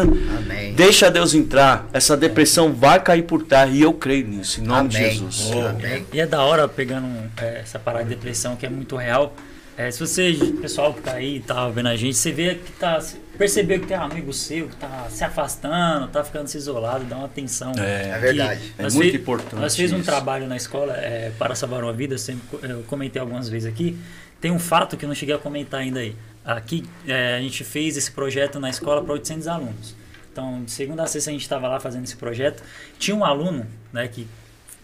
Amém. 0.01 0.73
Deixa 0.73 1.10
Deus 1.10 1.34
entrar. 1.34 1.88
Essa 1.93 2.17
depressão 2.17 2.73
vai 2.73 2.99
cair 2.99 3.23
por 3.23 3.43
terra 3.43 3.67
e 3.67 3.82
eu 3.82 3.93
creio 3.93 4.28
nisso, 4.28 4.60
em 4.60 4.63
nome 4.63 4.89
de 4.89 4.97
Amém. 4.97 5.12
Jesus. 5.12 5.51
Amém. 5.51 6.06
E 6.12 6.19
é 6.19 6.25
da 6.25 6.41
hora 6.41 6.67
pegando 6.67 7.08
é, 7.38 7.60
essa 7.60 7.80
parada 7.80 8.06
de 8.06 8.10
depressão 8.10 8.56
que 8.56 8.65
é 8.65 8.69
muito 8.69 8.95
real. 8.95 9.34
É, 9.78 9.92
se 9.92 10.00
você, 10.00 10.34
pessoal 10.62 10.94
que 10.94 11.02
tá 11.02 11.14
aí, 11.14 11.42
tá 11.42 11.68
vendo 11.70 11.90
a 11.90 11.96
gente, 11.98 12.16
você 12.16 12.32
vê 12.32 12.56
que 12.56 12.72
tá. 12.74 13.04
Percebeu 13.38 13.82
que 13.82 13.88
tem 13.88 13.98
um 13.98 14.04
amigo 14.04 14.32
seu 14.32 14.70
que 14.70 14.76
tá 14.78 15.08
se 15.10 15.22
afastando, 15.24 16.08
tá 16.08 16.24
ficando 16.24 16.48
se 16.48 16.58
isolado, 16.58 17.04
dá 17.04 17.18
uma 17.18 17.26
atenção. 17.26 17.74
É, 17.78 18.12
É 18.12 18.18
verdade. 18.20 18.74
É 18.78 18.84
muito 18.84 19.12
fe- 19.12 19.18
importante 19.18 19.56
Nós 19.56 19.76
fizemos 19.76 20.02
um 20.02 20.06
trabalho 20.06 20.48
na 20.48 20.56
escola 20.56 20.94
é, 20.96 21.32
para 21.38 21.54
salvar 21.56 21.84
uma 21.84 21.92
vida, 21.92 22.14
eu, 22.14 22.18
sempre, 22.18 22.42
eu 22.64 22.84
comentei 22.84 23.20
algumas 23.22 23.50
vezes 23.50 23.68
aqui. 23.68 23.98
Tem 24.40 24.52
um 24.52 24.60
fato 24.60 24.96
que 24.96 25.04
eu 25.04 25.10
não 25.10 25.16
cheguei 25.16 25.36
a 25.36 25.38
comentar 25.38 25.82
ainda 25.82 26.00
aí. 26.00 26.16
Aqui 26.46 26.86
é, 27.06 27.36
a 27.36 27.42
gente 27.42 27.64
fez 27.66 27.98
esse 27.98 28.12
projeto 28.12 28.60
na 28.60 28.70
escola 28.70 29.04
para 29.04 29.12
800 29.14 29.48
alunos. 29.48 29.96
Então, 30.32 30.64
de 30.64 30.72
segunda 30.72 31.04
a 31.04 31.08
sexta 31.08 31.30
a 31.30 31.34
gente 31.34 31.42
estava 31.42 31.68
lá 31.68 31.80
fazendo 31.82 32.06
esse 32.06 32.16
projeto. 32.16 32.64
Tinha 32.98 33.16
um 33.18 33.26
aluno 33.26 33.66
né, 33.92 34.08
que 34.08 34.26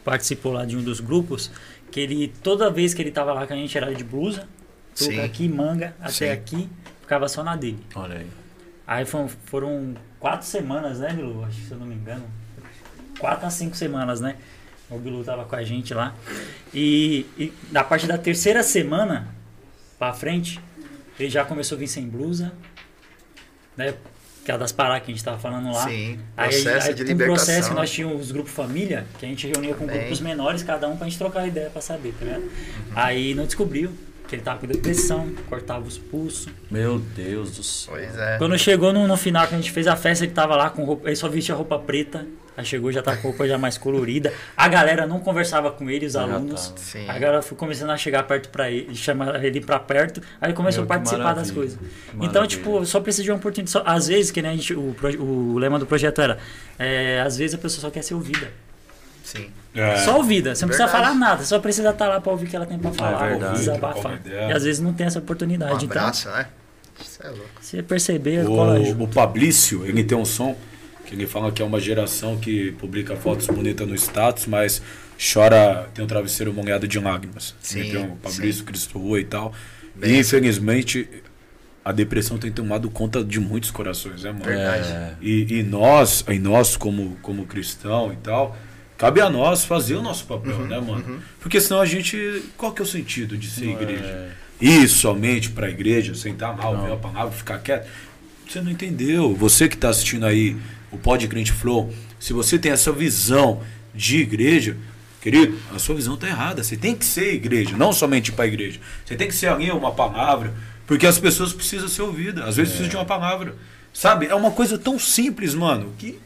participou 0.03 0.51
lá 0.51 0.65
de 0.65 0.75
um 0.75 0.81
dos 0.83 0.99
grupos, 0.99 1.49
que 1.91 1.99
ele, 2.01 2.33
toda 2.43 2.69
vez 2.69 2.93
que 2.93 3.01
ele 3.01 3.09
estava 3.09 3.31
lá 3.33 3.47
com 3.47 3.53
a 3.53 3.55
gente, 3.55 3.77
era 3.77 3.93
de 3.93 4.03
blusa, 4.03 4.47
touca 4.97 5.13
Sim. 5.13 5.23
aqui, 5.23 5.49
manga, 5.49 5.95
até 5.99 6.11
Sim. 6.11 6.29
aqui, 6.29 6.69
ficava 7.01 7.27
só 7.27 7.43
na 7.43 7.55
dele. 7.55 7.79
Olha 7.95 8.17
aí. 8.19 8.27
Aí 8.85 9.05
foram, 9.05 9.29
foram 9.45 9.93
quatro 10.19 10.45
semanas, 10.45 10.99
né, 10.99 11.13
Bilu? 11.13 11.43
Acho 11.45 11.57
que 11.57 11.67
se 11.67 11.71
eu 11.71 11.77
não 11.77 11.85
me 11.85 11.95
engano. 11.95 12.25
Quatro 13.17 13.45
a 13.45 13.49
cinco 13.49 13.75
semanas, 13.75 14.19
né? 14.19 14.35
O 14.89 14.97
Bilu 14.97 15.23
tava 15.23 15.45
com 15.45 15.55
a 15.55 15.63
gente 15.63 15.93
lá. 15.93 16.13
E, 16.73 17.25
e 17.37 17.53
na 17.71 17.83
parte 17.83 18.05
da 18.05 18.17
terceira 18.17 18.63
semana 18.63 19.27
pra 19.97 20.11
frente, 20.13 20.59
ele 21.19 21.29
já 21.29 21.45
começou 21.45 21.75
a 21.75 21.79
vir 21.79 21.87
sem 21.87 22.07
blusa, 22.07 22.51
né? 23.77 23.93
Que 24.43 24.51
é 24.51 24.57
das 24.57 24.71
paradas 24.71 25.05
que 25.05 25.11
a 25.11 25.13
gente 25.13 25.23
tava 25.23 25.37
falando 25.37 25.71
lá. 25.71 25.87
Sim, 25.87 26.19
Aí, 26.35 26.49
processo 26.49 26.87
aí, 26.87 26.93
de 26.95 27.05
tem 27.05 27.15
um 27.15 27.17
processo 27.17 27.69
que 27.69 27.75
nós 27.75 27.91
tínhamos 27.91 28.21
os 28.21 28.31
grupos 28.31 28.51
família, 28.51 29.05
que 29.19 29.25
a 29.25 29.29
gente 29.29 29.47
reunia 29.47 29.75
com 29.75 29.85
Bem. 29.85 29.99
grupos 29.99 30.19
menores, 30.19 30.63
cada 30.63 30.89
um 30.89 30.97
pra 30.97 31.07
gente 31.07 31.17
trocar 31.17 31.47
ideia 31.47 31.69
pra 31.69 31.81
saber, 31.81 32.13
tá 32.17 32.25
ligado? 32.25 32.41
Uhum. 32.41 32.49
Aí 32.95 33.35
não 33.35 33.45
descobriu 33.45 33.91
que 34.31 34.35
ele 34.37 34.41
tava 34.43 34.59
com 34.61 34.67
depressão, 34.67 35.29
cortava 35.49 35.85
os 35.85 35.97
pulsos. 35.97 36.47
Meu 36.71 36.97
Deus 36.99 37.57
do 37.57 37.61
céu. 37.63 37.93
Pois 37.93 38.17
é. 38.17 38.37
Quando 38.37 38.57
chegou 38.57 38.93
no, 38.93 39.05
no 39.05 39.17
final, 39.17 39.45
que 39.45 39.53
a 39.53 39.57
gente 39.57 39.69
fez 39.71 39.87
a 39.87 39.95
festa, 39.97 40.23
ele 40.23 40.31
tava 40.33 40.55
lá 40.55 40.69
com 40.69 40.85
roupa, 40.85 41.07
ele 41.09 41.15
só 41.17 41.27
vestia 41.27 41.53
roupa 41.53 41.77
preta. 41.77 42.25
Aí 42.55 42.65
chegou, 42.65 42.91
já 42.91 43.01
tá 43.01 43.15
com 43.17 43.29
roupa 43.29 43.47
já 43.47 43.57
mais 43.57 43.77
colorida. 43.77 44.33
A 44.55 44.67
galera 44.67 45.05
não 45.05 45.19
conversava 45.19 45.71
com 45.71 45.89
ele, 45.89 46.05
os 46.05 46.13
Já 46.13 46.21
alunos. 46.21 46.67
tava. 46.69 46.77
Sim. 46.79 47.09
A 47.09 47.13
galera 47.19 47.41
foi 47.41 47.57
começando 47.57 47.89
a 47.89 47.97
chegar 47.97 48.23
perto 48.23 48.49
pra 48.49 48.69
ele, 48.71 48.93
chamar 48.95 49.43
ele 49.43 49.59
pra 49.61 49.79
perto. 49.79 50.21
Aí 50.39 50.47
ele 50.49 50.53
começou 50.53 50.83
Meu, 50.83 50.91
a 50.91 50.95
participar 50.97 51.33
das 51.33 51.49
coisas. 51.51 51.77
Então, 52.21 52.45
tipo, 52.47 52.85
só 52.85 52.99
precisa 52.99 53.23
de 53.23 53.31
uma 53.31 53.37
oportunidade. 53.37 53.71
Só- 53.71 53.83
às 53.85 54.07
vezes, 54.07 54.31
que 54.31 54.41
nem 54.41 54.51
a 54.51 54.55
gente, 54.55 54.73
o, 54.73 54.95
o 55.19 55.57
lema 55.57 55.77
do 55.79 55.85
projeto 55.85 56.21
era, 56.21 56.37
é, 56.79 57.21
às 57.21 57.37
vezes 57.37 57.53
a 57.55 57.57
pessoa 57.57 57.81
só 57.81 57.89
quer 57.89 58.01
ser 58.01 58.13
ouvida. 58.15 58.49
Sim. 59.31 59.47
É. 59.73 59.97
Só 59.97 60.17
ouvida. 60.17 60.53
Você 60.53 60.65
não 60.65 60.69
precisa 60.69 60.89
falar 60.89 61.15
nada, 61.15 61.43
só 61.43 61.57
precisa 61.59 61.91
estar 61.91 62.07
lá 62.07 62.19
pra 62.19 62.31
ouvir 62.31 62.47
o 62.47 62.49
que 62.49 62.55
ela 62.55 62.65
tem 62.65 62.77
pra 62.77 62.91
falar, 62.91 63.29
verdade. 63.29 63.59
desabafar. 63.59 64.21
E 64.25 64.51
às 64.51 64.63
vezes 64.63 64.81
não 64.81 64.93
tem 64.93 65.07
essa 65.07 65.19
oportunidade. 65.19 65.73
Um 65.73 65.87
então, 65.87 66.01
abraço, 66.01 66.29
né? 66.29 66.47
Isso 66.99 67.23
é 67.23 67.29
louco. 67.29 67.45
se 67.61 67.81
perceber. 67.81 68.45
O, 68.45 69.03
o 69.03 69.07
Pablício, 69.07 69.85
ele 69.85 70.03
tem 70.03 70.17
um 70.17 70.25
som 70.25 70.57
que 71.05 71.15
ele 71.15 71.25
fala 71.25 71.51
que 71.51 71.61
é 71.61 71.65
uma 71.65 71.79
geração 71.79 72.37
que 72.37 72.73
publica 72.73 73.15
fotos 73.15 73.47
bonitas 73.47 73.87
no 73.87 73.95
status, 73.95 74.45
mas 74.45 74.81
chora, 75.33 75.89
tem 75.93 76.03
um 76.03 76.07
travesseiro 76.07 76.53
molhado 76.53 76.87
de 76.87 76.99
lágrimas. 76.99 77.55
Sim, 77.61 77.83
tem 77.83 77.97
o 77.97 78.15
Pablício, 78.17 78.59
sim. 78.59 78.65
Cristo 78.65 78.99
Rua 78.99 79.19
e 79.19 79.25
tal. 79.25 79.53
Bem 79.95 80.15
e 80.15 80.19
infelizmente 80.19 81.07
a 81.83 81.91
depressão 81.91 82.37
tem 82.37 82.51
tomado 82.51 82.89
conta 82.89 83.23
de 83.23 83.39
muitos 83.39 83.71
corações, 83.71 84.23
né, 84.23 84.31
mano? 84.31 84.43
Verdade. 84.43 84.89
É. 84.91 85.15
E, 85.21 85.59
e 85.59 85.63
nós, 85.63 86.23
e 86.27 86.37
nós 86.37 86.75
como, 86.75 87.17
como 87.21 87.45
cristão 87.45 88.11
e 88.13 88.17
tal, 88.17 88.55
cabe 89.01 89.19
a 89.19 89.31
nós 89.31 89.65
fazer 89.65 89.95
o 89.95 90.01
nosso 90.03 90.25
papel, 90.25 90.53
Uhum, 90.53 90.67
né, 90.67 90.79
mano? 90.79 91.23
Porque 91.39 91.59
senão 91.59 91.81
a 91.81 91.85
gente. 91.87 92.43
Qual 92.55 92.71
que 92.71 92.83
é 92.83 92.85
o 92.85 92.87
sentido 92.87 93.35
de 93.35 93.49
ser 93.49 93.69
igreja? 93.71 94.29
Ir 94.61 94.87
somente 94.87 95.49
pra 95.49 95.67
igreja, 95.67 96.13
sentar 96.13 96.55
lá, 96.55 96.69
ouvir 96.69 96.93
a 96.93 96.95
palavra, 96.97 97.31
ficar 97.31 97.57
quieto. 97.57 97.89
Você 98.47 98.61
não 98.61 98.69
entendeu. 98.69 99.33
Você 99.35 99.67
que 99.67 99.75
tá 99.75 99.89
assistindo 99.89 100.23
aí 100.23 100.55
o 100.91 100.99
Pod 100.99 101.27
Crente 101.27 101.51
Flow, 101.51 101.91
se 102.19 102.31
você 102.31 102.59
tem 102.59 102.71
essa 102.71 102.91
visão 102.91 103.63
de 103.95 104.17
igreja, 104.17 104.77
querido, 105.19 105.57
a 105.73 105.79
sua 105.79 105.95
visão 105.95 106.15
tá 106.15 106.27
errada. 106.27 106.63
Você 106.63 106.77
tem 106.77 106.95
que 106.95 107.03
ser 107.03 107.33
igreja, 107.33 107.75
não 107.75 107.91
somente 107.91 108.31
para 108.31 108.45
igreja. 108.45 108.79
Você 109.03 109.15
tem 109.15 109.27
que 109.27 109.33
ser 109.33 109.47
ali 109.47 109.71
uma 109.71 109.93
palavra, 109.93 110.53
porque 110.85 111.07
as 111.07 111.17
pessoas 111.17 111.51
precisam 111.51 111.87
ser 111.87 112.03
ouvidas. 112.03 112.47
Às 112.47 112.55
vezes 112.55 112.73
precisam 112.73 112.89
de 112.89 112.97
uma 112.97 113.05
palavra. 113.05 113.55
Sabe? 113.91 114.27
É 114.27 114.35
uma 114.35 114.51
coisa 114.51 114.77
tão 114.77 114.99
simples, 114.99 115.55
mano, 115.55 115.91
que, 115.97 116.19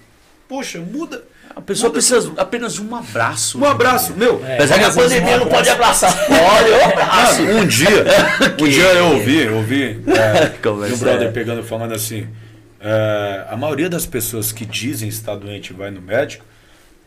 poxa, 0.50 0.82
muda. 0.82 1.24
A 1.56 1.62
pessoa 1.62 1.88
muda 1.88 2.00
precisa 2.00 2.22
tudo. 2.22 2.40
apenas 2.40 2.74
de 2.74 2.82
um 2.82 2.94
abraço. 2.94 3.58
Um 3.58 3.66
abraço, 3.66 4.14
meu. 4.14 4.46
É. 4.46 4.56
Apesar 4.56 4.78
que 4.78 4.84
a 4.84 4.92
pandemia 4.92 5.36
um 5.38 5.40
não 5.40 5.48
pode 5.48 5.70
abraçar. 5.70 6.14
Pode, 6.28 6.70
eu 6.70 6.86
abraço. 6.86 7.42
Um 7.44 7.66
dia, 7.66 8.06
um 8.60 8.68
dia 8.68 8.84
eu 8.84 9.06
ouvi, 9.14 9.38
eu 9.38 9.56
ouvi 9.56 10.04
é, 10.08 10.54
um 10.94 10.98
brother 10.98 11.28
é. 11.30 11.32
pegando 11.32 11.64
falando 11.64 11.94
assim, 11.94 12.28
é, 12.82 13.46
a 13.50 13.56
maioria 13.56 13.90
das 13.90 14.06
pessoas 14.06 14.52
que 14.52 14.66
dizem 14.66 15.08
estar 15.08 15.36
doente 15.36 15.70
e 15.70 15.74
vai 15.74 15.90
no 15.90 16.02
médico, 16.02 16.46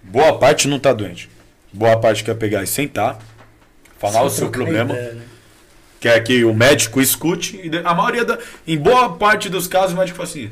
boa 0.03 0.39
parte 0.39 0.67
não 0.67 0.79
está 0.79 0.95
doente. 0.95 1.29
Boa 1.71 2.01
parte 2.01 2.25
quer 2.25 2.35
pegar 2.35 2.63
e 2.63 2.67
sentar, 2.67 3.19
falar 3.99 4.23
o 4.23 4.31
seu 4.31 4.49
problema, 4.49 4.95
ideia, 4.95 5.13
né? 5.13 5.23
quer 6.01 6.21
que 6.25 6.43
o 6.45 6.55
médico 6.55 7.03
escute. 7.03 7.61
E 7.63 7.71
a 7.85 7.93
maioria, 7.93 8.25
da, 8.25 8.39
em 8.67 8.79
boa 8.79 9.11
parte 9.15 9.51
dos 9.51 9.67
casos, 9.67 9.93
o 9.93 9.99
médico 9.99 10.17
fala 10.17 10.29
assim, 10.29 10.51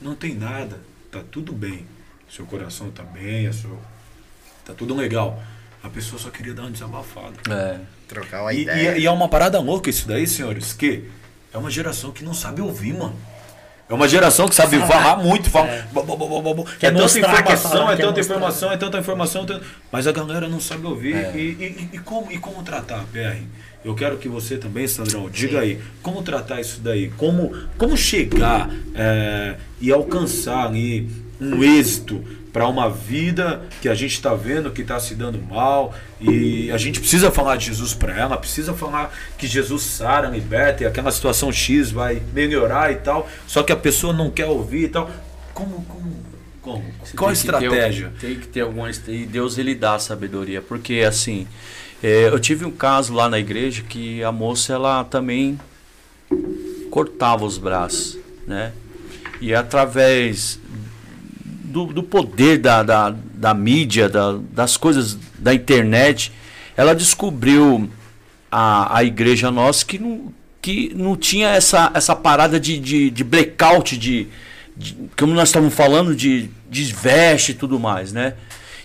não 0.00 0.14
tem 0.14 0.32
nada, 0.34 0.78
tá 1.10 1.20
tudo 1.28 1.52
bem. 1.52 1.84
Seu 2.34 2.46
coração 2.46 2.90
tá 2.90 3.02
bem, 3.02 3.46
a 3.46 3.52
sua, 3.52 3.76
tá 4.64 4.72
tudo 4.72 4.94
legal. 4.94 5.42
A 5.82 5.88
pessoa 5.90 6.18
só 6.18 6.30
queria 6.30 6.54
dar 6.54 6.62
uma 6.62 6.70
desabafada. 6.70 7.34
É. 7.50 7.78
Trocar 8.08 8.42
uma 8.42 8.54
E, 8.54 8.62
ideia. 8.62 8.96
e- 8.96 9.00
e 9.02 9.06
é 9.06 9.10
uma 9.10 9.28
parada 9.28 9.58
louca 9.60 9.90
isso 9.90 10.06
daí, 10.08 10.26
senhores, 10.26 10.72
que 10.72 11.04
é 11.52 11.58
uma 11.58 11.70
geração 11.70 12.10
que 12.12 12.24
não 12.24 12.32
sabe 12.32 12.62
ouvir, 12.62 12.94
mano. 12.94 13.16
É 13.88 13.92
uma 13.94 14.08
geração 14.08 14.48
que 14.48 14.54
sabe 14.54 14.78
falar 14.86 15.16
muito, 15.16 15.50
fala. 15.50 15.68
É. 15.68 15.82
bo- 15.92 16.02
bo- 16.04 16.16
bo- 16.16 16.28
bo- 16.28 16.42
bo- 16.42 16.54
bo. 16.54 16.64
Quer 16.64 16.86
É 16.86 16.90
tanta 16.90 17.02
mostrar, 17.02 17.42
quer 17.42 17.52
informação, 17.54 17.90
é 17.90 17.96
tanta 17.96 18.20
informação, 18.20 18.72
é 18.72 18.76
tanta 18.78 18.98
informação, 18.98 19.46
mas 19.90 20.06
a 20.06 20.12
galera 20.12 20.48
não 20.48 20.60
sabe 20.60 20.86
ouvir. 20.86 21.14
É. 21.16 21.32
E, 21.36 21.40
e- 21.40 21.88
e 21.92 21.98
como, 21.98 22.32
e 22.32 22.38
como 22.38 22.62
tratar, 22.62 23.04
PR? 23.12 23.42
Eu 23.84 23.94
quero 23.96 24.16
que 24.16 24.28
você 24.28 24.56
também, 24.56 24.86
Sandrão, 24.86 25.28
diga 25.28 25.60
aí, 25.60 25.82
como 26.00 26.22
tratar 26.22 26.60
isso 26.60 26.80
daí? 26.80 27.10
Como, 27.18 27.52
como 27.76 27.96
chegar 27.96 28.70
é, 28.94 29.56
e 29.80 29.92
alcançar 29.92 30.64
ali 30.66 31.10
um 31.42 31.62
êxito 31.62 32.22
para 32.52 32.68
uma 32.68 32.90
vida 32.90 33.62
que 33.80 33.88
a 33.88 33.94
gente 33.94 34.12
está 34.12 34.34
vendo 34.34 34.70
que 34.70 34.82
está 34.82 35.00
se 35.00 35.14
dando 35.14 35.40
mal 35.40 35.94
e 36.20 36.70
a 36.70 36.76
gente 36.76 37.00
precisa 37.00 37.30
falar 37.30 37.56
de 37.56 37.66
Jesus 37.66 37.94
para 37.94 38.14
ela, 38.16 38.36
precisa 38.36 38.74
falar 38.74 39.12
que 39.38 39.46
Jesus 39.46 39.82
sara, 39.82 40.28
liberta 40.28 40.82
e 40.82 40.86
aquela 40.86 41.10
situação 41.10 41.50
X 41.50 41.90
vai 41.90 42.22
melhorar 42.32 42.92
e 42.92 42.96
tal, 42.96 43.28
só 43.46 43.62
que 43.62 43.72
a 43.72 43.76
pessoa 43.76 44.12
não 44.12 44.30
quer 44.30 44.46
ouvir 44.46 44.84
e 44.84 44.88
tal. 44.88 45.10
Como, 45.54 45.82
como, 45.86 46.16
como? 46.60 46.84
Você 47.02 47.16
Qual 47.16 47.30
a 47.30 47.32
estratégia? 47.32 48.12
tem 48.20 48.38
que 48.38 48.46
ter 48.46 48.60
alguma 48.60 48.90
e 49.08 49.24
Deus 49.24 49.56
ele 49.56 49.74
dá 49.74 49.98
sabedoria, 49.98 50.60
porque 50.60 51.00
assim, 51.06 51.46
é, 52.02 52.28
eu 52.28 52.38
tive 52.38 52.66
um 52.66 52.70
caso 52.70 53.14
lá 53.14 53.28
na 53.28 53.38
igreja 53.38 53.82
que 53.82 54.22
a 54.22 54.30
moça 54.30 54.74
ela 54.74 55.04
também 55.04 55.58
cortava 56.90 57.44
os 57.46 57.56
braços, 57.56 58.18
né? 58.46 58.72
E 59.40 59.54
através 59.54 60.60
do, 61.72 61.86
do 61.86 62.02
poder 62.02 62.58
da, 62.58 62.82
da, 62.82 63.14
da 63.34 63.54
mídia, 63.54 64.08
da- 64.08 64.38
das 64.52 64.76
coisas 64.76 65.16
da 65.38 65.52
internet, 65.54 66.30
ela 66.76 66.94
descobriu 66.94 67.88
a, 68.50 68.98
a 68.98 69.04
igreja 69.04 69.50
nossa 69.50 69.84
que 69.84 69.98
não, 69.98 70.32
que 70.60 70.92
não 70.94 71.16
tinha 71.16 71.48
essa, 71.48 71.90
essa 71.94 72.14
parada 72.14 72.60
de, 72.60 72.78
de, 72.78 73.10
de 73.10 73.24
blackout, 73.24 73.96
de, 73.96 74.28
de- 74.76 74.96
como 75.18 75.32
nós 75.34 75.48
estávamos 75.48 75.74
falando, 75.74 76.14
de, 76.14 76.48
de 76.70 76.84
veste 76.92 77.52
e 77.52 77.54
tudo 77.54 77.78
mais, 77.80 78.12
né? 78.12 78.34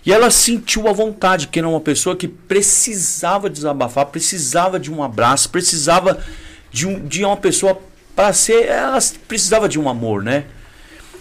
E 0.05 0.11
ela 0.13 0.31
sentiu 0.31 0.87
a 0.87 0.93
vontade, 0.93 1.47
que 1.49 1.59
era 1.59 1.67
uma 1.67 1.81
pessoa 1.81 2.15
que 2.15 2.29
precisava 2.29 3.49
desabafar, 3.49 4.05
precisava 4.05 4.79
de 4.79 4.89
um 4.91 5.03
abraço, 5.03 5.49
precisava 5.49 6.23
de, 6.71 6.87
um, 6.87 7.05
de 7.05 7.25
uma 7.25 7.35
pessoa 7.35 7.77
para 8.15 8.31
ser. 8.31 8.67
Ela 8.67 8.97
precisava 9.27 9.67
de 9.67 9.77
um 9.77 9.89
amor, 9.89 10.23
né? 10.23 10.45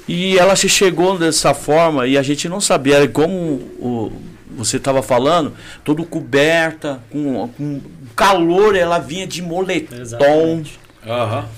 E 0.09 0.39
ela 0.39 0.55
se 0.55 0.69
chegou 0.69 1.19
dessa 1.19 1.53
forma 1.53 2.07
e 2.07 2.17
a 2.17 2.23
gente 2.23 2.49
não 2.49 2.61
sabia, 2.61 2.97
era 2.97 3.09
como 3.09 3.35
o, 3.79 4.13
você 4.57 4.77
estava 4.79 5.03
falando, 5.03 5.53
todo 5.85 6.05
coberta, 6.05 7.01
com, 7.11 7.49
com 7.49 7.81
calor, 8.15 8.75
ela 8.75 8.99
vinha 8.99 9.27
de 9.27 9.43
moletom. 9.43 9.97
Exatamente. 9.97 10.79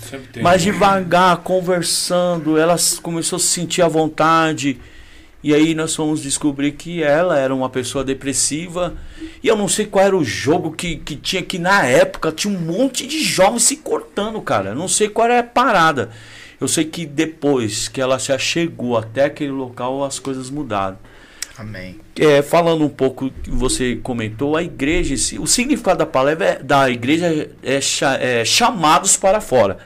Sempre 0.03 0.27
tem. 0.33 0.43
Mas 0.43 0.63
devagar, 0.63 1.39
conversando, 1.39 2.59
ela 2.59 2.77
começou 3.03 3.37
a 3.37 3.41
se 3.41 3.47
sentir 3.47 3.83
à 3.83 3.89
vontade. 3.89 4.79
E 5.43 5.55
aí 5.55 5.75
nós 5.75 5.95
fomos 5.95 6.21
descobrir 6.21 6.73
que 6.73 7.03
ela 7.03 7.39
era 7.39 7.55
uma 7.55 7.71
pessoa 7.71 8.05
depressiva. 8.05 8.95
E 9.43 9.47
eu 9.47 9.57
não 9.57 9.69
sei 9.69 9.87
qual 9.87 10.05
era 10.05 10.17
o 10.17 10.25
jogo 10.25 10.73
que, 10.73 10.97
que 10.97 11.17
tinha 11.17 11.43
que 11.43 11.59
na 11.59 11.85
época 11.85 12.33
tinha 12.33 12.53
um 12.53 12.61
monte 12.61 13.07
de 13.07 13.23
jovens 13.23 13.63
se 13.63 13.77
cortando, 13.77 14.41
cara. 14.43 14.71
Eu 14.71 14.75
não 14.75 14.89
sei 14.89 15.09
qual 15.09 15.27
era 15.29 15.41
a 15.41 15.45
parada. 15.45 16.11
Eu 16.61 16.67
sei 16.69 16.85
que 16.85 17.07
depois 17.07 17.89
que 17.89 18.01
ela 18.01 18.19
se 18.19 18.33
achegou 18.33 18.97
até 18.97 19.25
aquele 19.25 19.53
local, 19.53 20.05
as 20.05 20.19
coisas 20.19 20.51
mudaram. 20.51 20.99
Amém. 21.57 21.99
É, 22.17 22.41
falando 22.41 22.85
um 22.85 22.89
pouco 22.89 23.31
que 23.43 23.51
você 23.51 23.97
comentou, 23.97 24.57
a 24.57 24.63
igreja, 24.63 25.15
o 25.41 25.47
significado 25.47 25.99
da 25.99 26.07
palavra 26.07 26.45
é- 26.45 26.63
da 26.63 26.89
igreja 26.89 27.51
é, 27.63 27.81
é 28.41 28.45
chamados 28.45 29.17
para 29.17 29.41
fora. 29.41 29.79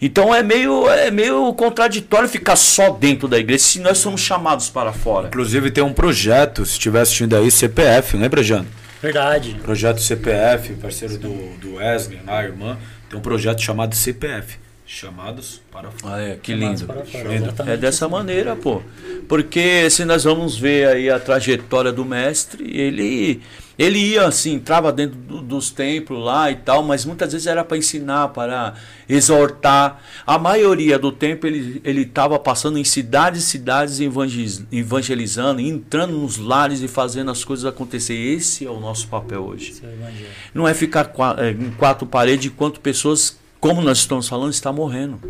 Então 0.00 0.32
é 0.34 0.42
meio, 0.42 0.88
é 0.88 1.10
meio 1.10 1.52
contraditório 1.54 2.28
ficar 2.28 2.56
só 2.56 2.90
dentro 2.90 3.26
da 3.26 3.38
igreja 3.38 3.64
se 3.64 3.80
nós 3.80 3.98
somos 3.98 4.20
chamados 4.20 4.68
para 4.70 4.92
fora. 4.92 5.28
Inclusive 5.28 5.70
tem 5.70 5.82
um 5.82 5.92
projeto, 5.92 6.64
se 6.64 6.72
estiver 6.72 7.00
assistindo 7.00 7.34
aí, 7.34 7.50
CPF, 7.50 8.16
lembra, 8.16 8.42
Jano? 8.42 8.68
Verdade. 9.02 9.56
Projeto 9.62 10.00
CPF, 10.00 10.74
parceiro 10.74 11.18
do, 11.18 11.32
do 11.58 11.74
Wesley, 11.76 12.20
a 12.26 12.42
irmã, 12.44 12.78
tem 13.08 13.18
um 13.18 13.22
projeto 13.22 13.60
chamado 13.60 13.94
CPF, 13.96 14.58
Chamados 14.90 15.60
para 15.70 15.90
Fora. 15.90 16.14
Ah, 16.14 16.20
é, 16.22 16.36
que 16.42 16.54
lindo. 16.54 16.86
para 16.86 17.04
fora, 17.04 17.34
É 17.70 17.76
dessa 17.76 18.06
assim. 18.06 18.12
maneira, 18.14 18.56
pô. 18.56 18.80
Porque 19.28 19.90
se 19.90 20.02
nós 20.06 20.24
vamos 20.24 20.56
ver 20.56 20.88
aí 20.88 21.10
a 21.10 21.20
trajetória 21.20 21.92
do 21.92 22.06
mestre, 22.06 22.64
ele 22.74 23.42
ele 23.78 23.98
ia 23.98 24.26
assim, 24.26 24.54
entrava 24.54 24.90
dentro 24.90 25.16
do- 25.18 25.40
dos 25.42 25.70
templos 25.70 26.24
lá 26.24 26.50
e 26.50 26.56
tal, 26.56 26.82
mas 26.82 27.04
muitas 27.04 27.30
vezes 27.32 27.46
era 27.46 27.62
para 27.62 27.76
ensinar, 27.76 28.28
para 28.28 28.74
exortar. 29.06 30.02
A 30.26 30.38
maioria 30.38 30.98
do 30.98 31.12
tempo 31.12 31.46
ele 31.46 31.80
ele 31.84 32.00
estava 32.02 32.38
passando 32.38 32.78
em 32.78 32.82
cidades 32.84 33.42
e 33.42 33.46
cidades 33.46 34.00
evangeliz- 34.00 34.64
evangelizando, 34.72 35.60
entrando 35.60 36.14
nos 36.14 36.38
lares 36.38 36.80
e 36.80 36.88
fazendo 36.88 37.30
as 37.30 37.44
coisas 37.44 37.66
acontecer. 37.66 38.14
Esse 38.14 38.64
é 38.64 38.70
o 38.70 38.80
nosso 38.80 39.06
papel 39.08 39.44
hoje. 39.44 39.70
Esse 39.72 39.84
é 39.84 39.88
o 39.88 39.92
evangelho. 39.92 40.28
Não 40.54 40.66
é 40.66 40.72
ficar 40.72 41.12
eh, 41.38 41.50
em 41.50 41.70
quatro 41.72 42.06
paredes 42.06 42.46
enquanto 42.46 42.80
pessoas, 42.80 43.38
como 43.60 43.80
nós 43.82 43.98
estamos 43.98 44.28
falando, 44.28 44.52
estão 44.52 44.72
morrendo. 44.72 45.20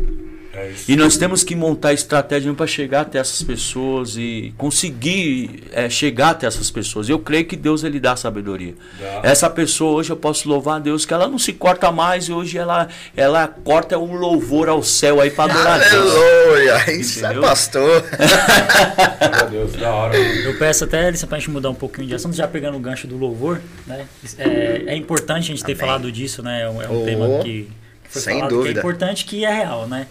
É. 0.51 0.73
E 0.87 0.95
nós 0.95 1.15
temos 1.15 1.43
que 1.43 1.55
montar 1.55 1.93
estratégia 1.93 2.51
para 2.53 2.65
chegar 2.65 3.01
até 3.01 3.19
essas 3.19 3.41
pessoas 3.43 4.17
e 4.17 4.51
conseguir 4.57 5.63
eh, 5.71 5.89
chegar 5.91 6.31
até 6.31 6.47
essas 6.47 6.71
pessoas. 6.71 7.07
Eu 7.07 7.19
creio 7.19 7.45
que 7.45 7.55
Deus 7.55 7.83
ele 7.83 7.99
dá 7.99 8.15
sabedoria. 8.15 8.73
Dá. 8.99 9.21
Essa 9.23 9.47
pessoa 9.49 9.91
hoje 9.97 10.09
eu 10.11 10.17
posso 10.17 10.49
louvar 10.49 10.77
a 10.77 10.79
Deus 10.79 11.05
que 11.05 11.13
ela 11.13 11.27
não 11.27 11.37
se 11.37 11.53
corta 11.53 11.91
mais 11.91 12.25
e 12.25 12.33
hoje 12.33 12.57
ela 12.57 12.87
ela 13.15 13.47
corta 13.47 13.97
um 13.99 14.15
louvor 14.15 14.69
ao 14.69 14.81
céu 14.81 15.21
aí 15.21 15.29
para 15.29 15.53
adorar 15.53 15.81
a 15.81 15.87
Deus. 15.87 16.11
Aleluia! 16.11 16.91
Isso 16.99 17.19
Entendeu? 17.19 17.43
é 17.43 17.47
pastor. 17.47 18.03
Meu 19.39 19.49
Deus, 19.51 19.73
da 19.73 19.89
hora. 19.93 20.17
Eu 20.17 20.57
peço 20.57 20.83
até, 20.83 21.07
Elissa, 21.07 21.27
pra 21.27 21.37
gente 21.37 21.51
mudar 21.51 21.69
um 21.69 21.75
pouquinho 21.75 22.07
de 22.07 22.15
assunto, 22.15 22.35
já 22.35 22.47
pegando 22.47 22.75
o 22.75 22.79
gancho 22.79 23.05
do 23.07 23.17
louvor, 23.17 23.61
né? 23.85 24.07
É, 24.37 24.83
é 24.87 24.95
importante 24.95 25.43
a 25.51 25.55
gente 25.55 25.63
ter 25.63 25.73
Amém. 25.73 25.79
falado 25.79 26.11
disso, 26.11 26.41
né? 26.41 26.63
É 26.63 26.69
um, 26.69 26.81
é 26.81 26.89
um 26.89 27.01
Oh, 27.01 27.05
tema 27.05 27.43
que 27.43 27.69
foi 28.09 28.21
sem 28.21 28.33
falado 28.35 28.49
que 28.49 28.55
dúvida. 28.55 28.79
é 28.79 28.81
importante 28.81 29.25
que 29.25 29.45
é 29.45 29.53
real, 29.53 29.87
né? 29.87 30.07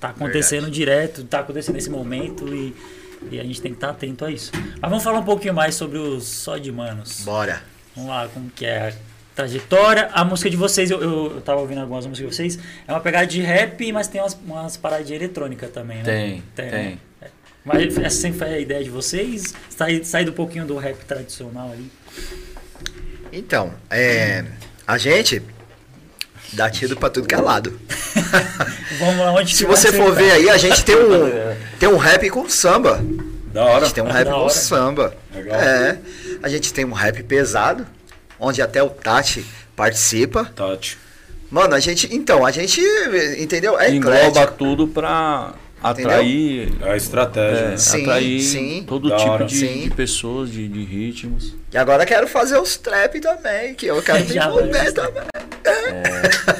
Tá 0.00 0.10
acontecendo 0.10 0.70
direto, 0.70 1.24
tá 1.24 1.40
acontecendo 1.40 1.74
nesse 1.74 1.90
momento 1.90 2.46
e, 2.54 2.74
e 3.30 3.40
a 3.40 3.44
gente 3.44 3.60
tem 3.60 3.72
que 3.72 3.76
estar 3.76 3.90
atento 3.90 4.24
a 4.24 4.30
isso. 4.30 4.52
Mas 4.80 4.90
vamos 4.90 5.02
falar 5.02 5.18
um 5.18 5.24
pouquinho 5.24 5.54
mais 5.54 5.74
sobre 5.74 5.98
os 5.98 6.24
Só 6.24 6.56
de 6.58 6.70
Manos. 6.70 7.22
Bora. 7.22 7.62
Vamos 7.96 8.10
lá, 8.10 8.28
como 8.32 8.48
que 8.50 8.64
é 8.64 8.88
a 8.88 8.92
trajetória. 9.34 10.08
A 10.12 10.24
música 10.24 10.48
de 10.50 10.56
vocês, 10.56 10.90
eu, 10.90 11.00
eu, 11.00 11.32
eu 11.36 11.40
tava 11.40 11.60
ouvindo 11.60 11.80
algumas 11.80 12.06
músicas 12.06 12.30
de 12.30 12.36
vocês, 12.36 12.58
é 12.86 12.92
uma 12.92 13.00
pegada 13.00 13.26
de 13.26 13.40
rap, 13.40 13.90
mas 13.92 14.06
tem 14.08 14.20
umas, 14.20 14.34
umas 14.46 14.76
paradas 14.76 15.06
de 15.06 15.14
eletrônica 15.14 15.66
também, 15.68 15.98
né? 15.98 16.04
Tem, 16.04 16.42
Tem, 16.54 16.70
tem. 16.70 16.84
né? 16.84 16.98
Mas 17.64 17.98
essa 17.98 18.16
sempre 18.20 18.38
foi 18.38 18.48
a 18.54 18.58
ideia 18.58 18.82
de 18.82 18.88
vocês? 18.90 19.52
Sair, 19.68 20.04
sair 20.04 20.28
um 20.28 20.32
pouquinho 20.32 20.64
do 20.64 20.76
rap 20.78 20.96
tradicional 21.04 21.70
ali? 21.70 21.90
Então, 23.32 23.74
é, 23.90 24.44
a 24.86 24.96
gente 24.96 25.42
dá 26.52 26.68
tiro 26.70 26.96
pra 26.96 27.10
tudo 27.10 27.26
que 27.28 27.34
é 27.34 27.38
lado. 27.40 27.78
Vamos 28.98 29.18
lá, 29.18 29.32
onde 29.32 29.54
Se 29.54 29.64
você 29.64 29.92
for 29.92 30.12
ver 30.14 30.30
aí, 30.32 30.50
a 30.50 30.56
gente 30.56 30.84
tem 30.84 30.96
um, 30.96 31.30
tem 31.78 31.88
um 31.88 31.96
rap 31.96 32.28
com 32.30 32.48
samba. 32.48 33.00
Da 33.52 33.62
A 33.62 33.64
hora. 33.66 33.84
gente 33.86 33.94
tem 33.94 34.04
um 34.04 34.08
Da 34.08 34.12
rap 34.12 34.26
com 34.28 34.34
hora. 34.34 34.50
samba. 34.50 35.14
Legal. 35.34 35.60
É. 35.60 35.98
A 36.42 36.48
gente 36.48 36.72
tem 36.72 36.84
um 36.84 36.92
rap 36.92 37.22
pesado, 37.22 37.86
onde 38.38 38.60
até 38.62 38.82
o 38.82 38.90
Tati 38.90 39.44
participa. 39.74 40.44
Tati. 40.54 40.98
Mano, 41.50 41.74
a 41.74 41.80
gente. 41.80 42.14
Então, 42.14 42.44
a 42.44 42.50
gente. 42.50 42.80
Entendeu? 43.38 43.78
É 43.78 43.90
Engloba 43.90 44.16
eclético. 44.18 44.52
tudo 44.58 44.86
para 44.88 45.54
atrair 45.82 46.72
É 46.82 46.90
a 46.92 46.96
estratégia. 46.96 47.58
é, 47.58 47.68
né? 47.70 47.76
Sim, 47.76 48.02
atrair 48.02 48.40
sim. 48.42 48.84
todo 48.86 49.08
Da 49.08 49.16
tipo 49.16 49.44
de, 49.44 49.56
Sim. 49.56 49.82
de 49.84 49.90
pessoas, 49.90 50.50
de, 50.50 50.66
de 50.68 50.84
ritmos. 50.84 51.54
E 51.72 51.76
agora 51.78 52.02
eu 52.02 52.06
quero 52.06 52.26
fazer 52.26 52.58
os 52.58 52.76
trap 52.76 53.20
também, 53.20 53.74
que 53.74 53.86
eu 53.86 54.02
quero 54.02 54.24
me 54.28 54.36
envolver 54.36 54.92
também. 54.92 55.22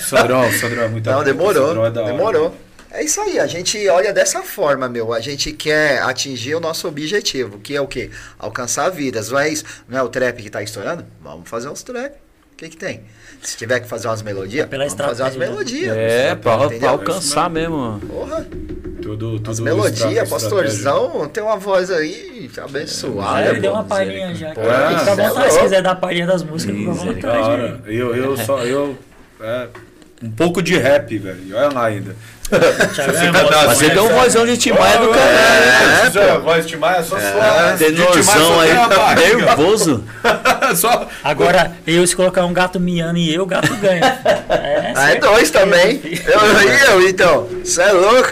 Sandrão, 0.00 0.50
Sandrão 0.52 0.82
é 0.84 0.88
muito 0.88 1.10
Não, 1.10 1.22
demorou. 1.24 1.86
É 1.86 1.90
demorou. 1.90 2.54
É 2.90 3.04
isso 3.04 3.20
aí, 3.20 3.38
a 3.38 3.46
gente 3.46 3.86
olha 3.88 4.12
dessa 4.14 4.42
forma, 4.42 4.88
meu. 4.88 5.12
A 5.12 5.20
gente 5.20 5.52
quer 5.52 6.00
atingir 6.02 6.54
o 6.54 6.60
nosso 6.60 6.88
objetivo, 6.88 7.58
que 7.58 7.76
é 7.76 7.80
o 7.80 7.86
quê? 7.86 8.10
Alcançar 8.38 8.88
vidas. 8.88 9.30
Não 9.30 9.38
é 9.38 9.50
isso? 9.50 9.64
Não 9.86 9.98
é 9.98 10.02
o 10.02 10.08
trap 10.08 10.42
que 10.42 10.48
tá 10.48 10.62
estourando? 10.62 11.04
Vamos 11.22 11.48
fazer 11.48 11.68
uns 11.68 11.82
trap. 11.82 12.12
O 12.52 12.56
que 12.56 12.70
que 12.70 12.76
tem? 12.76 13.02
Se 13.42 13.56
tiver 13.56 13.80
que 13.80 13.86
fazer 13.86 14.08
umas 14.08 14.22
melodias, 14.22 14.66
Pela 14.66 14.84
vamos 14.86 15.00
fazer 15.00 15.22
umas 15.22 15.36
né? 15.36 15.46
melodias. 15.46 15.96
É, 15.96 16.34
pra, 16.34 16.68
pra 16.70 16.90
alcançar 16.90 17.48
mesmo. 17.50 18.00
Porra, 18.08 18.46
Tudo, 19.08 19.36
tudo 19.38 19.50
as 19.50 19.60
melodias, 19.60 20.28
pastorzão, 20.28 21.26
tem 21.28 21.42
uma 21.42 21.56
voz 21.56 21.90
aí 21.90 22.50
abençoada. 22.58 23.36
Ah, 23.36 23.48
ele 23.48 23.60
deu 23.60 23.72
pô. 23.72 23.78
uma 23.78 23.84
palhinha 23.84 24.34
já. 24.34 24.50
Fica 24.50 24.60
à 24.60 24.98
Cê 24.98 25.10
é 25.10 25.28
vontade, 25.28 25.52
se 25.52 25.60
quiser 25.60 25.82
dar 25.82 25.90
a 25.92 25.94
palhinha 25.94 26.26
das 26.26 26.42
músicas, 26.42 26.76
fica 26.76 26.90
à 26.90 26.94
vontade. 26.94 27.80
Eu, 27.86 28.14
eu 28.14 28.36
só. 28.36 28.62
Eu, 28.64 28.98
é, 29.40 29.68
um 30.22 30.30
pouco 30.30 30.60
de 30.60 30.76
rap, 30.76 31.16
velho. 31.16 31.56
Olha 31.56 31.68
lá 31.72 31.86
ainda. 31.86 32.14
É 32.50 33.32
tá 33.32 33.66
Mas 33.66 33.76
você 33.78 33.88
né? 33.88 33.94
tem 33.94 34.02
um 34.02 34.08
vozão 34.08 34.46
de 34.46 34.56
timbaia 34.56 34.98
do 34.98 35.10
É, 35.10 36.10
caralho. 36.10 36.18
é, 36.18 36.38
voz 36.38 36.66
de 36.66 36.76
Maia, 36.76 37.02
só 37.02 37.18
sua. 37.18 37.28
de 37.76 37.84
Timaya 37.84 38.10
Tenorzão 38.12 38.34
só 38.54 38.60
aí, 38.60 38.74
barriga. 38.74 39.36
nervoso. 39.46 40.04
Só. 40.76 41.08
Agora, 41.24 41.72
eu, 41.86 42.06
se 42.06 42.14
colocar 42.14 42.44
um 42.44 42.52
gato 42.52 42.78
miando 42.78 43.18
e 43.18 43.32
eu, 43.32 43.42
o 43.42 43.46
gato 43.46 43.74
ganha. 43.76 44.04
É, 44.50 44.92
Ah, 44.96 45.10
é 45.12 45.16
dois 45.16 45.50
também. 45.50 46.00
Eu 46.04 46.62
e 46.62 46.80
eu, 47.04 47.08
então. 47.08 47.48
Você 47.64 47.80
é 47.80 47.92
louco? 47.92 48.30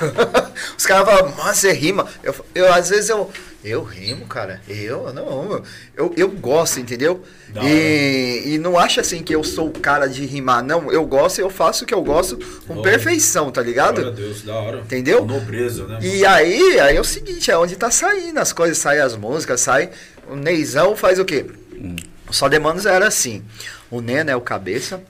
Os 0.76 0.84
caras 0.84 1.06
falam, 1.06 1.32
mano, 1.36 1.54
você 1.54 1.72
rima. 1.72 2.06
Eu, 2.22 2.34
eu, 2.54 2.72
às 2.72 2.90
vezes 2.90 3.08
eu. 3.08 3.30
Eu 3.64 3.82
rimo, 3.82 4.26
cara. 4.26 4.60
Eu 4.68 5.12
não. 5.12 5.62
Eu, 5.96 6.12
eu 6.16 6.28
gosto, 6.30 6.78
entendeu? 6.78 7.22
E, 7.64 8.42
e 8.46 8.58
não 8.58 8.78
acha 8.78 9.00
assim 9.00 9.22
que 9.22 9.34
eu 9.34 9.42
sou 9.42 9.68
o 9.68 9.72
cara 9.72 10.06
de 10.06 10.24
rimar. 10.24 10.62
Não, 10.62 10.92
eu 10.92 11.04
gosto 11.04 11.38
e 11.38 11.42
eu 11.42 11.50
faço 11.50 11.82
o 11.82 11.86
que 11.86 11.94
eu 11.94 12.02
gosto 12.02 12.38
com 12.66 12.78
Oh. 12.78 12.82
perfeição, 12.82 13.50
tá 13.50 13.60
ligado? 13.62 14.12
Deus, 14.12 14.42
da 14.42 14.54
hora. 14.54 14.78
Entendeu? 14.78 15.24
Nobreza, 15.24 15.84
né? 15.86 15.94
mano? 15.94 16.04
E 16.06 16.24
aí, 16.24 16.78
aí 16.80 16.96
é 16.96 17.00
o 17.00 17.04
seguinte, 17.04 17.50
é 17.50 17.58
onde 17.58 17.74
tá 17.76 17.90
saindo 17.90 18.38
as 18.38 18.52
coisas, 18.52 18.78
saem 18.78 19.00
as 19.00 19.16
músicas, 19.16 19.60
sai. 19.60 19.90
O 20.28 20.36
Neizão 20.36 20.94
faz 20.94 21.18
o 21.18 21.24
quê? 21.24 21.46
O 22.28 22.32
Só 22.32 22.48
Demandos 22.48 22.86
era 22.86 23.06
assim. 23.08 23.42
O 23.90 24.00
Neno 24.00 24.30
é 24.30 24.36
o 24.36 24.40
cabeça, 24.40 25.02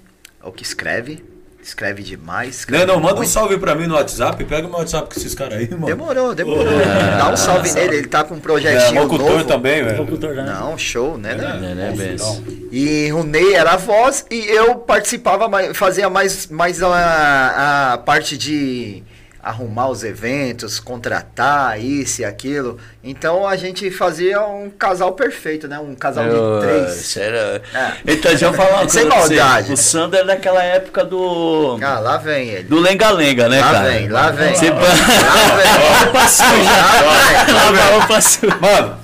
é 0.42 0.46
o 0.46 0.52
que 0.52 0.62
escreve, 0.62 1.24
escreve 1.66 2.02
demais. 2.02 2.58
Escreve 2.60 2.86
Não, 2.86 2.94
não, 2.94 3.00
manda 3.00 3.14
um 3.14 3.18
muito. 3.18 3.30
salve 3.30 3.58
pra 3.58 3.74
mim 3.74 3.86
no 3.86 3.94
WhatsApp. 3.94 4.42
Pega 4.44 4.68
meu 4.68 4.78
WhatsApp 4.78 5.12
com 5.12 5.20
esses 5.20 5.34
caras 5.34 5.58
aí, 5.58 5.68
mano. 5.70 5.86
Demorou, 5.86 6.34
demorou. 6.34 6.66
É. 6.80 7.16
Dá 7.18 7.28
um 7.30 7.36
salve 7.36 7.72
nele, 7.72 7.96
ele 7.96 8.06
tá 8.08 8.24
com 8.24 8.34
um 8.34 8.38
É, 8.38 8.40
projetinho 8.40 9.02
locutor 9.02 9.30
novo. 9.30 9.44
também, 9.44 9.82
velho. 9.84 9.98
Locutor, 9.98 10.34
né? 10.34 10.42
Não, 10.44 10.78
show, 10.78 11.18
né? 11.18 11.34
né? 11.34 11.54
né, 11.54 11.74
né, 11.74 11.88
Monstro, 11.90 12.06
Benção. 12.08 12.34
não. 12.46 12.68
E 12.72 13.12
o 13.12 13.22
Ney 13.24 13.54
era 13.54 13.72
a 13.72 13.76
voz 13.76 14.24
e 14.30 14.38
eu 14.48 14.76
participava, 14.76 15.48
fazia 15.74 16.08
mais, 16.08 16.46
mais 16.48 16.82
a, 16.82 17.92
a 17.94 17.98
parte 17.98 18.36
de 18.38 19.02
arrumar 19.46 19.88
os 19.88 20.02
eventos, 20.02 20.80
contratar 20.80 21.80
isso 21.80 22.20
e 22.22 22.24
aquilo. 22.24 22.78
Então 23.04 23.46
a 23.46 23.56
gente 23.56 23.88
fazia 23.90 24.40
um 24.44 24.68
casal 24.68 25.12
perfeito, 25.12 25.68
né? 25.68 25.78
Um 25.78 25.94
casal 25.94 26.24
Eu- 26.24 26.60
de 26.60 26.66
três. 26.66 26.92
Sério. 27.06 27.38
É. 27.72 27.92
Então, 28.06 28.30
deixa 28.32 28.46
eu 28.46 28.52
falar 28.52 28.80
uma 28.82 28.88
Sem 28.90 29.04
maldade. 29.06 29.72
O 29.72 29.76
Sandro 29.76 30.18
é 30.18 30.24
daquela 30.24 30.62
época 30.62 31.04
do. 31.04 31.78
Ah, 31.80 32.00
lá 32.00 32.16
vem 32.16 32.48
ele. 32.48 32.64
Do 32.64 32.80
lenga-lenga, 32.80 33.48
né, 33.48 33.60
Lá 33.60 33.72
cara? 33.72 33.88
vem, 33.90 34.08
lá 34.08 34.30
vem. 34.30 34.54
Você 34.54 34.70
Lá 34.70 34.80
vem. 34.80 34.86
Lá 35.32 35.56
vem. 35.56 37.54
Lavava 37.54 38.06
pra 38.06 38.20
suja. 38.20 38.56
Mano, 38.60 38.98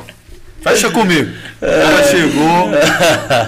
fecha 0.63 0.91
comigo. 0.91 1.31
O 1.61 1.65
cara 1.67 2.03
chegou, 2.05 2.71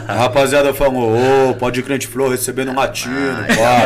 a 0.09 0.15
rapaziada 0.15 0.73
falou, 0.73 1.17
ô, 1.51 1.55
pode 1.55 1.81
ir 1.81 1.83
crente 1.83 2.07
flor 2.07 2.31
recebendo 2.31 2.71
um 2.71 2.77
latino, 2.77 3.45
pá. 3.57 3.83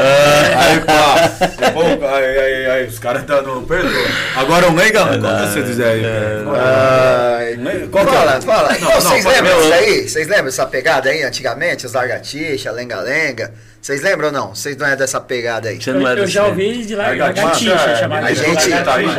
Aí, 0.59 0.81
pá. 0.81 1.49
Depois, 1.59 2.03
aí, 2.03 2.39
aí, 2.39 2.67
aí, 2.71 2.87
os 2.87 2.99
caras 2.99 3.25
tá 3.25 3.41
no. 3.41 3.63
Perdoa. 3.63 4.07
Agora 4.37 4.69
o 4.69 4.73
Mega, 4.73 5.19
qual 5.19 5.37
que 5.39 5.47
você 5.53 5.63
dizer 5.63 5.85
aí? 5.85 6.03
Ai, 6.07 7.59
Qual 7.91 8.05
é? 8.05 8.07
Fala, 8.07 8.41
fala. 8.43 8.69
Não, 8.69 8.77
Então, 8.77 8.91
não, 8.91 9.01
vocês 9.01 9.25
lembram 9.25 9.45
meu, 9.55 9.61
disso 9.63 9.73
aí? 9.75 10.09
Vocês 10.09 10.29
lembram 10.29 10.45
dessa 10.47 10.67
pegada 10.67 11.09
aí 11.11 11.23
antigamente? 11.23 11.87
Os 11.87 11.93
largatixa, 11.95 12.71
lenga-lenga? 12.71 13.53
Vocês 13.81 14.03
lembram 14.03 14.27
ou 14.29 14.33
não? 14.33 14.55
Vocês 14.55 14.77
não 14.77 14.87
é 14.87 14.97
dessa 14.97 15.21
pegada 15.21 15.69
aí? 15.69 15.81
Você 15.81 15.93
não 15.93 16.03
Eu, 16.03 16.07
era 16.09 16.21
eu 16.21 16.27
já 16.27 16.45
ouvi 16.47 16.85
de 16.85 16.95
lá, 16.95 17.09
Lagartixa, 17.09 17.73
é, 17.73 17.97
chamada 17.97 18.27
A 18.27 18.35
gente. 18.35 18.69
lagartixa. 18.69 19.19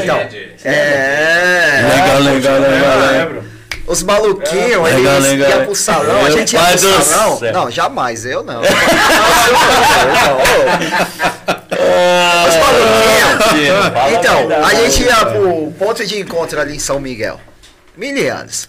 Então, 0.60 0.72
é. 0.72 1.82
Legal, 1.96 2.20
legal, 2.20 2.56
É, 2.56 3.28
legal. 3.28 3.44
Legal. 3.90 3.94
Os 3.94 4.04
maluquinhos, 4.04 4.88
É, 4.88 4.94
eles 4.94 5.04
legal, 5.04 5.20
legal. 5.20 5.50
iam 5.52 5.66
pro 5.66 5.76
salão, 5.76 6.20
a 6.20 6.24
Meu 6.24 6.32
gente 6.32 6.54
ia 6.56 6.62
pro 6.62 6.78
salão. 7.04 7.40
Não, 7.54 7.72
jamais, 7.72 8.26
eu 8.26 8.44
não. 8.44 8.62
Não. 10.20 10.38
Os 12.48 12.56
maluquinhos. 12.56 13.10
Então, 14.20 14.64
a 14.66 14.74
gente 14.74 15.04
ia 15.04 15.26
pro 15.26 15.72
ponto 15.78 16.06
de 16.06 16.20
encontro 16.20 16.60
ali 16.60 16.76
em 16.76 16.80
São 16.80 17.00
Miguel. 17.00 17.40
Milianos. 17.98 18.68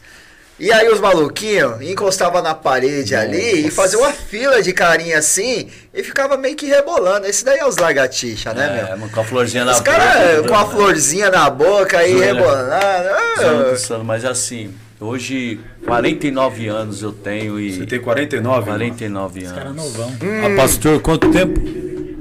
E 0.59 0.71
aí 0.73 0.89
os 0.91 1.01
maluquinhos 1.01 1.81
encostavam 1.81 2.43
na 2.43 2.55
parede 2.55 3.15
ali 3.15 3.67
e 3.67 3.71
faziam 3.71 4.03
uma 4.03 4.13
fila 4.13 4.63
de 4.63 4.73
carinha 4.75 5.19
assim 5.19 5.71
e 5.95 6.03
ficava 6.03 6.37
meio 6.37 6.55
que 6.55 6.67
rebolando. 6.67 7.27
Esse 7.27 7.43
daí 7.45 7.59
é 7.59 7.67
os 7.67 7.77
lagartixa, 7.79 8.53
né, 8.53 8.89
É, 8.93 8.97
meu? 8.97 9.09
com 9.09 9.21
a 9.21 9.25
florzinha 9.25 9.65
na 9.65 9.73
Os 9.73 9.79
boca. 9.79 9.91
caras 9.93 10.37
tudo, 10.37 10.49
com 10.49 10.55
a 10.55 10.65
né? 10.65 10.71
florzinha 10.71 11.31
na 11.31 11.49
boca 11.49 11.99
aí 11.99 12.13
Zoeira. 12.13 12.35
rebolando. 12.35 12.71
Ah, 12.73 13.99
Mas 14.05 14.25
assim, 14.27 14.75
hoje, 15.01 15.59
49 15.85 16.69
anos 16.69 17.03
eu 17.03 17.13
tenho 17.13 17.59
e. 17.59 17.73
Você 17.73 17.87
tem 17.87 18.01
49? 18.01 18.65
49 18.67 19.41
Os 19.45 19.53
caras 19.53 19.67
anos. 19.71 19.77
novão. 19.85 20.13
Ah, 20.45 20.57
pastor, 20.57 21.01
quanto 21.01 21.31
tempo? 21.31 21.61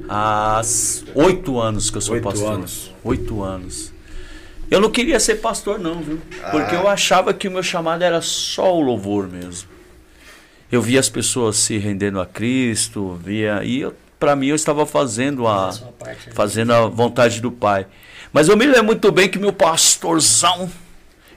Há 0.07 0.61
oito 1.15 1.59
anos 1.59 1.89
que 1.91 1.97
eu 1.97 2.01
sou 2.01 2.15
Oito 2.15 2.23
pastor. 2.23 2.53
anos. 2.53 2.91
Oito 3.03 3.43
anos. 3.43 3.91
Eu 4.71 4.79
não 4.79 4.89
queria 4.89 5.19
ser 5.19 5.35
pastor, 5.35 5.79
não, 5.79 6.01
viu? 6.01 6.19
Porque 6.51 6.75
Ah. 6.75 6.79
eu 6.81 6.87
achava 6.87 7.33
que 7.33 7.47
o 7.47 7.51
meu 7.51 7.61
chamado 7.63 8.03
era 8.03 8.21
só 8.21 8.75
o 8.75 8.81
louvor 8.81 9.27
mesmo. 9.27 9.67
Eu 10.71 10.81
via 10.81 10.99
as 10.99 11.09
pessoas 11.09 11.57
se 11.57 11.77
rendendo 11.77 12.19
a 12.19 12.25
Cristo, 12.25 13.19
via. 13.23 13.63
E 13.63 13.87
para 14.19 14.35
mim 14.35 14.47
eu 14.47 14.55
estava 14.55 14.85
fazendo 14.85 15.47
a. 15.47 15.71
Fazendo 16.33 16.73
a 16.73 16.87
vontade 16.87 17.39
do 17.41 17.51
Pai. 17.51 17.85
Mas 18.31 18.47
eu 18.47 18.55
me 18.57 18.65
lembro 18.65 18.85
muito 18.85 19.11
bem 19.11 19.27
que 19.29 19.39
meu 19.39 19.51
pastorzão. 19.53 20.69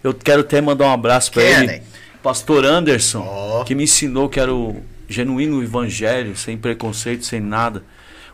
Eu 0.02 0.12
quero 0.14 0.40
até 0.40 0.60
mandar 0.60 0.86
um 0.86 0.92
abraço 0.92 1.30
para 1.32 1.42
ele. 1.42 1.82
Pastor 2.22 2.64
Anderson, 2.64 3.24
Ó. 3.26 3.64
que 3.64 3.74
me 3.74 3.84
ensinou 3.84 4.28
que 4.28 4.38
era 4.38 4.52
o 4.54 4.82
genuíno 5.08 5.62
evangelho, 5.62 6.36
sem 6.36 6.56
preconceito, 6.56 7.24
sem 7.24 7.40
nada. 7.40 7.82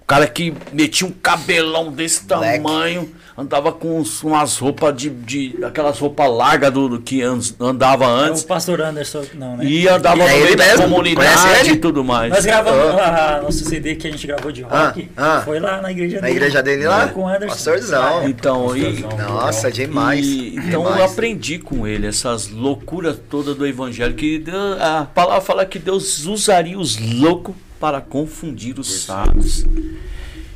O 0.00 0.04
cara 0.04 0.26
que 0.26 0.54
metia 0.72 1.06
um 1.06 1.10
cabelão 1.10 1.92
desse 1.92 2.24
Black. 2.24 2.56
tamanho, 2.62 3.12
andava 3.38 3.70
com 3.72 4.02
umas 4.24 4.58
roupas 4.58 4.94
de, 5.00 5.08
de. 5.10 5.58
aquelas 5.64 5.96
roupas 5.98 6.28
largas 6.28 6.72
do, 6.72 6.88
do 6.88 7.00
que 7.00 7.22
an- 7.22 7.38
andava 7.60 8.04
É 8.04 8.08
antes. 8.28 8.42
o 8.42 8.46
pastor 8.46 8.80
Anderson, 8.80 9.22
não, 9.34 9.56
né? 9.56 9.64
E 9.64 9.88
andava 9.88 10.20
É 10.24 10.26
no 10.38 10.44
meio 10.44 10.56
da 10.56 10.76
comunidade 10.76 11.70
e 11.70 11.76
tudo 11.76 12.02
mais. 12.02 12.30
Nós 12.32 12.44
gravamos 12.44 13.00
a, 13.00 13.40
nosso 13.42 13.64
CD 13.64 13.94
que 13.94 14.08
a 14.08 14.10
gente 14.10 14.26
gravou 14.26 14.50
de 14.50 14.62
rock. 14.62 15.08
Ah, 15.16 15.38
ah. 15.38 15.42
Foi 15.44 15.60
lá 15.60 15.80
na 15.80 15.92
igreja 15.92 16.16
Na 16.16 16.22
dele. 16.22 16.36
igreja 16.36 16.62
dele 16.62 16.86
lá? 16.88 17.08
Com 17.08 17.22
o 17.22 17.28
Anderson. 17.28 17.46
Pastorzão. 17.54 18.28
Então, 18.28 18.76
e, 18.76 19.00
Nossa, 19.16 19.70
demais. 19.70 20.26
E, 20.26 20.56
então 20.56 20.82
eu 20.84 20.92
demais. 20.92 21.12
aprendi 21.12 21.58
com 21.60 21.86
ele 21.86 22.06
essas 22.08 22.48
loucuras 22.48 23.16
todas 23.30 23.56
do 23.56 23.64
evangelho. 23.66 24.14
Que 24.14 24.40
Deus- 24.40 24.80
a 24.80 25.04
palavra 25.14 25.40
fala 25.40 25.64
que 25.64 25.78
Deus 25.78 26.26
usaria 26.26 26.78
os 26.78 26.98
loucos 26.98 27.54
para 27.78 28.00
confundir 28.00 28.76
os 28.80 29.02
sábios. 29.02 29.64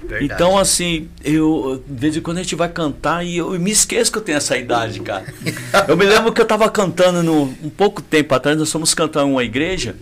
Verdade. 0.03 0.25
Então, 0.25 0.59
assim, 0.59 1.09
eu 1.25 1.83
de 1.87 2.01
vez 2.01 2.17
em 2.17 2.21
quando 2.21 2.39
a 2.39 2.43
gente 2.43 2.57
vai 2.57 2.69
cantar 2.69 3.25
e 3.25 3.37
eu 3.37 3.51
me 3.53 3.71
esqueço 3.71 4.11
que 4.11 4.19
eu 4.19 4.23
tenho 4.23 4.39
essa 4.39 4.57
idade, 4.57 5.01
cara. 5.01 5.25
eu 5.89 5.97
me 5.97 6.05
lembro 6.05 6.33
que 6.33 6.41
eu 6.41 6.47
tava 6.47 6.69
cantando 6.69 7.23
no, 7.23 7.43
um 7.43 7.71
pouco 7.71 8.03
tempo 8.03 8.35
atrás, 8.35 8.59
nós 8.59 8.71
fomos 8.71 8.95
cantar 8.95 9.23
em 9.23 9.31
uma 9.31 9.45
igreja. 9.45 9.95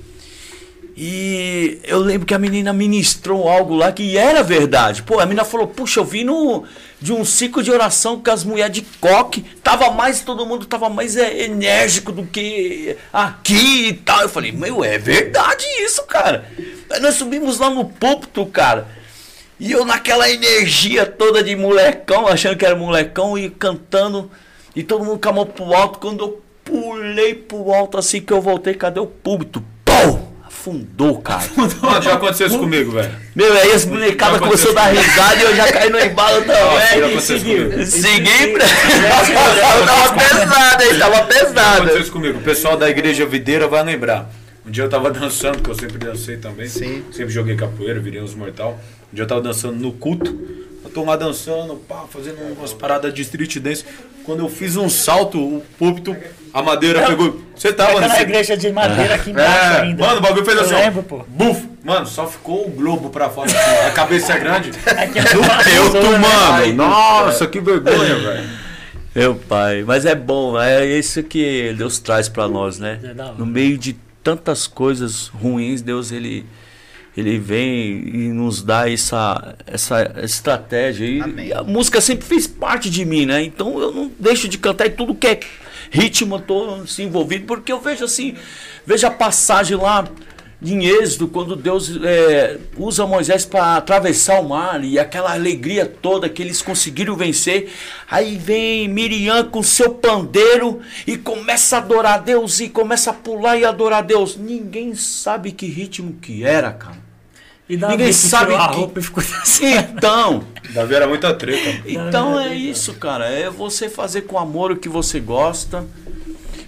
E 1.02 1.80
eu 1.84 1.98
lembro 1.98 2.26
que 2.26 2.34
a 2.34 2.38
menina 2.38 2.74
ministrou 2.74 3.48
algo 3.48 3.74
lá 3.74 3.90
que 3.90 4.18
era 4.18 4.42
verdade. 4.42 5.02
Pô, 5.02 5.18
a 5.18 5.24
menina 5.24 5.46
falou: 5.46 5.66
Puxa, 5.66 6.00
eu 6.00 6.04
vim 6.04 6.24
no, 6.24 6.64
de 7.00 7.10
um 7.10 7.24
ciclo 7.24 7.62
de 7.62 7.70
oração 7.70 8.20
com 8.20 8.30
as 8.30 8.44
mulheres 8.44 8.72
de 8.72 8.82
coque. 9.00 9.42
Tava 9.62 9.90
mais, 9.90 10.20
todo 10.20 10.44
mundo 10.44 10.66
tava 10.66 10.90
mais 10.90 11.16
é, 11.16 11.44
enérgico 11.44 12.12
do 12.12 12.24
que 12.26 12.96
aqui 13.10 13.88
e 13.88 13.92
tal. 13.94 14.20
Eu 14.20 14.28
falei: 14.28 14.52
Meu, 14.52 14.84
é 14.84 14.98
verdade 14.98 15.64
isso, 15.80 16.02
cara. 16.02 16.44
Aí 16.90 17.00
nós 17.00 17.14
subimos 17.14 17.58
lá 17.58 17.70
no 17.70 17.86
púlpito, 17.86 18.44
cara. 18.44 18.86
E 19.60 19.70
eu 19.72 19.84
naquela 19.84 20.28
energia 20.30 21.04
toda 21.04 21.42
de 21.42 21.54
molecão, 21.54 22.26
achando 22.26 22.56
que 22.56 22.64
era 22.64 22.74
molecão, 22.74 23.36
e 23.38 23.50
cantando. 23.50 24.30
E 24.74 24.82
todo 24.82 25.04
mundo 25.04 25.20
com 25.20 25.28
a 25.28 25.32
mão 25.32 25.46
pro 25.46 25.74
alto. 25.74 25.98
Quando 25.98 26.24
eu 26.24 26.42
pulei 26.64 27.34
pro 27.34 27.70
alto 27.72 27.98
assim 27.98 28.20
que 28.22 28.32
eu 28.32 28.40
voltei, 28.40 28.72
cadê 28.74 28.98
o 28.98 29.06
púlpito? 29.06 29.62
Pum! 29.84 30.30
Afundou, 30.46 31.20
cara. 31.20 31.42
Mano, 31.56 32.02
já 32.02 32.14
aconteceu 32.14 32.46
isso 32.48 32.58
comigo, 32.58 32.90
velho. 32.92 33.10
Meu, 33.34 33.52
aí 33.52 33.72
as 33.72 33.84
molecadas 33.84 34.40
Já 34.40 34.46
começou 34.46 34.70
a 34.72 34.74
dar 34.74 34.86
risada 34.88 35.36
e 35.36 35.42
eu 35.42 35.56
já 35.56 35.72
caí 35.72 35.90
no 35.90 35.98
embalo 36.00 36.44
já 36.44 36.52
também. 36.54 37.04
aconteceu 37.10 37.38
comigo. 37.40 37.86
Segui 37.86 38.46
pra. 38.48 38.64
Tava 39.86 40.12
pesado, 40.18 40.82
hein? 40.82 40.98
Tava 40.98 41.16
Aconteceu 41.18 41.46
pesado. 41.54 41.98
isso 41.98 42.12
comigo. 42.12 42.38
O 42.38 42.42
pessoal 42.42 42.76
da 42.76 42.88
igreja 42.90 43.24
videira 43.26 43.68
vai 43.68 43.82
lembrar. 43.82 44.30
Um 44.66 44.70
dia 44.70 44.84
eu 44.84 44.88
tava 44.90 45.10
dançando, 45.12 45.62
que 45.62 45.70
eu 45.70 45.74
sempre 45.74 45.98
dancei 45.98 46.36
também. 46.36 46.68
Sim. 46.68 47.04
Sempre 47.12 47.30
joguei 47.32 47.56
capoeira, 47.56 47.98
virei 48.00 48.20
uns 48.20 48.34
mortal. 48.34 48.78
Um 49.12 49.14
dia 49.14 49.24
eu 49.24 49.26
tava 49.28 49.40
dançando 49.40 49.76
no 49.76 49.92
culto. 49.92 50.30
Eu 50.84 50.90
tô 50.90 51.04
lá 51.04 51.14
dançando, 51.16 51.76
pá, 51.76 52.04
fazendo 52.08 52.38
umas 52.56 52.72
paradas 52.72 53.12
de 53.12 53.22
street 53.22 53.58
dance. 53.58 53.84
Quando 54.24 54.40
eu 54.40 54.48
fiz 54.48 54.76
um 54.76 54.88
salto, 54.88 55.38
o 55.38 55.62
púlpito, 55.78 56.16
a 56.52 56.62
madeira 56.62 57.06
pegou. 57.06 57.40
Você 57.54 57.72
tava 57.72 57.90
Fica 57.90 58.00
na 58.02 58.08
nesse. 58.08 58.22
igreja 58.22 58.56
de 58.56 58.70
madeira 58.72 59.14
aqui 59.14 59.30
embaixo 59.32 59.50
É, 59.74 59.80
ainda. 59.82 60.04
mano, 60.06 60.18
o 60.18 60.22
bagulho 60.22 60.44
fez 60.44 60.56
Eu 60.56 60.64
assim. 60.64 60.74
ó, 60.74 60.78
lembro, 60.78 61.02
pô. 61.02 61.24
Buf! 61.28 61.68
Mano, 61.84 62.06
só 62.06 62.26
ficou 62.26 62.66
o 62.66 62.70
globo 62.70 63.10
pra 63.10 63.28
fora. 63.30 63.50
assim, 63.50 63.86
a 63.86 63.90
cabeça 63.90 64.32
é 64.34 64.38
grande. 64.38 64.70
É 64.86 65.06
peuto, 65.06 66.10
né? 66.10 66.18
mano. 66.18 66.74
Nossa, 66.74 67.46
que 67.46 67.60
vergonha, 67.60 68.16
velho. 68.18 68.48
Meu 69.14 69.34
pai, 69.34 69.82
mas 69.84 70.06
é 70.06 70.14
bom, 70.14 70.60
é 70.60 70.86
isso 70.86 71.22
que 71.24 71.74
Deus 71.76 71.98
traz 71.98 72.28
pra 72.28 72.46
nós, 72.46 72.78
né? 72.78 73.00
É. 73.02 73.14
No 73.36 73.44
meio 73.44 73.76
de 73.76 73.96
tantas 74.22 74.66
coisas 74.68 75.26
ruins, 75.28 75.82
Deus 75.82 76.12
ele 76.12 76.46
ele 77.16 77.38
vem 77.38 78.08
e 78.08 78.28
nos 78.32 78.62
dá 78.62 78.90
essa, 78.90 79.56
essa 79.66 80.14
estratégia. 80.22 81.04
E, 81.04 81.48
e 81.48 81.52
a 81.52 81.62
música 81.62 82.00
sempre 82.00 82.26
fez 82.26 82.46
parte 82.46 82.88
de 82.88 83.04
mim, 83.04 83.26
né? 83.26 83.42
Então 83.42 83.80
eu 83.80 83.92
não 83.92 84.10
deixo 84.18 84.48
de 84.48 84.58
cantar 84.58 84.86
e 84.86 84.90
tudo 84.90 85.14
que 85.14 85.26
é 85.26 85.40
ritmo 85.90 86.36
eu 86.36 86.40
tô 86.40 86.74
assim, 86.82 87.04
envolvido, 87.04 87.46
porque 87.46 87.72
eu 87.72 87.80
vejo 87.80 88.04
assim, 88.04 88.34
vejo 88.86 89.06
a 89.06 89.10
passagem 89.10 89.76
lá 89.76 90.04
em 90.62 90.84
Êxodo, 90.84 91.26
quando 91.28 91.56
Deus 91.56 91.90
é, 92.04 92.58
usa 92.76 93.06
Moisés 93.06 93.46
para 93.46 93.76
atravessar 93.76 94.40
o 94.40 94.48
mar 94.50 94.84
e 94.84 94.98
aquela 94.98 95.32
alegria 95.32 95.86
toda 95.86 96.28
que 96.28 96.42
eles 96.42 96.60
conseguiram 96.60 97.16
vencer. 97.16 97.70
Aí 98.10 98.36
vem 98.36 98.86
Miriam 98.86 99.44
com 99.44 99.62
seu 99.62 99.94
pandeiro 99.94 100.80
e 101.06 101.16
começa 101.16 101.76
a 101.76 101.78
adorar 101.78 102.14
a 102.14 102.18
Deus 102.18 102.60
e 102.60 102.68
começa 102.68 103.10
a 103.10 103.14
pular 103.14 103.56
e 103.56 103.64
adorar 103.64 104.00
a 104.00 104.02
Deus. 104.02 104.36
Ninguém 104.36 104.94
sabe 104.94 105.52
que 105.52 105.64
ritmo 105.66 106.14
que 106.20 106.44
era, 106.44 106.70
cara. 106.72 106.98
E 107.66 107.76
Davi 107.76 107.96
Ninguém 107.96 108.12
sabe 108.12 108.52
a 108.54 108.68
que- 108.68 108.76
roupa 108.76 108.98
e 109.00 109.02
ficou 109.02 109.22
assim. 109.42 109.72
Então, 109.96 110.44
Davi 110.74 110.94
era 110.94 111.06
muita 111.06 111.32
treta. 111.32 111.82
então 111.86 112.38
é 112.38 112.54
isso, 112.54 112.94
cara. 112.94 113.26
É 113.26 113.48
você 113.48 113.88
fazer 113.88 114.22
com 114.22 114.38
amor 114.38 114.72
o 114.72 114.76
que 114.76 114.88
você 114.88 115.20
gosta 115.20 115.86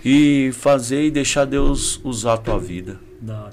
e 0.05 0.51
fazer 0.59 1.05
e 1.05 1.11
deixar 1.11 1.45
Deus 1.45 2.01
usar 2.05 2.34
a 2.34 2.36
tua 2.38 2.59
vida. 2.59 2.99
Da 3.25 3.41
hora. 3.45 3.53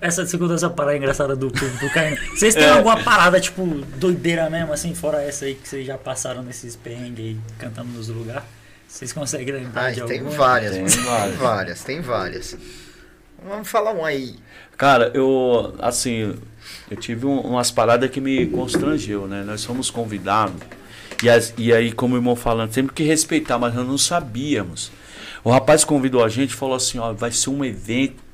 Essa 0.00 0.24
segunda 0.24 0.54
essa 0.54 0.70
parada 0.70 0.96
engraçada 0.96 1.36
do 1.36 1.50
público 1.50 1.92
caindo. 1.92 2.18
Vocês 2.30 2.56
É. 2.56 2.60
têm 2.60 2.70
alguma 2.70 3.02
parada, 3.04 3.38
tipo, 3.38 3.66
doideira 3.98 4.48
mesmo, 4.48 4.72
assim, 4.72 4.94
fora 4.94 5.22
essa 5.22 5.44
aí 5.44 5.54
que 5.56 5.68
vocês 5.68 5.86
já 5.86 5.98
passaram 5.98 6.42
nesses 6.42 6.74
perrengues 6.74 7.18
aí, 7.26 7.36
cantando 7.58 7.90
nos 7.90 8.08
lugares? 8.08 8.44
Vocês 8.88 9.12
conseguem 9.12 9.54
lembrar 9.54 9.82
Ai, 9.82 9.92
de 9.92 10.02
tem 10.06 10.20
alguma? 10.20 10.36
várias, 10.38 10.72
Tem 10.72 10.80
mano. 10.82 10.94
Tem 10.94 11.04
várias. 11.04 11.36
várias, 11.36 11.84
tem 11.84 12.00
várias. 12.00 12.56
Vamos 13.46 13.68
falar 13.68 13.92
um 13.92 14.04
aí. 14.04 14.36
Cara, 14.76 15.10
eu, 15.14 15.74
assim, 15.80 16.34
eu 16.90 16.96
tive 16.96 17.26
um- 17.26 17.40
umas 17.40 17.70
paradas 17.70 18.10
que 18.10 18.20
me 18.22 18.46
constrangeu, 18.46 19.26
né? 19.28 19.42
Nós 19.44 19.62
fomos 19.64 19.90
convidados. 19.90 20.56
E, 21.22 21.28
as- 21.28 21.52
e 21.58 21.72
aí, 21.74 21.92
como 21.92 22.14
o 22.14 22.18
irmão 22.18 22.34
falando, 22.34 22.72
sempre 22.72 22.94
que 22.94 23.02
respeitar, 23.02 23.58
mas 23.58 23.74
nós 23.74 23.86
não 23.86 23.98
sabíamos. 23.98 24.90
O 25.44 25.50
rapaz 25.50 25.84
convidou 25.84 26.24
a 26.24 26.28
gente 26.30 26.50
e 26.50 26.54
falou 26.56 26.74
assim: 26.74 26.98
ó, 26.98 27.12
vai 27.12 27.30
ser 27.30 27.50
um 27.50 27.62
evento 27.64 28.29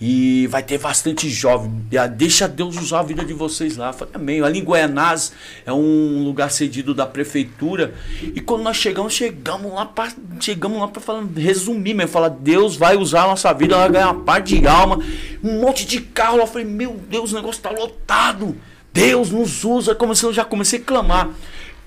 e 0.00 0.46
vai 0.48 0.62
ter 0.62 0.78
bastante 0.78 1.28
jovem. 1.28 1.70
Deixa 2.16 2.48
Deus 2.48 2.76
usar 2.76 3.00
a 3.00 3.02
vida 3.02 3.24
de 3.24 3.32
vocês 3.32 3.76
lá. 3.76 3.88
Eu 3.88 3.92
falei, 3.92 4.14
amém. 4.14 4.42
Ali 4.42 4.58
em 4.58 4.64
Goianás 4.64 5.32
é 5.64 5.72
um 5.72 6.24
lugar 6.24 6.50
cedido 6.50 6.94
da 6.94 7.06
prefeitura. 7.06 7.94
E 8.22 8.40
quando 8.40 8.62
nós 8.62 8.76
chegamos, 8.76 9.12
chegamos 9.12 9.72
lá 9.72 9.86
para 9.86 10.12
chegamos 10.40 10.78
lá 10.78 10.88
para 10.88 11.00
falar, 11.00 11.24
resumir 11.36 11.94
mesmo, 11.94 12.10
falar, 12.10 12.28
Deus 12.28 12.76
vai 12.76 12.96
usar 12.96 13.24
a 13.24 13.28
nossa 13.28 13.52
vida, 13.52 13.76
vai 13.76 13.90
ganhar 13.90 14.10
uma 14.10 14.24
parte 14.24 14.58
de 14.58 14.66
alma, 14.66 14.98
um 15.42 15.60
monte 15.60 15.86
de 15.86 16.00
carro. 16.00 16.38
Eu 16.38 16.46
falei, 16.46 16.66
meu 16.66 17.00
Deus, 17.08 17.32
o 17.32 17.36
negócio 17.36 17.62
tá 17.62 17.70
lotado. 17.70 18.56
Deus 18.92 19.30
nos 19.30 19.64
usa. 19.64 19.94
Comecei, 19.94 20.28
eu 20.28 20.32
já 20.32 20.44
comecei 20.44 20.80
a 20.80 20.82
clamar. 20.82 21.30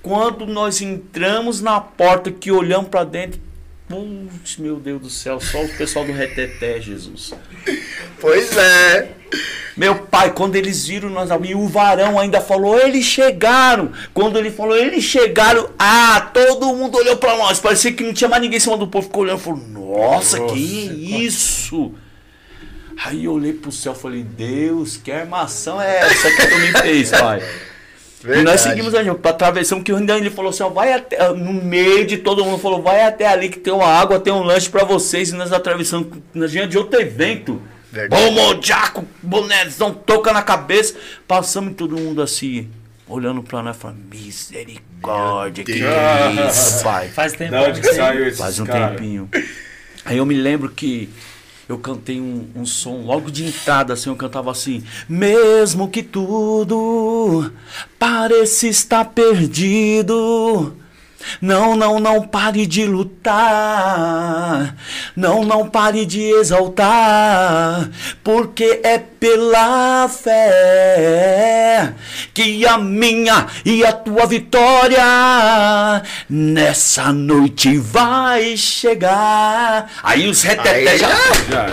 Quando 0.02 0.46
nós 0.46 0.80
entramos 0.80 1.60
na 1.60 1.80
porta, 1.80 2.30
que 2.30 2.50
olhamos 2.50 2.88
para 2.88 3.04
dentro, 3.04 3.40
putz, 3.88 4.58
meu 4.58 4.76
Deus 4.76 5.00
do 5.00 5.10
céu, 5.10 5.40
só 5.40 5.62
o 5.62 5.68
pessoal 5.76 6.04
do 6.04 6.12
Reteté, 6.12 6.80
Jesus. 6.80 7.32
Pois 8.20 8.56
é. 8.56 9.12
Meu 9.76 9.94
pai, 9.94 10.32
quando 10.32 10.56
eles 10.56 10.86
viram 10.86 11.08
nós 11.08 11.30
e 11.44 11.54
o 11.54 11.68
varão 11.68 12.18
ainda 12.18 12.40
falou, 12.40 12.78
eles 12.78 13.04
chegaram. 13.04 13.92
Quando 14.12 14.36
ele 14.36 14.50
falou, 14.50 14.76
eles 14.76 15.04
chegaram, 15.04 15.70
ah, 15.78 16.30
todo 16.34 16.74
mundo 16.74 16.98
olhou 16.98 17.16
pra 17.16 17.36
nós. 17.36 17.60
Parecia 17.60 17.92
que 17.92 18.02
não 18.02 18.12
tinha 18.12 18.28
mais 18.28 18.42
ninguém 18.42 18.56
em 18.56 18.60
cima 18.60 18.76
do 18.76 18.88
povo. 18.88 19.06
Ficou 19.06 19.22
olhando 19.22 19.38
falou, 19.38 19.60
nossa, 19.68 20.40
que 20.46 21.24
isso? 21.24 21.94
Aí 23.04 23.26
eu 23.26 23.32
olhei 23.34 23.52
pro 23.52 23.70
céu 23.70 23.92
e 23.92 24.00
falei, 24.00 24.24
Deus, 24.24 24.96
que 24.96 25.12
armação 25.12 25.80
é 25.80 25.98
essa 26.00 26.28
que 26.28 26.46
tu 26.48 26.58
me 26.58 26.72
fez, 26.82 27.10
pai? 27.10 27.40
E 28.24 28.42
nós 28.42 28.60
seguimos 28.60 28.94
a 28.94 29.02
gente, 29.02 29.16
pra 29.18 29.30
atravessamos, 29.30 29.84
que 29.84 29.92
ele 29.92 30.30
falou 30.30 30.50
assim, 30.50 30.62
ó, 30.64 30.68
vai 30.68 30.92
até, 30.92 31.20
ah, 31.22 31.32
no 31.32 31.52
meio 31.52 32.04
de 32.04 32.18
todo 32.18 32.44
mundo, 32.44 32.58
falou, 32.58 32.82
vai 32.82 33.02
até 33.02 33.26
ali 33.26 33.48
que 33.48 33.58
tem 33.58 33.72
uma 33.72 33.86
água, 33.86 34.18
tem 34.18 34.32
um 34.32 34.42
lanche 34.42 34.68
pra 34.68 34.84
vocês, 34.84 35.30
e 35.30 35.34
nós 35.34 35.52
atravessamos, 35.52 36.08
nós 36.34 36.52
vinha 36.52 36.66
de 36.66 36.76
outro 36.76 37.00
evento. 37.00 37.62
Verdade. 37.92 38.22
Bom, 38.22 38.30
mojaco, 38.32 39.06
bonézão, 39.22 39.94
toca 39.94 40.32
na 40.32 40.42
cabeça, 40.42 40.94
passamos 41.26 41.72
e 41.72 41.74
todo 41.74 41.96
mundo 41.96 42.20
assim, 42.20 42.68
olhando 43.06 43.42
pra 43.42 43.62
nós, 43.62 43.76
falando, 43.76 44.00
misericórdia, 44.12 45.64
que 45.64 45.72
isso, 45.72 46.82
pai. 46.82 47.08
Faz 47.08 47.32
tempo. 47.32 47.54
Que 47.80 47.94
saiu 47.94 48.26
esse 48.26 48.38
Faz 48.38 48.58
um 48.58 48.66
cara? 48.66 48.90
tempinho. 48.90 49.28
Aí 50.04 50.18
eu 50.18 50.26
me 50.26 50.34
lembro 50.34 50.68
que 50.70 51.08
eu 51.68 51.78
cantei 51.78 52.20
um, 52.20 52.48
um 52.56 52.64
som 52.64 53.02
logo 53.02 53.30
de 53.30 53.44
entrada, 53.44 53.92
assim, 53.92 54.08
eu 54.08 54.16
cantava 54.16 54.50
assim, 54.50 54.82
mesmo 55.08 55.88
que 55.88 56.02
tudo 56.02 57.52
pareça 57.98 58.66
estar 58.66 59.04
perdido. 59.04 60.74
Não, 61.40 61.76
não, 61.76 61.98
não 62.00 62.22
pare 62.22 62.66
de 62.66 62.84
lutar. 62.84 64.74
Não, 65.16 65.44
não 65.44 65.68
pare 65.68 66.04
de 66.06 66.22
exaltar. 66.22 67.88
Porque 68.24 68.80
é 68.84 68.98
pela 68.98 70.08
fé 70.08 71.92
que 72.32 72.64
a 72.66 72.78
minha 72.78 73.46
e 73.64 73.84
a 73.84 73.92
tua 73.92 74.26
vitória 74.26 75.02
nessa 76.28 77.12
noite 77.12 77.76
vai 77.78 78.56
chegar. 78.56 79.90
Aí 80.02 80.28
os 80.28 80.42
reteté 80.42 80.90
Aí 80.90 80.98
já. 80.98 81.08
Já. 81.50 81.66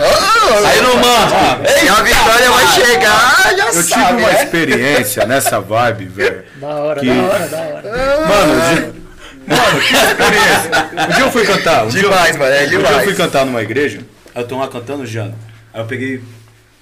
Aí 0.68 0.80
não 0.82 0.96
manda. 0.96 1.70
E 1.82 1.88
a 1.88 1.94
vitória 2.02 2.50
vai 2.50 2.66
chegar, 2.68 3.56
já 3.56 3.64
Eu 3.66 3.70
tive 3.72 3.82
sabe, 3.84 4.22
uma 4.22 4.30
né? 4.32 4.42
experiência 4.42 5.26
nessa 5.26 5.60
vibe, 5.60 6.04
velho. 6.06 6.44
Da 6.56 6.68
hora, 6.68 7.00
Que- 7.00 7.06
da 7.06 7.22
hora, 7.22 7.46
da 7.48 7.58
hora. 7.58 8.26
Mano, 8.28 8.74
dia- 8.74 9.05
mano, 9.46 9.80
que 9.80 9.94
experiência. 9.94 10.70
Um 11.08 11.14
dia 11.14 11.24
eu 11.24 11.30
fui 11.30 11.44
cantar. 11.46 11.86
Um 11.86 11.88
dia 11.88 12.02
Demais, 12.02 12.36
mano, 12.36 12.52
é 12.52 12.64
Um 12.64 12.68
dia 12.68 12.78
eu 12.78 12.82
demais. 12.84 13.04
fui 13.04 13.14
cantar 13.14 13.46
numa 13.46 13.62
igreja, 13.62 14.00
eu 14.34 14.46
tô 14.46 14.58
lá 14.58 14.68
cantando 14.68 15.06
Jana. 15.06 15.34
Aí 15.72 15.80
eu 15.80 15.86
peguei 15.86 16.22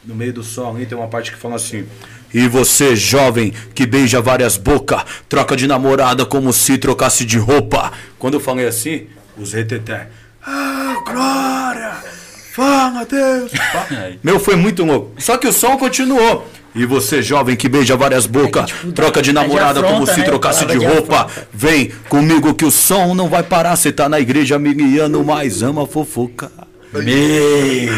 no 0.05 0.15
meio 0.15 0.33
do 0.33 0.43
som 0.43 0.75
ali, 0.75 0.87
tem 0.87 0.97
uma 0.97 1.09
parte 1.09 1.33
que 1.33 1.39
fala 1.39 1.57
assim. 1.57 1.87
E 2.33 2.49
você, 2.49 2.97
jovem, 2.97 3.53
que 3.75 3.87
beija 3.87 4.21
várias 4.21 4.57
bocas, 4.57 5.05
troca 5.29 5.57
de 5.57 5.67
namorada 5.69 6.27
como 6.27 6.53
se 6.53 6.77
trocasse 6.79 7.25
de 7.25 7.39
roupa. 7.39 7.93
Quando 8.19 8.35
eu 8.35 8.41
falei 8.41 8.67
assim, 8.67 9.07
os 9.37 9.53
reteté. 9.53 10.09
Ah, 10.45 10.97
glória! 11.07 11.93
Fala, 12.53 13.05
Deus! 13.05 13.53
Meu, 14.23 14.39
foi 14.41 14.57
muito 14.57 14.85
louco. 14.85 15.15
Só 15.21 15.37
que 15.37 15.47
o 15.47 15.53
som 15.53 15.77
continuou. 15.77 16.49
E 16.75 16.85
você, 16.85 17.23
jovem 17.23 17.55
que 17.55 17.69
beija 17.69 17.97
várias 17.97 18.27
bocas, 18.27 18.67
tipo, 18.67 18.93
troca 18.93 19.23
de 19.23 19.29
de 19.29 19.33
namorada 19.33 19.81
como 19.81 19.95
afronta, 19.95 20.13
se 20.13 20.21
né? 20.21 20.27
trocasse 20.27 20.67
de 20.67 20.77
roupa. 20.77 21.23
afronta. 21.23 21.49
Vem 21.53 21.93
comigo 22.09 22.53
que 22.53 22.65
o 22.65 22.71
som 22.71 23.15
não 23.15 23.29
vai 23.29 23.45
parar. 23.45 23.77
Você 23.77 23.93
tá 23.93 24.09
na 24.09 24.19
igreja 24.19 24.59
miliano, 24.59 25.23
mas 25.23 25.63
ama 25.63 25.87
fofoca. 25.87 26.51
Me... 26.93 27.89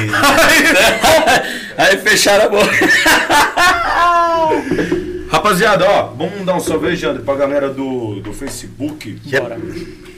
Aí 1.76 1.98
fecharam 1.98 2.46
a 2.46 2.48
boca. 2.48 2.66
Rapaziada, 5.28 5.84
ó, 5.84 6.02
vamos 6.16 6.44
dar 6.44 6.54
um 6.54 6.60
salve 6.60 6.94
Jander, 6.96 7.22
pra 7.22 7.34
galera 7.34 7.68
do, 7.68 8.20
do 8.20 8.32
Facebook. 8.32 9.20
Bora. 9.24 9.58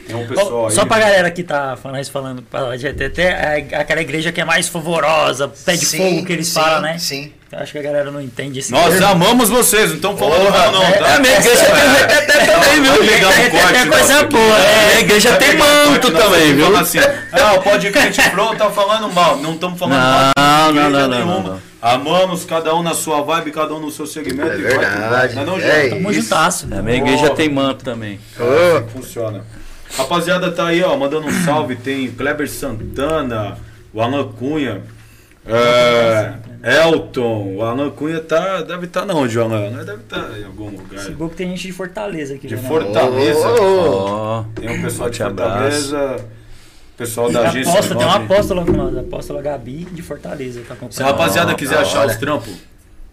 Tem 0.07 0.17
um 0.17 0.27
pessoal 0.27 0.51
Bom, 0.51 0.69
aí. 0.69 0.75
só 0.75 0.87
pra 0.87 0.99
galera 0.99 1.31
que 1.31 1.43
tá 1.43 1.77
falando, 1.77 2.07
falando 2.07 2.43
pra 2.43 2.77
de 2.77 2.87
ETT, 2.87 3.21
é 3.21 3.69
aquela 3.75 4.01
igreja 4.01 4.33
que 4.33 4.41
é 4.41 4.45
mais 4.45 4.69
favorosa, 4.69 5.49
pé 5.49 5.77
de 5.77 5.85
Sim, 5.85 5.99
fogo 5.99 6.25
que 6.25 6.33
eles 6.33 6.49
sim, 6.49 6.55
falam, 6.55 6.81
né? 6.81 6.99
Sim. 6.99 7.33
Eu 7.51 7.61
acho 7.61 7.73
que 7.73 7.79
a 7.79 7.83
galera 7.83 8.11
não 8.11 8.21
entende 8.21 8.59
esse 8.59 8.71
Nós 8.71 8.91
termo. 8.93 9.07
amamos 9.07 9.49
vocês, 9.49 9.89
não 9.89 9.97
estamos 9.97 10.21
falando 10.21 10.45
Porra, 10.47 10.59
mal, 10.59 10.73
não, 10.73 10.83
é- 10.83 10.93
tá? 10.93 11.09
É, 11.09 11.15
a 11.17 11.19
minha 11.19 11.39
igreja 11.39 11.65
tem 11.65 11.89
reteté 11.97 12.47
também, 12.47 12.83
viu? 12.83 12.93
Um 12.93 13.51
corte 13.51 13.77
É 13.77 13.87
coisa 13.87 14.23
boa, 14.25 14.59
né? 14.59 14.95
A 14.97 15.01
igreja 15.01 15.37
tem 15.37 15.57
manto 15.57 16.11
também, 16.11 16.55
viu? 16.55 16.77
assim, 16.77 16.99
ah, 16.99 17.55
o 17.55 17.63
podcast 17.63 18.31
Flow 18.31 18.55
tá 18.55 18.69
falando 18.71 19.11
mal. 19.13 19.39
Não 19.39 19.55
estamos 19.55 19.79
falando 19.79 19.99
Não, 19.99 20.33
mal. 20.37 20.73
de 20.73 20.79
não, 20.79 20.91
não, 20.91 21.09
não, 21.09 21.43
não. 21.43 21.61
Amamos 21.81 22.45
cada 22.45 22.75
um 22.75 22.83
na 22.83 22.93
sua 22.93 23.23
vibe, 23.23 23.51
cada 23.53 23.73
um 23.73 23.81
no 23.81 23.91
seu 23.91 24.07
segmento. 24.07 24.51
É 24.53 24.59
e 24.59 24.63
vai. 24.63 24.79
verdade. 24.79 25.35
Não 25.37 25.43
é 25.43 25.47
não, 25.47 25.59
É? 25.59 25.89
Tamo 25.89 26.11
isso. 26.11 26.23
juntasso. 26.23 26.67
A 26.71 26.83
minha 26.83 26.97
igreja 26.99 27.31
tem 27.31 27.49
manto 27.49 27.83
também. 27.83 28.21
É, 28.39 28.83
funciona. 28.93 29.43
Rapaziada, 29.97 30.51
tá 30.53 30.67
aí, 30.67 30.83
ó, 30.83 30.95
mandando 30.99 31.27
um 31.29 31.45
salve. 31.45 31.77
Tem 31.77 32.11
Kleber 32.11 32.47
Santana, 32.51 33.57
o 33.95 34.03
Alan 34.03 34.29
Cunha, 34.33 34.83
é, 35.49 36.35
Elton. 36.63 37.57
O 37.57 37.63
Alan 37.63 37.91
Cunha 37.91 38.21
tá, 38.21 38.63
deve 38.63 38.87
estar 38.87 39.07
tá 39.07 39.15
onde, 39.15 39.39
Alan? 39.39 39.71
Né? 39.71 39.85
Deve 39.85 40.03
estar 40.03 40.39
em 40.39 40.45
algum 40.45 40.71
lugar. 40.71 40.89
Facebook 40.91 41.35
tem 41.37 41.49
gente 41.51 41.67
de 41.67 41.73
Fortaleza 41.73 42.35
aqui. 42.35 42.47
De 42.47 42.57
né? 42.57 42.63
Fortaleza. 42.63 43.49
Ó, 43.61 44.45
Tem 44.55 44.71
um 44.71 44.83
pessoal 44.83 45.11
de 45.11 45.23
abraço. 45.23 45.89
Fortaleza. 45.91 46.25
Pessoal 46.97 47.31
da 47.31 47.49
agência. 47.49 47.81
tem 47.83 47.97
uma 47.97 48.17
apóstola 48.17 48.65
com 48.65 48.73
nós, 48.73 48.97
a 48.97 49.01
apóstola 49.01 49.41
Gabi 49.41 49.85
de 49.93 50.03
Fortaleza. 50.03 50.61
Tá 50.69 50.75
Se 50.91 51.01
a 51.01 51.07
rapaziada 51.07 51.55
quiser 51.55 51.77
da 51.77 51.83
achar 51.83 52.01
hora. 52.01 52.11
os 52.11 52.17
trampos, 52.17 52.55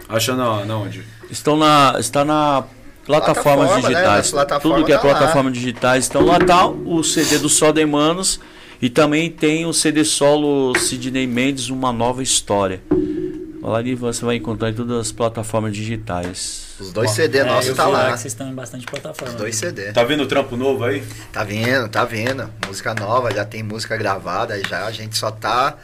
acha 0.09 0.35
na, 0.35 0.65
na 0.65 0.77
onde? 0.77 1.03
Estão 1.29 1.55
na, 1.55 1.95
está 1.99 2.25
na 2.25 2.63
plataformas 3.05 3.69
Plataforma, 3.69 3.75
né? 3.75 3.81
digitais. 3.81 4.17
Nas 4.17 4.31
plataformas 4.31 4.77
Tudo 4.79 4.85
que 4.87 4.91
é 4.91 4.97
tá 4.97 5.07
lá. 5.07 5.13
plataforma 5.15 5.51
digitais. 5.51 6.07
Então 6.07 6.25
lá 6.25 6.39
tá 6.39 6.65
o 6.65 7.03
CD 7.03 7.37
do 7.37 7.47
Só 7.47 7.71
Manos 7.87 8.39
e 8.81 8.89
também 8.89 9.29
tem 9.29 9.65
o 9.65 9.73
CD 9.73 10.03
solo 10.03 10.77
Sidney 10.77 11.27
Mendes, 11.27 11.69
Uma 11.69 11.91
Nova 11.91 12.21
História. 12.21 12.81
Olariva 13.61 14.13
você 14.13 14.23
vai 14.23 14.35
encontrar 14.35 14.69
em 14.69 14.73
todas 14.73 14.95
as 14.99 15.11
plataformas 15.11 15.73
digitais. 15.73 16.75
Os 16.79 16.93
dois 16.93 17.09
CD 17.11 17.43
nossos 17.43 17.69
eu 17.69 17.75
tá 17.75 17.87
lá. 17.87 18.09
vocês 18.09 18.25
estão 18.33 18.47
em 18.47 18.53
bastante 18.53 18.85
plataforma. 18.85 19.33
Os 19.33 19.39
dois 19.39 19.55
CD. 19.55 19.91
Tá 19.91 20.03
vendo 20.03 20.21
o 20.23 20.27
trampo 20.27 20.55
novo 20.55 20.83
aí? 20.83 21.03
Tá 21.31 21.43
vendo, 21.43 21.89
tá 21.89 22.05
vendo. 22.05 22.47
Música 22.67 22.93
nova, 22.93 23.33
já 23.33 23.43
tem 23.43 23.63
música 23.63 23.97
gravada, 23.97 24.61
já 24.67 24.85
a 24.85 24.91
gente 24.91 25.17
só 25.17 25.31
tá 25.31 25.77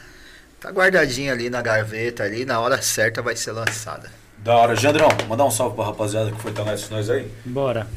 tá 0.59 0.69
guardadinha 0.69 1.31
ali 1.33 1.49
na 1.49 1.59
gaveta 1.61 2.23
ali, 2.23 2.45
na 2.45 2.59
hora 2.59 2.79
certa 2.81 3.19
vai 3.21 3.35
ser 3.35 3.51
lançada. 3.51 4.11
Da 4.37 4.55
hora. 4.55 4.75
Jandrão, 4.75 5.07
mandar 5.27 5.45
um 5.45 5.51
salve 5.51 5.75
pra 5.75 5.85
rapaziada 5.85 6.31
que 6.31 6.39
fortalece 6.39 6.91
nós 6.91 7.09
aí. 7.09 7.27
Bora. 7.45 7.87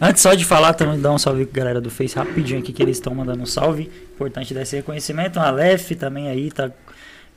Antes 0.00 0.22
só 0.22 0.34
de 0.34 0.44
falar, 0.44 0.74
também 0.74 1.00
dar 1.00 1.12
um 1.12 1.18
salve 1.18 1.46
pra 1.46 1.58
galera 1.60 1.80
do 1.80 1.90
Face 1.90 2.14
rapidinho 2.16 2.60
aqui, 2.60 2.72
que 2.72 2.82
eles 2.82 2.96
estão 2.96 3.14
mandando 3.14 3.42
um 3.42 3.46
salve. 3.46 3.90
Importante 4.14 4.54
dar 4.54 4.62
esse 4.62 4.76
reconhecimento. 4.76 5.38
A 5.38 5.48
Aleph 5.48 5.90
também 5.92 6.28
aí 6.28 6.50
tá 6.50 6.70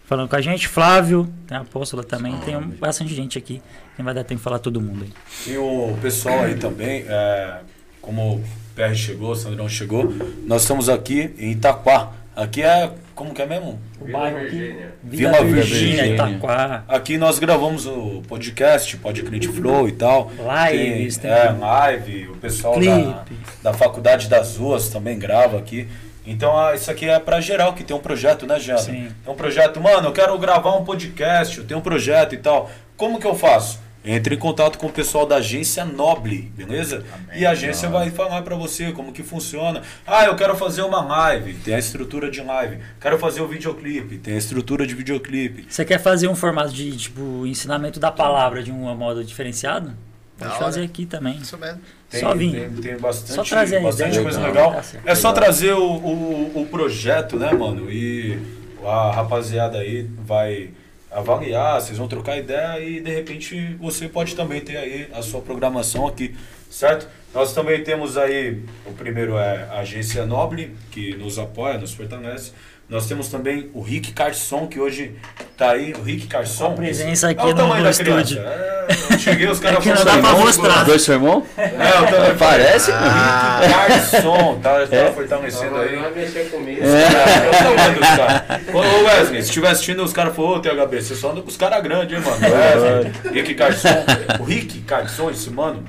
falando 0.06 0.30
com 0.30 0.36
a 0.36 0.42
gente. 0.42 0.68
Flávio, 0.68 1.28
tem 1.48 1.58
a 1.58 1.62
Apóstola 1.62 2.04
também. 2.04 2.38
Tem 2.46 2.56
um- 2.56 2.68
bastante 2.70 3.14
gente 3.16 3.38
aqui. 3.38 3.62
Nem 3.98 4.06
vai 4.06 4.14
dar 4.14 4.24
tempo 4.24 4.40
de 4.40 4.44
falar 4.44 4.60
todo 4.60 4.80
mundo 4.80 5.04
aí. 5.06 5.54
E 5.54 5.58
o 5.58 5.98
pessoal 6.02 6.42
aí 6.42 6.56
também, 6.56 7.06
é, 7.08 7.58
como 8.02 8.36
o 8.36 8.44
PR 8.76 8.94
chegou, 8.96 9.32
o 9.32 9.36
Sandrão 9.36 9.68
chegou, 9.68 10.14
nós 10.46 10.62
estamos 10.62 10.88
aqui 10.90 11.34
em 11.40 11.52
Itaquá. 11.52 12.12
Aqui 12.36 12.62
é, 12.62 12.92
como 13.18 13.34
que 13.34 13.42
é 13.42 13.48
mesmo? 13.48 13.80
O 14.00 14.10
bairro 14.10 14.38
aqui. 14.38 14.78
Vila 15.04 15.32
Vila 15.32 15.44
Virgínia. 15.44 16.04
Virgínia, 16.04 16.06
Itaquá. 16.14 16.84
Aqui 16.88 17.18
nós 17.18 17.40
gravamos 17.40 17.88
o 17.88 18.22
podcast, 18.28 18.96
Pode 18.98 19.24
Crit 19.24 19.48
Flow 19.48 19.90
e 19.90 19.92
tal. 19.94 20.32
Lives, 20.38 21.18
tem, 21.18 21.32
tem 21.32 21.40
é, 21.40 21.52
live, 21.52 22.28
o 22.28 22.38
pessoal 22.38 22.80
da, 22.80 23.26
da 23.64 23.74
Faculdade 23.74 24.30
das 24.30 24.58
Ruas 24.58 24.90
também 24.90 25.18
grava 25.18 25.58
aqui. 25.58 25.88
Então 26.28 26.56
ah, 26.56 26.76
isso 26.76 26.92
aqui 26.92 27.10
é 27.10 27.20
pra 27.20 27.42
geral 27.42 27.74
que 27.74 27.84
tem 27.84 27.96
um 27.96 28.00
projeto, 28.00 28.46
né, 28.46 28.60
Jana? 28.60 28.80
Sim. 28.80 29.10
É 29.26 29.30
um 29.30 29.36
projeto, 29.36 29.82
mano, 29.82 30.10
eu 30.10 30.14
quero 30.14 30.38
gravar 30.38 30.76
um 30.76 30.86
podcast, 30.86 31.58
eu 31.58 31.66
tenho 31.66 31.80
um 31.80 31.84
projeto 31.84 32.36
e 32.36 32.38
tal. 32.38 32.70
Como 32.96 33.20
que 33.20 33.26
eu 33.26 33.34
faço? 33.34 33.80
Entre 34.10 34.36
em 34.36 34.38
contato 34.38 34.78
com 34.78 34.88
o 34.88 34.92
pessoal 34.92 35.26
da 35.26 35.36
agência 35.36 35.84
Noble, 35.84 36.50
beleza? 36.56 37.04
E 37.36 37.46
a 37.46 37.52
agência 37.52 37.90
vai 37.90 38.10
falar 38.10 38.42
pra 38.42 38.56
você 38.56 38.94
como 38.94 39.12
que 39.12 39.22
funciona. 39.22 39.82
Ah, 40.06 40.24
eu 40.24 40.36
quero 40.38 40.56
fazer 40.56 40.82
uma 40.84 41.04
live, 41.04 41.54
tem 41.56 41.74
a 41.74 41.80
estrutura 41.80 42.32
de 42.32 42.42
live. 42.42 42.78
Quero 43.02 43.20
fazer 43.20 43.42
o 43.42 43.48
videoclipe, 43.48 44.18
tem 44.18 44.36
a 44.36 44.38
estrutura 44.38 44.88
de 44.88 44.96
videoclipe. 44.96 45.66
Você 45.70 45.84
quer 45.84 46.00
fazer 46.00 46.30
um 46.30 46.36
formato 46.36 46.72
de 46.72 46.96
tipo 46.96 47.46
ensinamento 47.46 48.00
da 48.00 48.10
palavra 48.10 48.64
de 48.64 48.72
um 48.72 48.96
modo 48.96 49.24
diferenciado? 49.26 49.90
Da 50.38 50.46
Pode 50.46 50.52
hora. 50.52 50.66
fazer 50.66 50.84
aqui 50.84 51.06
também. 51.06 51.38
Isso 51.38 51.58
mesmo. 51.58 51.82
Tem, 52.10 52.20
Só 52.22 52.34
vir. 52.34 52.52
Tem, 52.52 52.70
tem 52.82 52.98
bastante, 52.98 53.34
Só 53.34 53.44
trazer 53.44 53.82
bastante 53.82 54.10
ideia, 54.10 54.24
coisa 54.24 54.40
legal. 54.40 54.70
legal. 54.70 54.84
Tá. 54.84 55.00
É 55.04 55.16
só 55.16 55.34
trazer 55.34 55.74
o, 55.74 55.84
o, 55.84 56.62
o 56.62 56.68
projeto, 56.68 57.38
né, 57.38 57.52
mano? 57.52 57.92
E 57.92 58.40
a 58.86 59.12
rapaziada 59.12 59.80
aí 59.80 60.08
vai 60.26 60.70
avaliar, 61.12 61.82
vocês 61.82 61.98
vão 61.98 62.08
trocar 62.08 62.38
ideia 62.38 62.80
e 62.80 63.00
de 63.00 63.14
repente 63.14 63.76
você 63.80 64.08
pode 64.08 64.36
também 64.36 64.62
ter 64.62 64.78
aí 64.78 65.10
a 65.14 65.22
sua 65.22 65.42
programação 65.42 66.08
aqui, 66.08 66.36
certo? 66.70 67.08
Nós 67.34 67.54
também 67.54 67.84
temos 67.84 68.18
aí, 68.18 68.64
o 68.86 68.94
primeiro 68.94 69.38
é 69.38 69.64
a 69.70 69.80
Agência 69.80 70.26
Noble, 70.26 70.76
que 70.92 71.16
nos 71.16 71.38
apoia, 71.38 71.78
nos 71.78 71.94
fortalece. 71.94 72.52
Nós 72.90 73.08
temos 73.08 73.30
também 73.30 73.70
o 73.74 73.82
Rick 73.82 74.14
Carson, 74.14 74.68
que 74.68 74.80
hoje 74.80 75.16
tá 75.58 75.72
aí, 75.72 75.94
o 75.94 76.02
Rick 76.04 76.28
Carson. 76.28 76.68
A 76.68 76.70
presença 76.72 77.30
aqui 77.30 77.42
é 77.42 77.46
o 77.46 77.48
no- 77.50 77.56
tamanho 77.56 77.84
no 77.84 77.90
da 77.90 77.96
criança. 77.98 78.22
estúdio. 78.22 78.44
É, 78.48 79.18
cheguei, 79.18 79.48
os 79.50 79.60
caras 79.60 79.80
É 79.80 79.82
que 79.82 79.90
não 79.90 79.98
falaram, 79.98 80.16
dá 80.16 80.22
pra 80.22 80.30
"Irmão, 80.32 80.46
mostrar." 80.46 80.84
Dois 80.86 81.02
seu 81.02 81.14
irmão? 81.16 81.44
É, 81.58 81.64
eu 81.66 82.08
também 82.08 82.38
Parece, 82.38 82.92
Ah, 82.94 83.60
Garçom, 83.90 84.60
tá, 84.62 84.86
tá 84.88 84.96
É? 84.96 85.12
fortalecendo 85.12 85.72
Não, 85.72 85.82
aí. 85.82 85.96
não 85.96 86.02
vai 86.04 86.12
mexer 86.12 86.50
comigo. 86.52 86.82
É, 86.84 87.48
eu 87.48 87.52
tô 87.52 87.84
vendo 87.84 88.02
os 88.02 88.08
caras. 88.08 88.74
Ô, 88.74 88.78
ô, 88.78 89.06
Wesley, 89.06 89.42
se 89.42 89.48
estiver 89.50 89.70
assistindo, 89.72 90.04
os 90.04 90.14
caras 90.14 90.36
falaram, 90.36 90.56
ô 90.58 90.60
THB, 90.62 91.02
você 91.02 91.16
só 91.16 91.32
anda 91.32 91.42
com 91.42 91.48
os 91.50 91.58
caras 91.58 91.82
grandes, 91.84 92.18
hein, 92.18 92.24
mano? 92.24 92.56
Wesley, 92.56 93.34
Rick 93.34 93.54
Garçom. 93.56 94.06
O 94.40 94.44
Rick 94.44 94.80
Garçom, 94.80 95.30
esse 95.32 95.50
mano, 95.50 95.84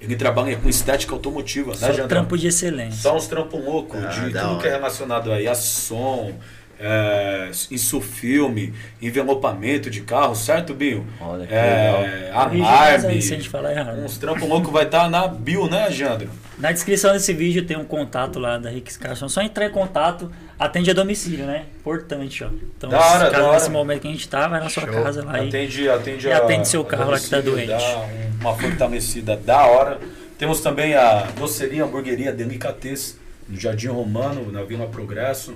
ele 0.00 0.16
trabalha 0.16 0.56
com 0.56 0.68
estética 0.68 1.12
automotiva, 1.14 1.70
né, 1.72 1.76
Só 1.78 1.86
Jandrão? 1.88 2.08
trampo 2.08 2.36
de 2.38 2.48
excelência. 2.48 3.00
Só 3.02 3.14
uns 3.16 3.26
trampos 3.26 3.62
loucos, 3.64 4.02
Ah, 4.04 4.08
de 4.08 4.20
tudo 4.32 4.38
hora. 4.50 4.58
que 4.60 4.66
é 4.66 4.70
relacionado 4.72 5.32
aí 5.32 5.46
a 5.46 5.54
som, 5.54 6.32
é, 6.78 7.50
isso 7.70 8.00
filme, 8.00 8.72
envelopamento 9.00 9.88
de 9.90 10.00
carro, 10.02 10.34
certo, 10.34 10.74
Binho? 10.74 11.06
Olha 11.20 11.46
que 11.46 11.54
é, 11.54 12.30
alarme, 12.32 13.22
se 13.22 13.32
a 13.34 13.36
gente 13.36 13.48
falar 13.48 13.72
errado. 13.72 13.98
uns 13.98 14.18
trampos 14.18 14.48
loucos 14.48 14.70
vai 14.72 14.84
estar 14.84 15.08
na 15.10 15.26
bio, 15.28 15.68
né, 15.70 15.90
Jandro? 15.90 16.28
Na 16.58 16.72
descrição 16.72 17.12
desse 17.12 17.32
vídeo 17.32 17.64
tem 17.66 17.76
um 17.76 17.84
contato 17.84 18.38
lá 18.38 18.56
da 18.58 18.70
Rick 18.70 18.98
Carson. 18.98 19.28
Só 19.28 19.42
entrar 19.42 19.66
em 19.66 19.70
contato, 19.70 20.30
atende 20.58 20.90
a 20.90 20.94
domicílio, 20.94 21.44
né? 21.46 21.64
Importante, 21.80 22.42
ó. 22.44 22.48
Então, 22.76 22.88
Da 22.90 22.98
hora, 22.98 23.08
se 23.08 23.18
caso 23.18 23.32
da 23.32 23.42
hora. 23.44 23.52
nesse 23.54 23.70
momento 23.70 24.00
que 24.02 24.08
a 24.08 24.10
gente 24.10 24.28
tá, 24.28 24.48
vai 24.48 24.60
na 24.60 24.68
sua 24.70 24.84
Show. 24.84 25.02
casa 25.02 25.22
lá 25.24 25.42
e 25.42 25.48
Atende, 25.48 25.88
atende, 25.88 26.26
e 26.28 26.32
a- 26.32 26.38
atende 26.38 26.68
seu 26.68 26.80
a 26.80 26.84
carro 26.86 27.10
lá 27.10 27.18
que 27.18 27.28
tá 27.28 27.40
doente. 27.40 27.66
dá 27.68 27.78
um- 27.78 28.40
uma 28.40 28.54
fortalecida 28.56 29.36
da 29.36 29.66
hora. 29.66 29.98
Temos 30.38 30.60
também 30.60 30.94
a 30.94 31.26
doceria 31.38 31.84
hamburgueria 31.84 32.32
Delicatez, 32.32 33.18
no 33.48 33.58
Jardim 33.58 33.88
Romano, 33.88 34.50
na 34.50 34.62
Vila 34.62 34.86
Progresso. 34.86 35.54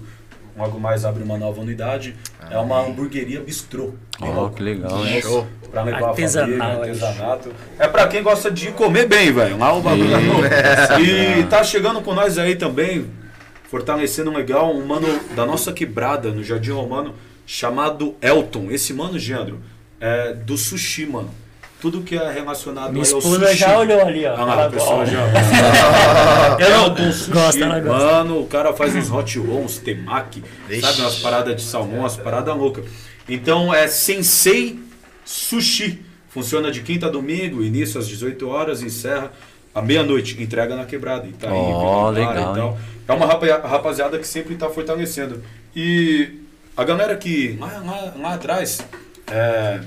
Logo 0.61 0.79
mais 0.79 1.07
abre 1.07 1.23
uma 1.23 1.39
nova 1.39 1.59
unidade. 1.63 2.15
É 2.51 2.59
uma 2.59 2.85
hamburgueria 2.87 3.41
bistrô. 3.41 3.95
Louco. 4.21 4.57
que 4.57 4.63
legal, 4.63 5.07
hein? 5.07 5.23
Show. 5.23 5.47
Pra 5.71 5.83
levar 5.83 6.09
Artesanal, 6.11 6.45
a 6.45 6.51
família, 6.51 6.81
artesanato. 6.81 7.53
É 7.79 7.89
pra 7.89 8.07
quem 8.09 8.23
gosta 8.23 8.51
de 8.51 8.71
comer 8.73 9.09
bem, 9.09 9.33
velho. 9.33 9.57
Lá 9.57 9.73
o 9.73 9.81
bagulho 9.81 10.11
é. 10.45 11.39
E 11.41 11.45
tá 11.45 11.65
chegando 11.65 12.03
com 12.03 12.13
nós 12.13 12.37
aí 12.37 12.57
também, 12.57 13.07
fortalecendo 13.71 14.31
legal, 14.31 14.75
um 14.75 14.85
mano 14.85 15.07
da 15.35 15.47
nossa 15.47 15.73
quebrada 15.73 16.31
no 16.31 16.45
Jardim 16.45 16.73
Romano, 16.73 17.15
chamado 17.47 18.15
Elton. 18.21 18.67
Esse 18.71 18.93
mano, 18.93 19.19
Geandro, 19.19 19.61
é 19.99 20.35
do 20.35 20.59
sushi, 20.59 21.07
mano. 21.07 21.31
Tudo 21.81 22.03
que 22.03 22.15
é 22.17 22.31
relacionado 22.31 22.93
Minha 22.93 23.05
aí 23.05 23.11
ao 23.13 23.19
esposa 23.19 23.47
sushi. 23.47 23.59
já 23.59 23.79
olhou 23.79 24.01
ali, 24.03 24.27
ó. 24.27 24.35
Ah 24.37 24.45
lá, 24.45 24.69
pessoal 24.71 24.99
gosta. 24.99 25.15
já. 25.15 25.21
Eu 26.61 26.71
não- 26.71 26.87
Elton 26.89 27.13
Sushi, 27.13 27.31
gosta, 27.31 27.65
ela 27.65 27.81
gosta. 27.81 28.07
mano, 28.07 28.41
o 28.41 28.47
cara 28.47 28.73
faz 28.75 28.95
uns 28.95 29.11
hot 29.11 29.39
rolls, 29.39 29.81
temaki, 29.81 30.43
Vixe. 30.69 30.83
sabe, 30.83 31.01
umas 31.01 31.19
paradas 31.21 31.57
de 31.57 31.63
salmão, 31.63 32.01
umas 32.01 32.17
paradas 32.17 32.55
loucas. 32.57 32.85
Então 33.29 33.73
é 33.75 33.87
Sensei 33.89 34.79
Sushi. 35.25 36.05
Funciona 36.29 36.71
de 36.71 36.81
quinta 36.83 37.07
a 37.07 37.11
domingo, 37.11 37.63
início 37.63 37.99
às 37.99 38.07
18 38.07 38.49
horas, 38.49 38.83
encerra 38.83 39.33
à 39.75 39.83
meia-noite, 39.83 40.41
entrega 40.41 40.77
na 40.77 40.85
quebrada. 40.85 41.27
Itaí, 41.27 41.51
Ó, 41.51 42.13
Vila 42.13 42.25
Clara 42.27 42.39
legal, 42.39 42.53
e 42.53 42.57
tal. 42.59 42.79
É 43.09 43.13
uma 43.13 43.27
rapa- 43.27 43.67
rapaziada 43.69 44.17
que 44.19 44.27
sempre 44.29 44.55
está 44.55 44.69
fortalecendo. 44.69 45.43
E 45.75 46.41
a 46.77 46.85
galera 46.85 47.17
que 47.17 47.57
lá, 47.59 47.83
lá, 47.85 48.15
lá 48.21 48.35
atrás 48.35 48.81
é, 49.29 49.81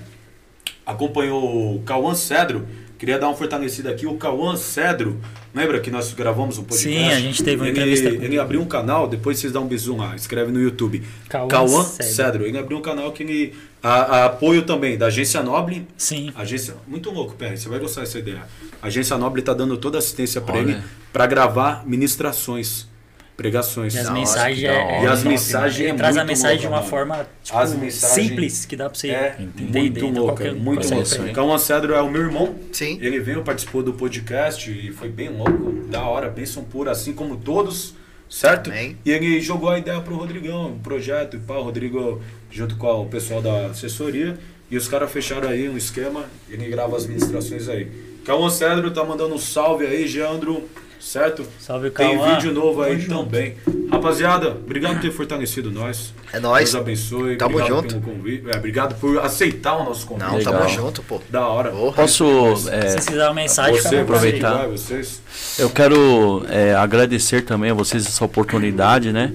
acompanhou 0.85 1.75
o 1.75 1.81
Cauã 1.83 2.13
Cedro, 2.13 2.67
queria 2.97 3.19
dar 3.19 3.27
uma 3.27 3.35
fortalecida 3.35 3.89
aqui. 3.89 4.05
O 4.05 4.15
Cauã 4.15 4.55
Cedro, 4.55 5.19
lembra 5.53 5.79
que 5.79 5.91
nós 5.91 6.13
gravamos 6.13 6.57
um 6.57 6.63
podcast? 6.63 6.97
Sim, 6.97 7.11
a 7.11 7.19
gente 7.19 7.43
teve 7.43 7.57
uma 7.57 7.67
ele, 7.67 7.77
entrevista 7.77 8.15
com 8.15 8.23
Ele 8.23 8.39
abriu 8.39 8.61
um 8.61 8.65
canal, 8.65 9.07
depois 9.07 9.39
vocês 9.39 9.51
dão 9.51 9.63
um 9.63 9.67
bisu 9.67 9.95
lá, 9.97 10.15
escreve 10.15 10.51
no 10.51 10.61
YouTube. 10.61 11.03
Cauã 11.27 11.47
Cauã 11.47 11.83
Cedro. 11.83 12.13
Cedro. 12.13 12.45
Ele 12.45 12.57
abriu 12.57 12.77
um 12.77 12.81
canal 12.81 13.11
que 13.11 13.23
ele. 13.23 13.53
A, 13.81 13.89
a 13.93 14.25
apoio 14.25 14.61
também 14.61 14.97
da 14.97 15.07
Agência 15.07 15.43
Noble. 15.43 15.85
Sim. 15.97 16.31
Agência. 16.35 16.75
Muito 16.87 17.11
louco, 17.11 17.35
PR, 17.35 17.57
você 17.57 17.67
vai 17.67 17.79
gostar 17.79 18.01
dessa 18.01 18.17
ideia. 18.17 18.43
A 18.81 18.87
Agência 18.87 19.17
Noble 19.17 19.41
está 19.41 19.53
dando 19.53 19.75
toda 19.75 19.97
a 19.97 19.99
assistência 19.99 20.39
para 20.39 20.57
ele 20.59 20.81
para 21.11 21.27
gravar 21.27 21.85
ministrações, 21.85 22.87
pregações. 23.35 23.93
E 23.95 23.99
as 23.99 24.05
hora, 24.07 24.13
mensagens 24.13 24.63
é, 24.63 24.67
é 24.67 25.03
E 25.03 25.07
as 25.07 25.23
mensagens 25.23 25.79
é 25.85 25.89
Ele 25.89 25.97
traz 25.97 26.17
a 26.17 26.23
mensagem 26.23 26.59
de 26.59 26.67
uma 26.67 26.77
mano. 26.77 26.89
forma 26.89 27.27
tipo, 27.43 27.91
simples 27.91 28.65
que 28.65 28.75
dá 28.75 28.89
pra 28.89 28.97
você 28.99 29.09
É 29.09 29.35
entender. 29.39 29.79
muito 29.79 30.07
louca, 30.07 30.53
muito 30.53 30.93
louca. 30.93 31.33
Cauã 31.33 31.57
Cedro 31.57 31.93
é 31.93 32.01
o 32.01 32.09
meu 32.09 32.21
irmão. 32.21 32.55
Sim. 32.71 32.97
Ele 33.01 33.19
veio, 33.19 33.41
participou 33.43 33.81
do 33.83 33.93
podcast 33.93 34.69
e 34.71 34.91
foi 34.91 35.09
bem 35.09 35.29
louco, 35.29 35.71
da 35.89 36.01
hora, 36.03 36.29
bênção 36.29 36.63
pura, 36.63 36.91
assim 36.91 37.13
como 37.13 37.37
todos, 37.37 37.95
certo? 38.29 38.69
Amém. 38.69 38.97
E 39.05 39.11
ele 39.11 39.41
jogou 39.41 39.69
a 39.69 39.77
ideia 39.79 39.99
pro 40.01 40.15
Rodrigão, 40.15 40.67
um 40.71 40.79
projeto 40.79 41.35
e 41.35 41.39
pá, 41.39 41.55
o 41.55 41.63
Rodrigo 41.63 42.21
junto 42.51 42.75
com 42.77 43.01
o 43.01 43.05
pessoal 43.07 43.41
da 43.41 43.67
assessoria. 43.67 44.37
E 44.71 44.77
os 44.77 44.87
caras 44.87 45.11
fecharam 45.11 45.49
aí 45.49 45.69
um 45.69 45.77
esquema, 45.77 46.25
ele 46.49 46.67
grava 46.67 46.95
as 46.97 47.05
ministrações 47.05 47.69
aí. 47.69 47.91
Cauã 48.25 48.49
Cedro 48.49 48.89
tá 48.89 49.03
mandando 49.03 49.35
um 49.35 49.37
salve 49.37 49.85
aí, 49.85 50.07
Geandro, 50.07 50.67
certo? 51.03 51.45
Salve, 51.59 51.89
Tem 51.91 52.17
Cauã. 52.17 52.35
vídeo 52.35 52.53
novo 52.53 52.81
aí 52.81 52.97
Tamo 52.97 53.01
junto. 53.01 53.23
também. 53.25 53.55
Rapaziada, 53.91 54.49
obrigado 54.49 54.93
por 54.93 55.01
ter 55.01 55.11
fortalecido 55.11 55.69
nós. 55.71 56.13
É 56.31 56.39
nóis. 56.39 56.71
Deus 56.71 56.81
abençoe. 56.81 57.35
Tamo 57.35 57.55
obrigado 57.57 57.81
junto. 57.81 57.99
pelo 57.99 58.15
convite. 58.15 58.43
É, 58.49 58.57
obrigado 58.57 58.95
por 58.99 59.19
aceitar 59.19 59.75
o 59.77 59.83
nosso 59.83 60.07
convite. 60.07 60.27
Não, 60.27 60.37
Legal. 60.37 60.53
tamo 60.53 60.69
junto, 60.69 61.03
pô. 61.03 61.21
Da 61.29 61.47
hora. 61.47 61.69
Porra. 61.71 61.95
Posso. 61.95 62.55
Se 62.57 62.69
é, 62.69 62.81
vocês 62.81 63.05
quiserem 63.05 63.27
uma 63.27 63.33
mensagem, 63.35 63.79
Você, 63.81 63.97
aproveitar. 63.97 64.57
Vai, 64.57 64.67
vocês. 64.69 65.21
eu 65.59 65.69
quero 65.69 66.43
é, 66.49 66.73
agradecer 66.73 67.43
também 67.43 67.71
a 67.71 67.73
vocês 67.73 68.05
essa 68.05 68.25
oportunidade, 68.25 69.11
né? 69.11 69.33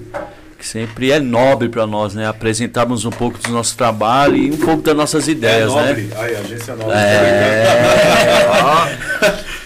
Que 0.59 0.67
sempre 0.67 1.09
é 1.09 1.19
nobre 1.19 1.69
para 1.69 1.87
nós, 1.87 2.13
né? 2.13 2.27
Apresentarmos 2.27 3.05
um 3.05 3.09
pouco 3.09 3.39
do 3.39 3.49
nosso 3.49 3.77
trabalho 3.77 4.35
e 4.35 4.51
um 4.51 4.57
pouco 4.57 4.83
das 4.83 4.95
nossas 4.95 5.27
É 5.27 5.31
ideias, 5.31 5.73
né? 5.73 5.87
nobre. 5.87 6.09
Aí, 6.17 6.35
agência 6.35 6.75
nobre. 6.75 6.95
É. 6.95 7.65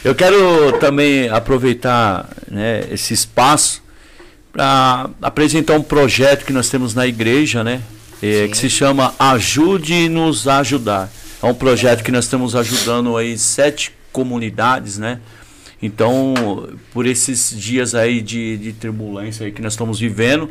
Eu 0.05 0.13
quero 0.13 0.73
também 0.79 1.29
aproveitar 1.29 2.29
né, 2.49 2.83
esse 2.91 3.13
espaço 3.13 3.81
para 4.51 5.09
apresentar 5.21 5.73
um 5.73 5.81
projeto 5.81 6.45
que 6.45 6.53
nós 6.53 6.69
temos 6.69 6.93
na 6.93 7.07
igreja, 7.07 7.63
né? 7.63 7.81
é, 8.23 8.47
que 8.47 8.57
se 8.57 8.69
chama 8.69 9.13
Ajude-nos 9.19 10.47
a 10.47 10.59
Ajudar. 10.59 11.11
É 11.41 11.45
um 11.45 11.53
projeto 11.53 12.01
que 12.01 12.11
nós 12.11 12.23
estamos 12.23 12.55
ajudando 12.55 13.17
aí 13.17 13.37
sete 13.37 13.91
comunidades, 14.13 14.97
né? 14.97 15.19
Então, 15.81 16.69
por 16.93 17.05
esses 17.05 17.53
dias 17.59 17.93
aí 17.93 18.21
de, 18.21 18.57
de 18.57 18.71
turbulência 18.71 19.45
aí 19.45 19.51
que 19.51 19.61
nós 19.61 19.73
estamos 19.73 19.99
vivendo, 19.99 20.49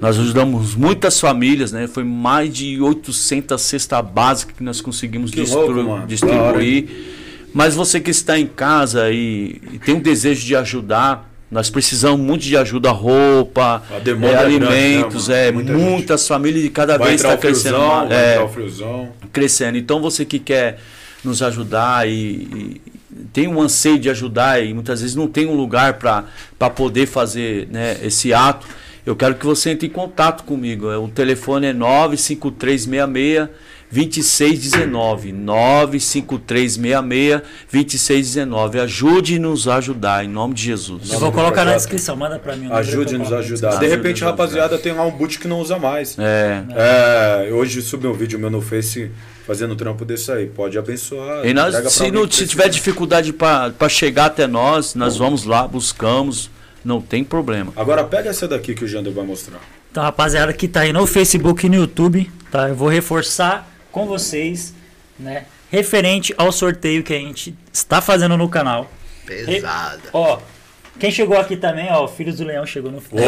nós 0.00 0.18
ajudamos 0.18 0.74
muitas 0.74 1.18
famílias, 1.18 1.72
né? 1.72 1.86
Foi 1.86 2.04
mais 2.04 2.52
de 2.54 2.80
800 2.80 3.60
cesta 3.60 4.00
básica 4.02 4.52
que 4.56 4.62
nós 4.62 4.80
conseguimos 4.80 5.30
Que 5.30 5.40
distru- 5.42 5.82
louco, 5.82 6.06
distribuir. 6.06 6.88
Mas 7.52 7.74
você 7.74 7.98
que 8.00 8.10
está 8.10 8.38
em 8.38 8.46
casa 8.46 9.10
e, 9.10 9.60
e 9.72 9.78
tem 9.78 9.94
um 9.94 10.00
desejo 10.00 10.44
de 10.44 10.54
ajudar, 10.54 11.30
nós 11.50 11.70
precisamos 11.70 12.20
muito 12.20 12.42
de 12.42 12.56
ajuda, 12.56 12.90
roupa, 12.90 13.82
é, 13.90 14.10
é 14.10 14.14
né, 14.14 14.34
alimentos, 14.36 15.28
mano? 15.28 15.40
é, 15.40 15.52
Muita 15.52 15.72
muitas 15.72 16.28
famílias 16.28 16.64
e 16.64 16.68
cada 16.70 16.98
Vai 16.98 17.08
vez 17.08 17.22
está 17.22 17.36
crescendo 17.36 17.76
friozão, 17.76 18.08
É, 18.12 18.46
crescendo. 19.32 19.78
Então 19.78 20.00
você 20.02 20.24
que 20.26 20.38
quer 20.38 20.78
nos 21.24 21.40
ajudar 21.42 22.06
e, 22.06 22.12
e 22.12 22.80
tem 23.32 23.48
um 23.48 23.60
anseio 23.62 23.98
de 23.98 24.10
ajudar 24.10 24.62
e 24.62 24.74
muitas 24.74 25.00
vezes 25.00 25.16
não 25.16 25.26
tem 25.26 25.46
um 25.46 25.54
lugar 25.56 25.94
para 25.94 26.70
poder 26.70 27.06
fazer 27.06 27.68
né, 27.70 27.96
esse 28.02 28.34
ato, 28.34 28.66
eu 29.06 29.16
quero 29.16 29.36
que 29.36 29.46
você 29.46 29.70
entre 29.70 29.86
em 29.86 29.90
contato 29.90 30.44
comigo. 30.44 30.90
É, 30.90 30.98
O 30.98 31.08
telefone 31.08 31.68
é 31.68 31.72
95366 31.72 33.48
2619 33.88 35.32
95366 35.32 37.40
2619. 37.72 38.80
Ajude-nos 38.80 39.68
a 39.68 39.76
ajudar 39.76 40.24
em 40.24 40.28
nome 40.28 40.54
de 40.54 40.64
Jesus. 40.64 41.12
Eu 41.12 41.20
vou 41.20 41.30
colocar 41.30 41.64
na 41.64 41.74
descrição, 41.74 42.16
manda 42.16 42.36
pra 42.38 42.56
mim. 42.56 42.66
o 42.66 42.74
Ajude-nos 42.74 43.32
a 43.32 43.38
ajudar. 43.38 43.78
De 43.78 43.86
repente, 43.86 44.24
rapaziada, 44.24 44.76
tem 44.76 44.92
lá 44.92 45.06
um 45.06 45.12
boot 45.12 45.38
que 45.38 45.46
não 45.46 45.60
usa 45.60 45.78
mais. 45.78 46.16
É. 46.18 46.64
É, 46.74 47.48
hoje 47.52 47.80
subiu 47.82 48.10
um 48.10 48.14
vídeo 48.14 48.38
meu 48.38 48.50
no 48.50 48.60
Face 48.60 49.10
fazendo 49.46 49.74
um 49.74 49.76
trampo 49.76 50.04
desse 50.04 50.32
aí. 50.32 50.46
Pode 50.46 50.76
abençoar. 50.76 51.46
E 51.46 51.54
nós, 51.54 51.92
se, 51.92 52.10
não, 52.10 52.28
se 52.28 52.46
tiver 52.46 52.68
dificuldade 52.68 53.32
para 53.32 53.88
chegar 53.88 54.26
até 54.26 54.48
nós, 54.48 54.96
nós 54.96 55.16
vamos 55.16 55.44
lá, 55.44 55.68
buscamos, 55.68 56.50
não 56.86 57.00
tem 57.00 57.24
problema. 57.24 57.72
Agora 57.74 58.04
pega 58.04 58.30
essa 58.30 58.46
daqui 58.46 58.74
que 58.74 58.84
o 58.84 58.88
Jander 58.88 59.12
vai 59.12 59.24
mostrar. 59.24 59.60
Então, 59.90 60.02
rapaziada 60.02 60.52
que 60.52 60.68
tá 60.68 60.80
aí 60.80 60.92
no 60.92 61.06
Facebook 61.06 61.66
e 61.66 61.68
no 61.68 61.74
YouTube, 61.74 62.30
tá? 62.50 62.68
Eu 62.68 62.76
vou 62.76 62.88
reforçar 62.88 63.68
com 63.90 64.06
vocês, 64.06 64.72
né? 65.18 65.46
Referente 65.70 66.32
ao 66.38 66.52
sorteio 66.52 67.02
que 67.02 67.12
a 67.12 67.18
gente 67.18 67.56
está 67.72 68.00
fazendo 68.00 68.36
no 68.36 68.48
canal. 68.48 68.90
Pesada. 69.26 70.02
Ó, 70.12 70.38
quem 70.98 71.10
chegou 71.10 71.36
aqui 71.36 71.56
também, 71.56 71.88
ó, 71.90 72.04
o 72.04 72.08
Filhos 72.08 72.36
do 72.36 72.44
Leão 72.44 72.64
chegou 72.64 72.92
no 72.92 73.00
Facebook. 73.00 73.26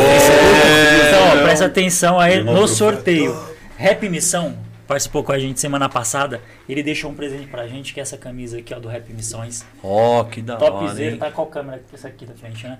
Então, 1.08 1.40
ó, 1.40 1.42
presta 1.42 1.66
atenção 1.66 2.20
aí 2.20 2.42
no 2.42 2.68
sorteio. 2.68 3.36
Rap 3.76 4.08
Missão 4.08 4.56
participou 4.86 5.24
com 5.24 5.32
a 5.32 5.38
gente 5.38 5.58
semana 5.58 5.88
passada. 5.88 6.40
Ele 6.68 6.82
deixou 6.82 7.10
um 7.10 7.14
presente 7.14 7.46
pra 7.48 7.66
gente, 7.66 7.92
que 7.92 7.98
é 7.98 8.02
essa 8.02 8.16
camisa 8.16 8.58
aqui, 8.58 8.72
ó, 8.72 8.78
do 8.78 8.88
Rap 8.88 9.12
Missões. 9.12 9.64
Ó, 9.82 10.22
que 10.24 10.40
da 10.40 10.54
hora, 10.54 10.70
Topzera, 10.70 11.16
tá 11.16 11.30
qual 11.30 11.48
câmera? 11.48 11.82
Essa 11.92 12.08
aqui 12.08 12.24
da 12.24 12.34
frente, 12.34 12.66
né? 12.66 12.78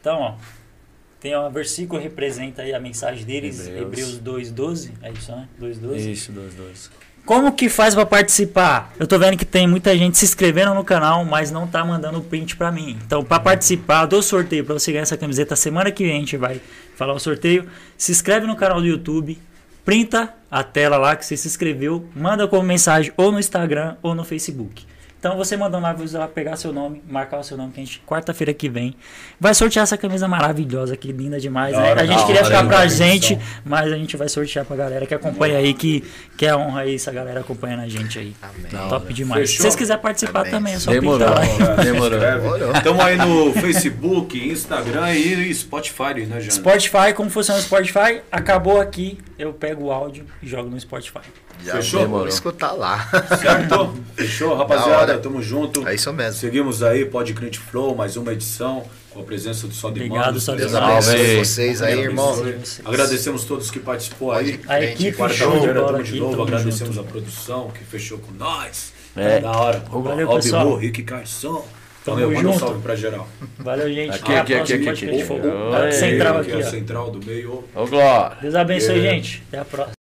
Então, 0.00 0.20
ó. 0.20 0.34
Tem 1.20 1.36
um 1.36 1.50
versículo 1.50 2.00
que 2.00 2.08
representa 2.08 2.62
aí 2.62 2.72
a 2.72 2.80
mensagem 2.80 3.26
deles, 3.26 3.66
Hebreus. 3.66 4.14
Hebreus 4.14 4.18
2:12, 4.18 4.92
é 5.02 5.10
isso, 5.12 5.30
né? 5.32 5.46
2:12. 5.60 6.10
Isso, 6.10 6.32
dois, 6.32 6.54
dois. 6.54 6.90
Como 7.26 7.52
que 7.52 7.68
faz 7.68 7.94
pra 7.94 8.06
participar? 8.06 8.92
Eu 8.98 9.06
tô 9.06 9.18
vendo 9.18 9.36
que 9.36 9.44
tem 9.44 9.66
muita 9.66 9.94
gente 9.96 10.16
se 10.16 10.24
inscrevendo 10.24 10.74
no 10.74 10.82
canal, 10.82 11.22
mas 11.24 11.50
não 11.50 11.66
tá 11.66 11.84
mandando 11.84 12.18
o 12.18 12.24
print 12.24 12.56
pra 12.56 12.72
mim. 12.72 12.98
Então, 13.04 13.22
pra 13.22 13.38
participar 13.38 14.06
do 14.06 14.22
sorteio, 14.22 14.64
pra 14.64 14.72
você 14.72 14.90
ganhar 14.90 15.02
essa 15.02 15.18
camiseta, 15.18 15.54
semana 15.54 15.92
que 15.92 16.02
vem 16.02 16.16
a 16.16 16.18
gente 16.20 16.38
vai 16.38 16.58
falar 16.96 17.12
o 17.12 17.20
sorteio. 17.20 17.68
Se 17.98 18.10
inscreve 18.10 18.46
no 18.46 18.56
canal 18.56 18.80
do 18.80 18.86
YouTube, 18.86 19.38
printa 19.84 20.34
a 20.50 20.64
tela 20.64 20.96
lá 20.96 21.14
que 21.14 21.26
você 21.26 21.36
se 21.36 21.46
inscreveu, 21.46 22.08
manda 22.16 22.48
como 22.48 22.62
mensagem 22.62 23.12
ou 23.16 23.30
no 23.30 23.38
Instagram 23.38 23.96
ou 24.02 24.14
no 24.14 24.24
Facebook. 24.24 24.86
Então 25.20 25.36
você 25.36 25.54
mandando 25.54 25.82
lá, 25.82 25.92
vai 25.92 26.28
pegar 26.28 26.56
seu 26.56 26.72
nome, 26.72 27.02
marcar 27.06 27.40
o 27.40 27.44
seu 27.44 27.54
nome, 27.54 27.72
que 27.72 27.80
a 27.80 27.84
gente, 27.84 28.02
quarta-feira 28.06 28.54
que 28.54 28.70
vem, 28.70 28.94
vai 29.38 29.52
sortear 29.52 29.82
essa 29.82 29.98
camisa 29.98 30.26
maravilhosa 30.26 30.94
aqui, 30.94 31.12
linda 31.12 31.38
demais. 31.38 31.76
Né? 31.76 31.90
hora, 31.90 32.00
A 32.00 32.06
gente 32.06 32.24
queria 32.24 32.40
hora, 32.40 32.50
ficar 32.50 32.66
pra 32.66 32.86
gente, 32.86 33.38
mas 33.62 33.92
a 33.92 33.96
gente 33.98 34.16
vai 34.16 34.30
sortear 34.30 34.64
pra 34.64 34.74
galera 34.74 35.04
que 35.04 35.14
acompanha 35.14 35.58
aí, 35.58 35.74
que, 35.74 36.02
que 36.38 36.46
é 36.46 36.56
honra 36.56 36.80
aí 36.80 36.94
essa 36.94 37.12
galera 37.12 37.40
acompanhando 37.40 37.80
a 37.80 37.88
gente 37.88 38.18
aí. 38.18 38.34
Amém. 38.40 38.88
Top 38.88 39.12
demais. 39.12 39.42
Se 39.42 39.56
Fechou? 39.56 39.62
vocês 39.64 39.76
quiserem 39.76 40.02
participar 40.02 40.40
Amém. 40.40 40.52
também, 40.52 40.72
é 40.72 40.78
só 40.78 40.90
Demorou. 40.90 41.28
pintar 41.28 41.68
lá. 41.68 41.74
Demorou. 41.84 42.72
Estamos 42.72 43.04
aí 43.04 43.16
no 43.18 43.52
Facebook, 43.52 44.50
Instagram 44.50 45.12
e 45.12 45.52
Spotify, 45.52 46.14
né, 46.14 46.40
Jander? 46.40 46.52
Spotify, 46.52 47.12
como 47.14 47.28
funciona 47.28 47.60
o 47.60 47.62
Spotify? 47.62 48.22
Acabou 48.32 48.80
aqui, 48.80 49.18
eu 49.38 49.52
pego 49.52 49.84
o 49.84 49.92
áudio 49.92 50.24
e 50.42 50.46
jogo 50.46 50.70
no 50.70 50.80
Spotify. 50.80 51.20
Já 51.64 51.72
Fechou? 51.74 52.00
Demorou. 52.00 52.28
escutar 52.28 52.72
lá. 52.72 53.08
Certo? 53.40 53.94
Fechou, 54.16 54.50
Da 54.50 54.56
rapaziada? 54.58 55.18
Tamo 55.18 55.42
junto. 55.42 55.86
É 55.86 55.94
isso 55.94 56.12
mesmo. 56.12 56.38
Seguimos 56.40 56.82
aí, 56.82 57.04
Pode 57.04 57.34
Crente 57.34 57.58
Flow, 57.58 57.94
mais 57.94 58.16
uma 58.16 58.32
edição, 58.32 58.84
com 59.10 59.20
a 59.20 59.22
presença 59.22 59.66
do 59.66 59.74
Só 59.74 59.90
de 59.90 60.02
Obrigado. 60.04 60.40
Só 60.40 60.52
de 60.52 60.58
Deus 60.58 60.74
abençoe 60.74 61.36
vocês 61.36 61.82
aí, 61.82 61.98
irmão. 62.00 62.34
Agradecemos 62.84 63.44
todos 63.44 63.70
que 63.70 63.78
participou 63.78 64.32
aí. 64.32 64.60
A 64.68 64.82
equipe 64.82 65.16
Quarta-feira 65.16 65.74
tamo 65.86 66.02
de 66.02 66.10
aqui, 66.10 66.20
novo. 66.20 66.42
Agradecemos 66.42 66.94
junto. 66.94 67.08
a 67.08 67.10
produção 67.10 67.70
que 67.70 67.84
fechou 67.84 68.18
com 68.18 68.32
nós. 68.32 68.92
É. 69.16 69.40
Da 69.40 69.50
hora. 69.50 69.82
Valeu, 69.90 70.28
pessoal. 70.34 70.76
Rick 70.76 71.02
Carson. 71.02 71.66
Tamo 72.04 72.16
Valeu, 72.16 72.30
manda 72.30 72.48
um 72.48 72.52
junto. 72.52 72.64
salve 72.64 72.80
pra 72.82 72.94
geral. 72.96 73.28
Valeu, 73.58 73.92
gente. 73.92 74.14
Aqui, 74.14 74.32
aqui, 74.34 74.54
aqui, 74.54 74.72
aqui, 74.72 74.88
aqui. 74.88 75.06
Oi. 75.06 75.92
Central 75.92 76.38
Aqui 76.38 76.52
aqui, 76.52 76.62
ó. 76.62 76.70
central 76.70 77.10
do 77.10 77.26
meio. 77.26 77.62
Ô, 77.74 77.86
Glória. 77.86 78.36
Deus 78.40 78.54
abençoe, 78.54 78.98
É. 79.06 79.10
gente. 79.10 79.42
Até 79.48 79.58
a 79.58 79.64
próxima. 79.66 79.99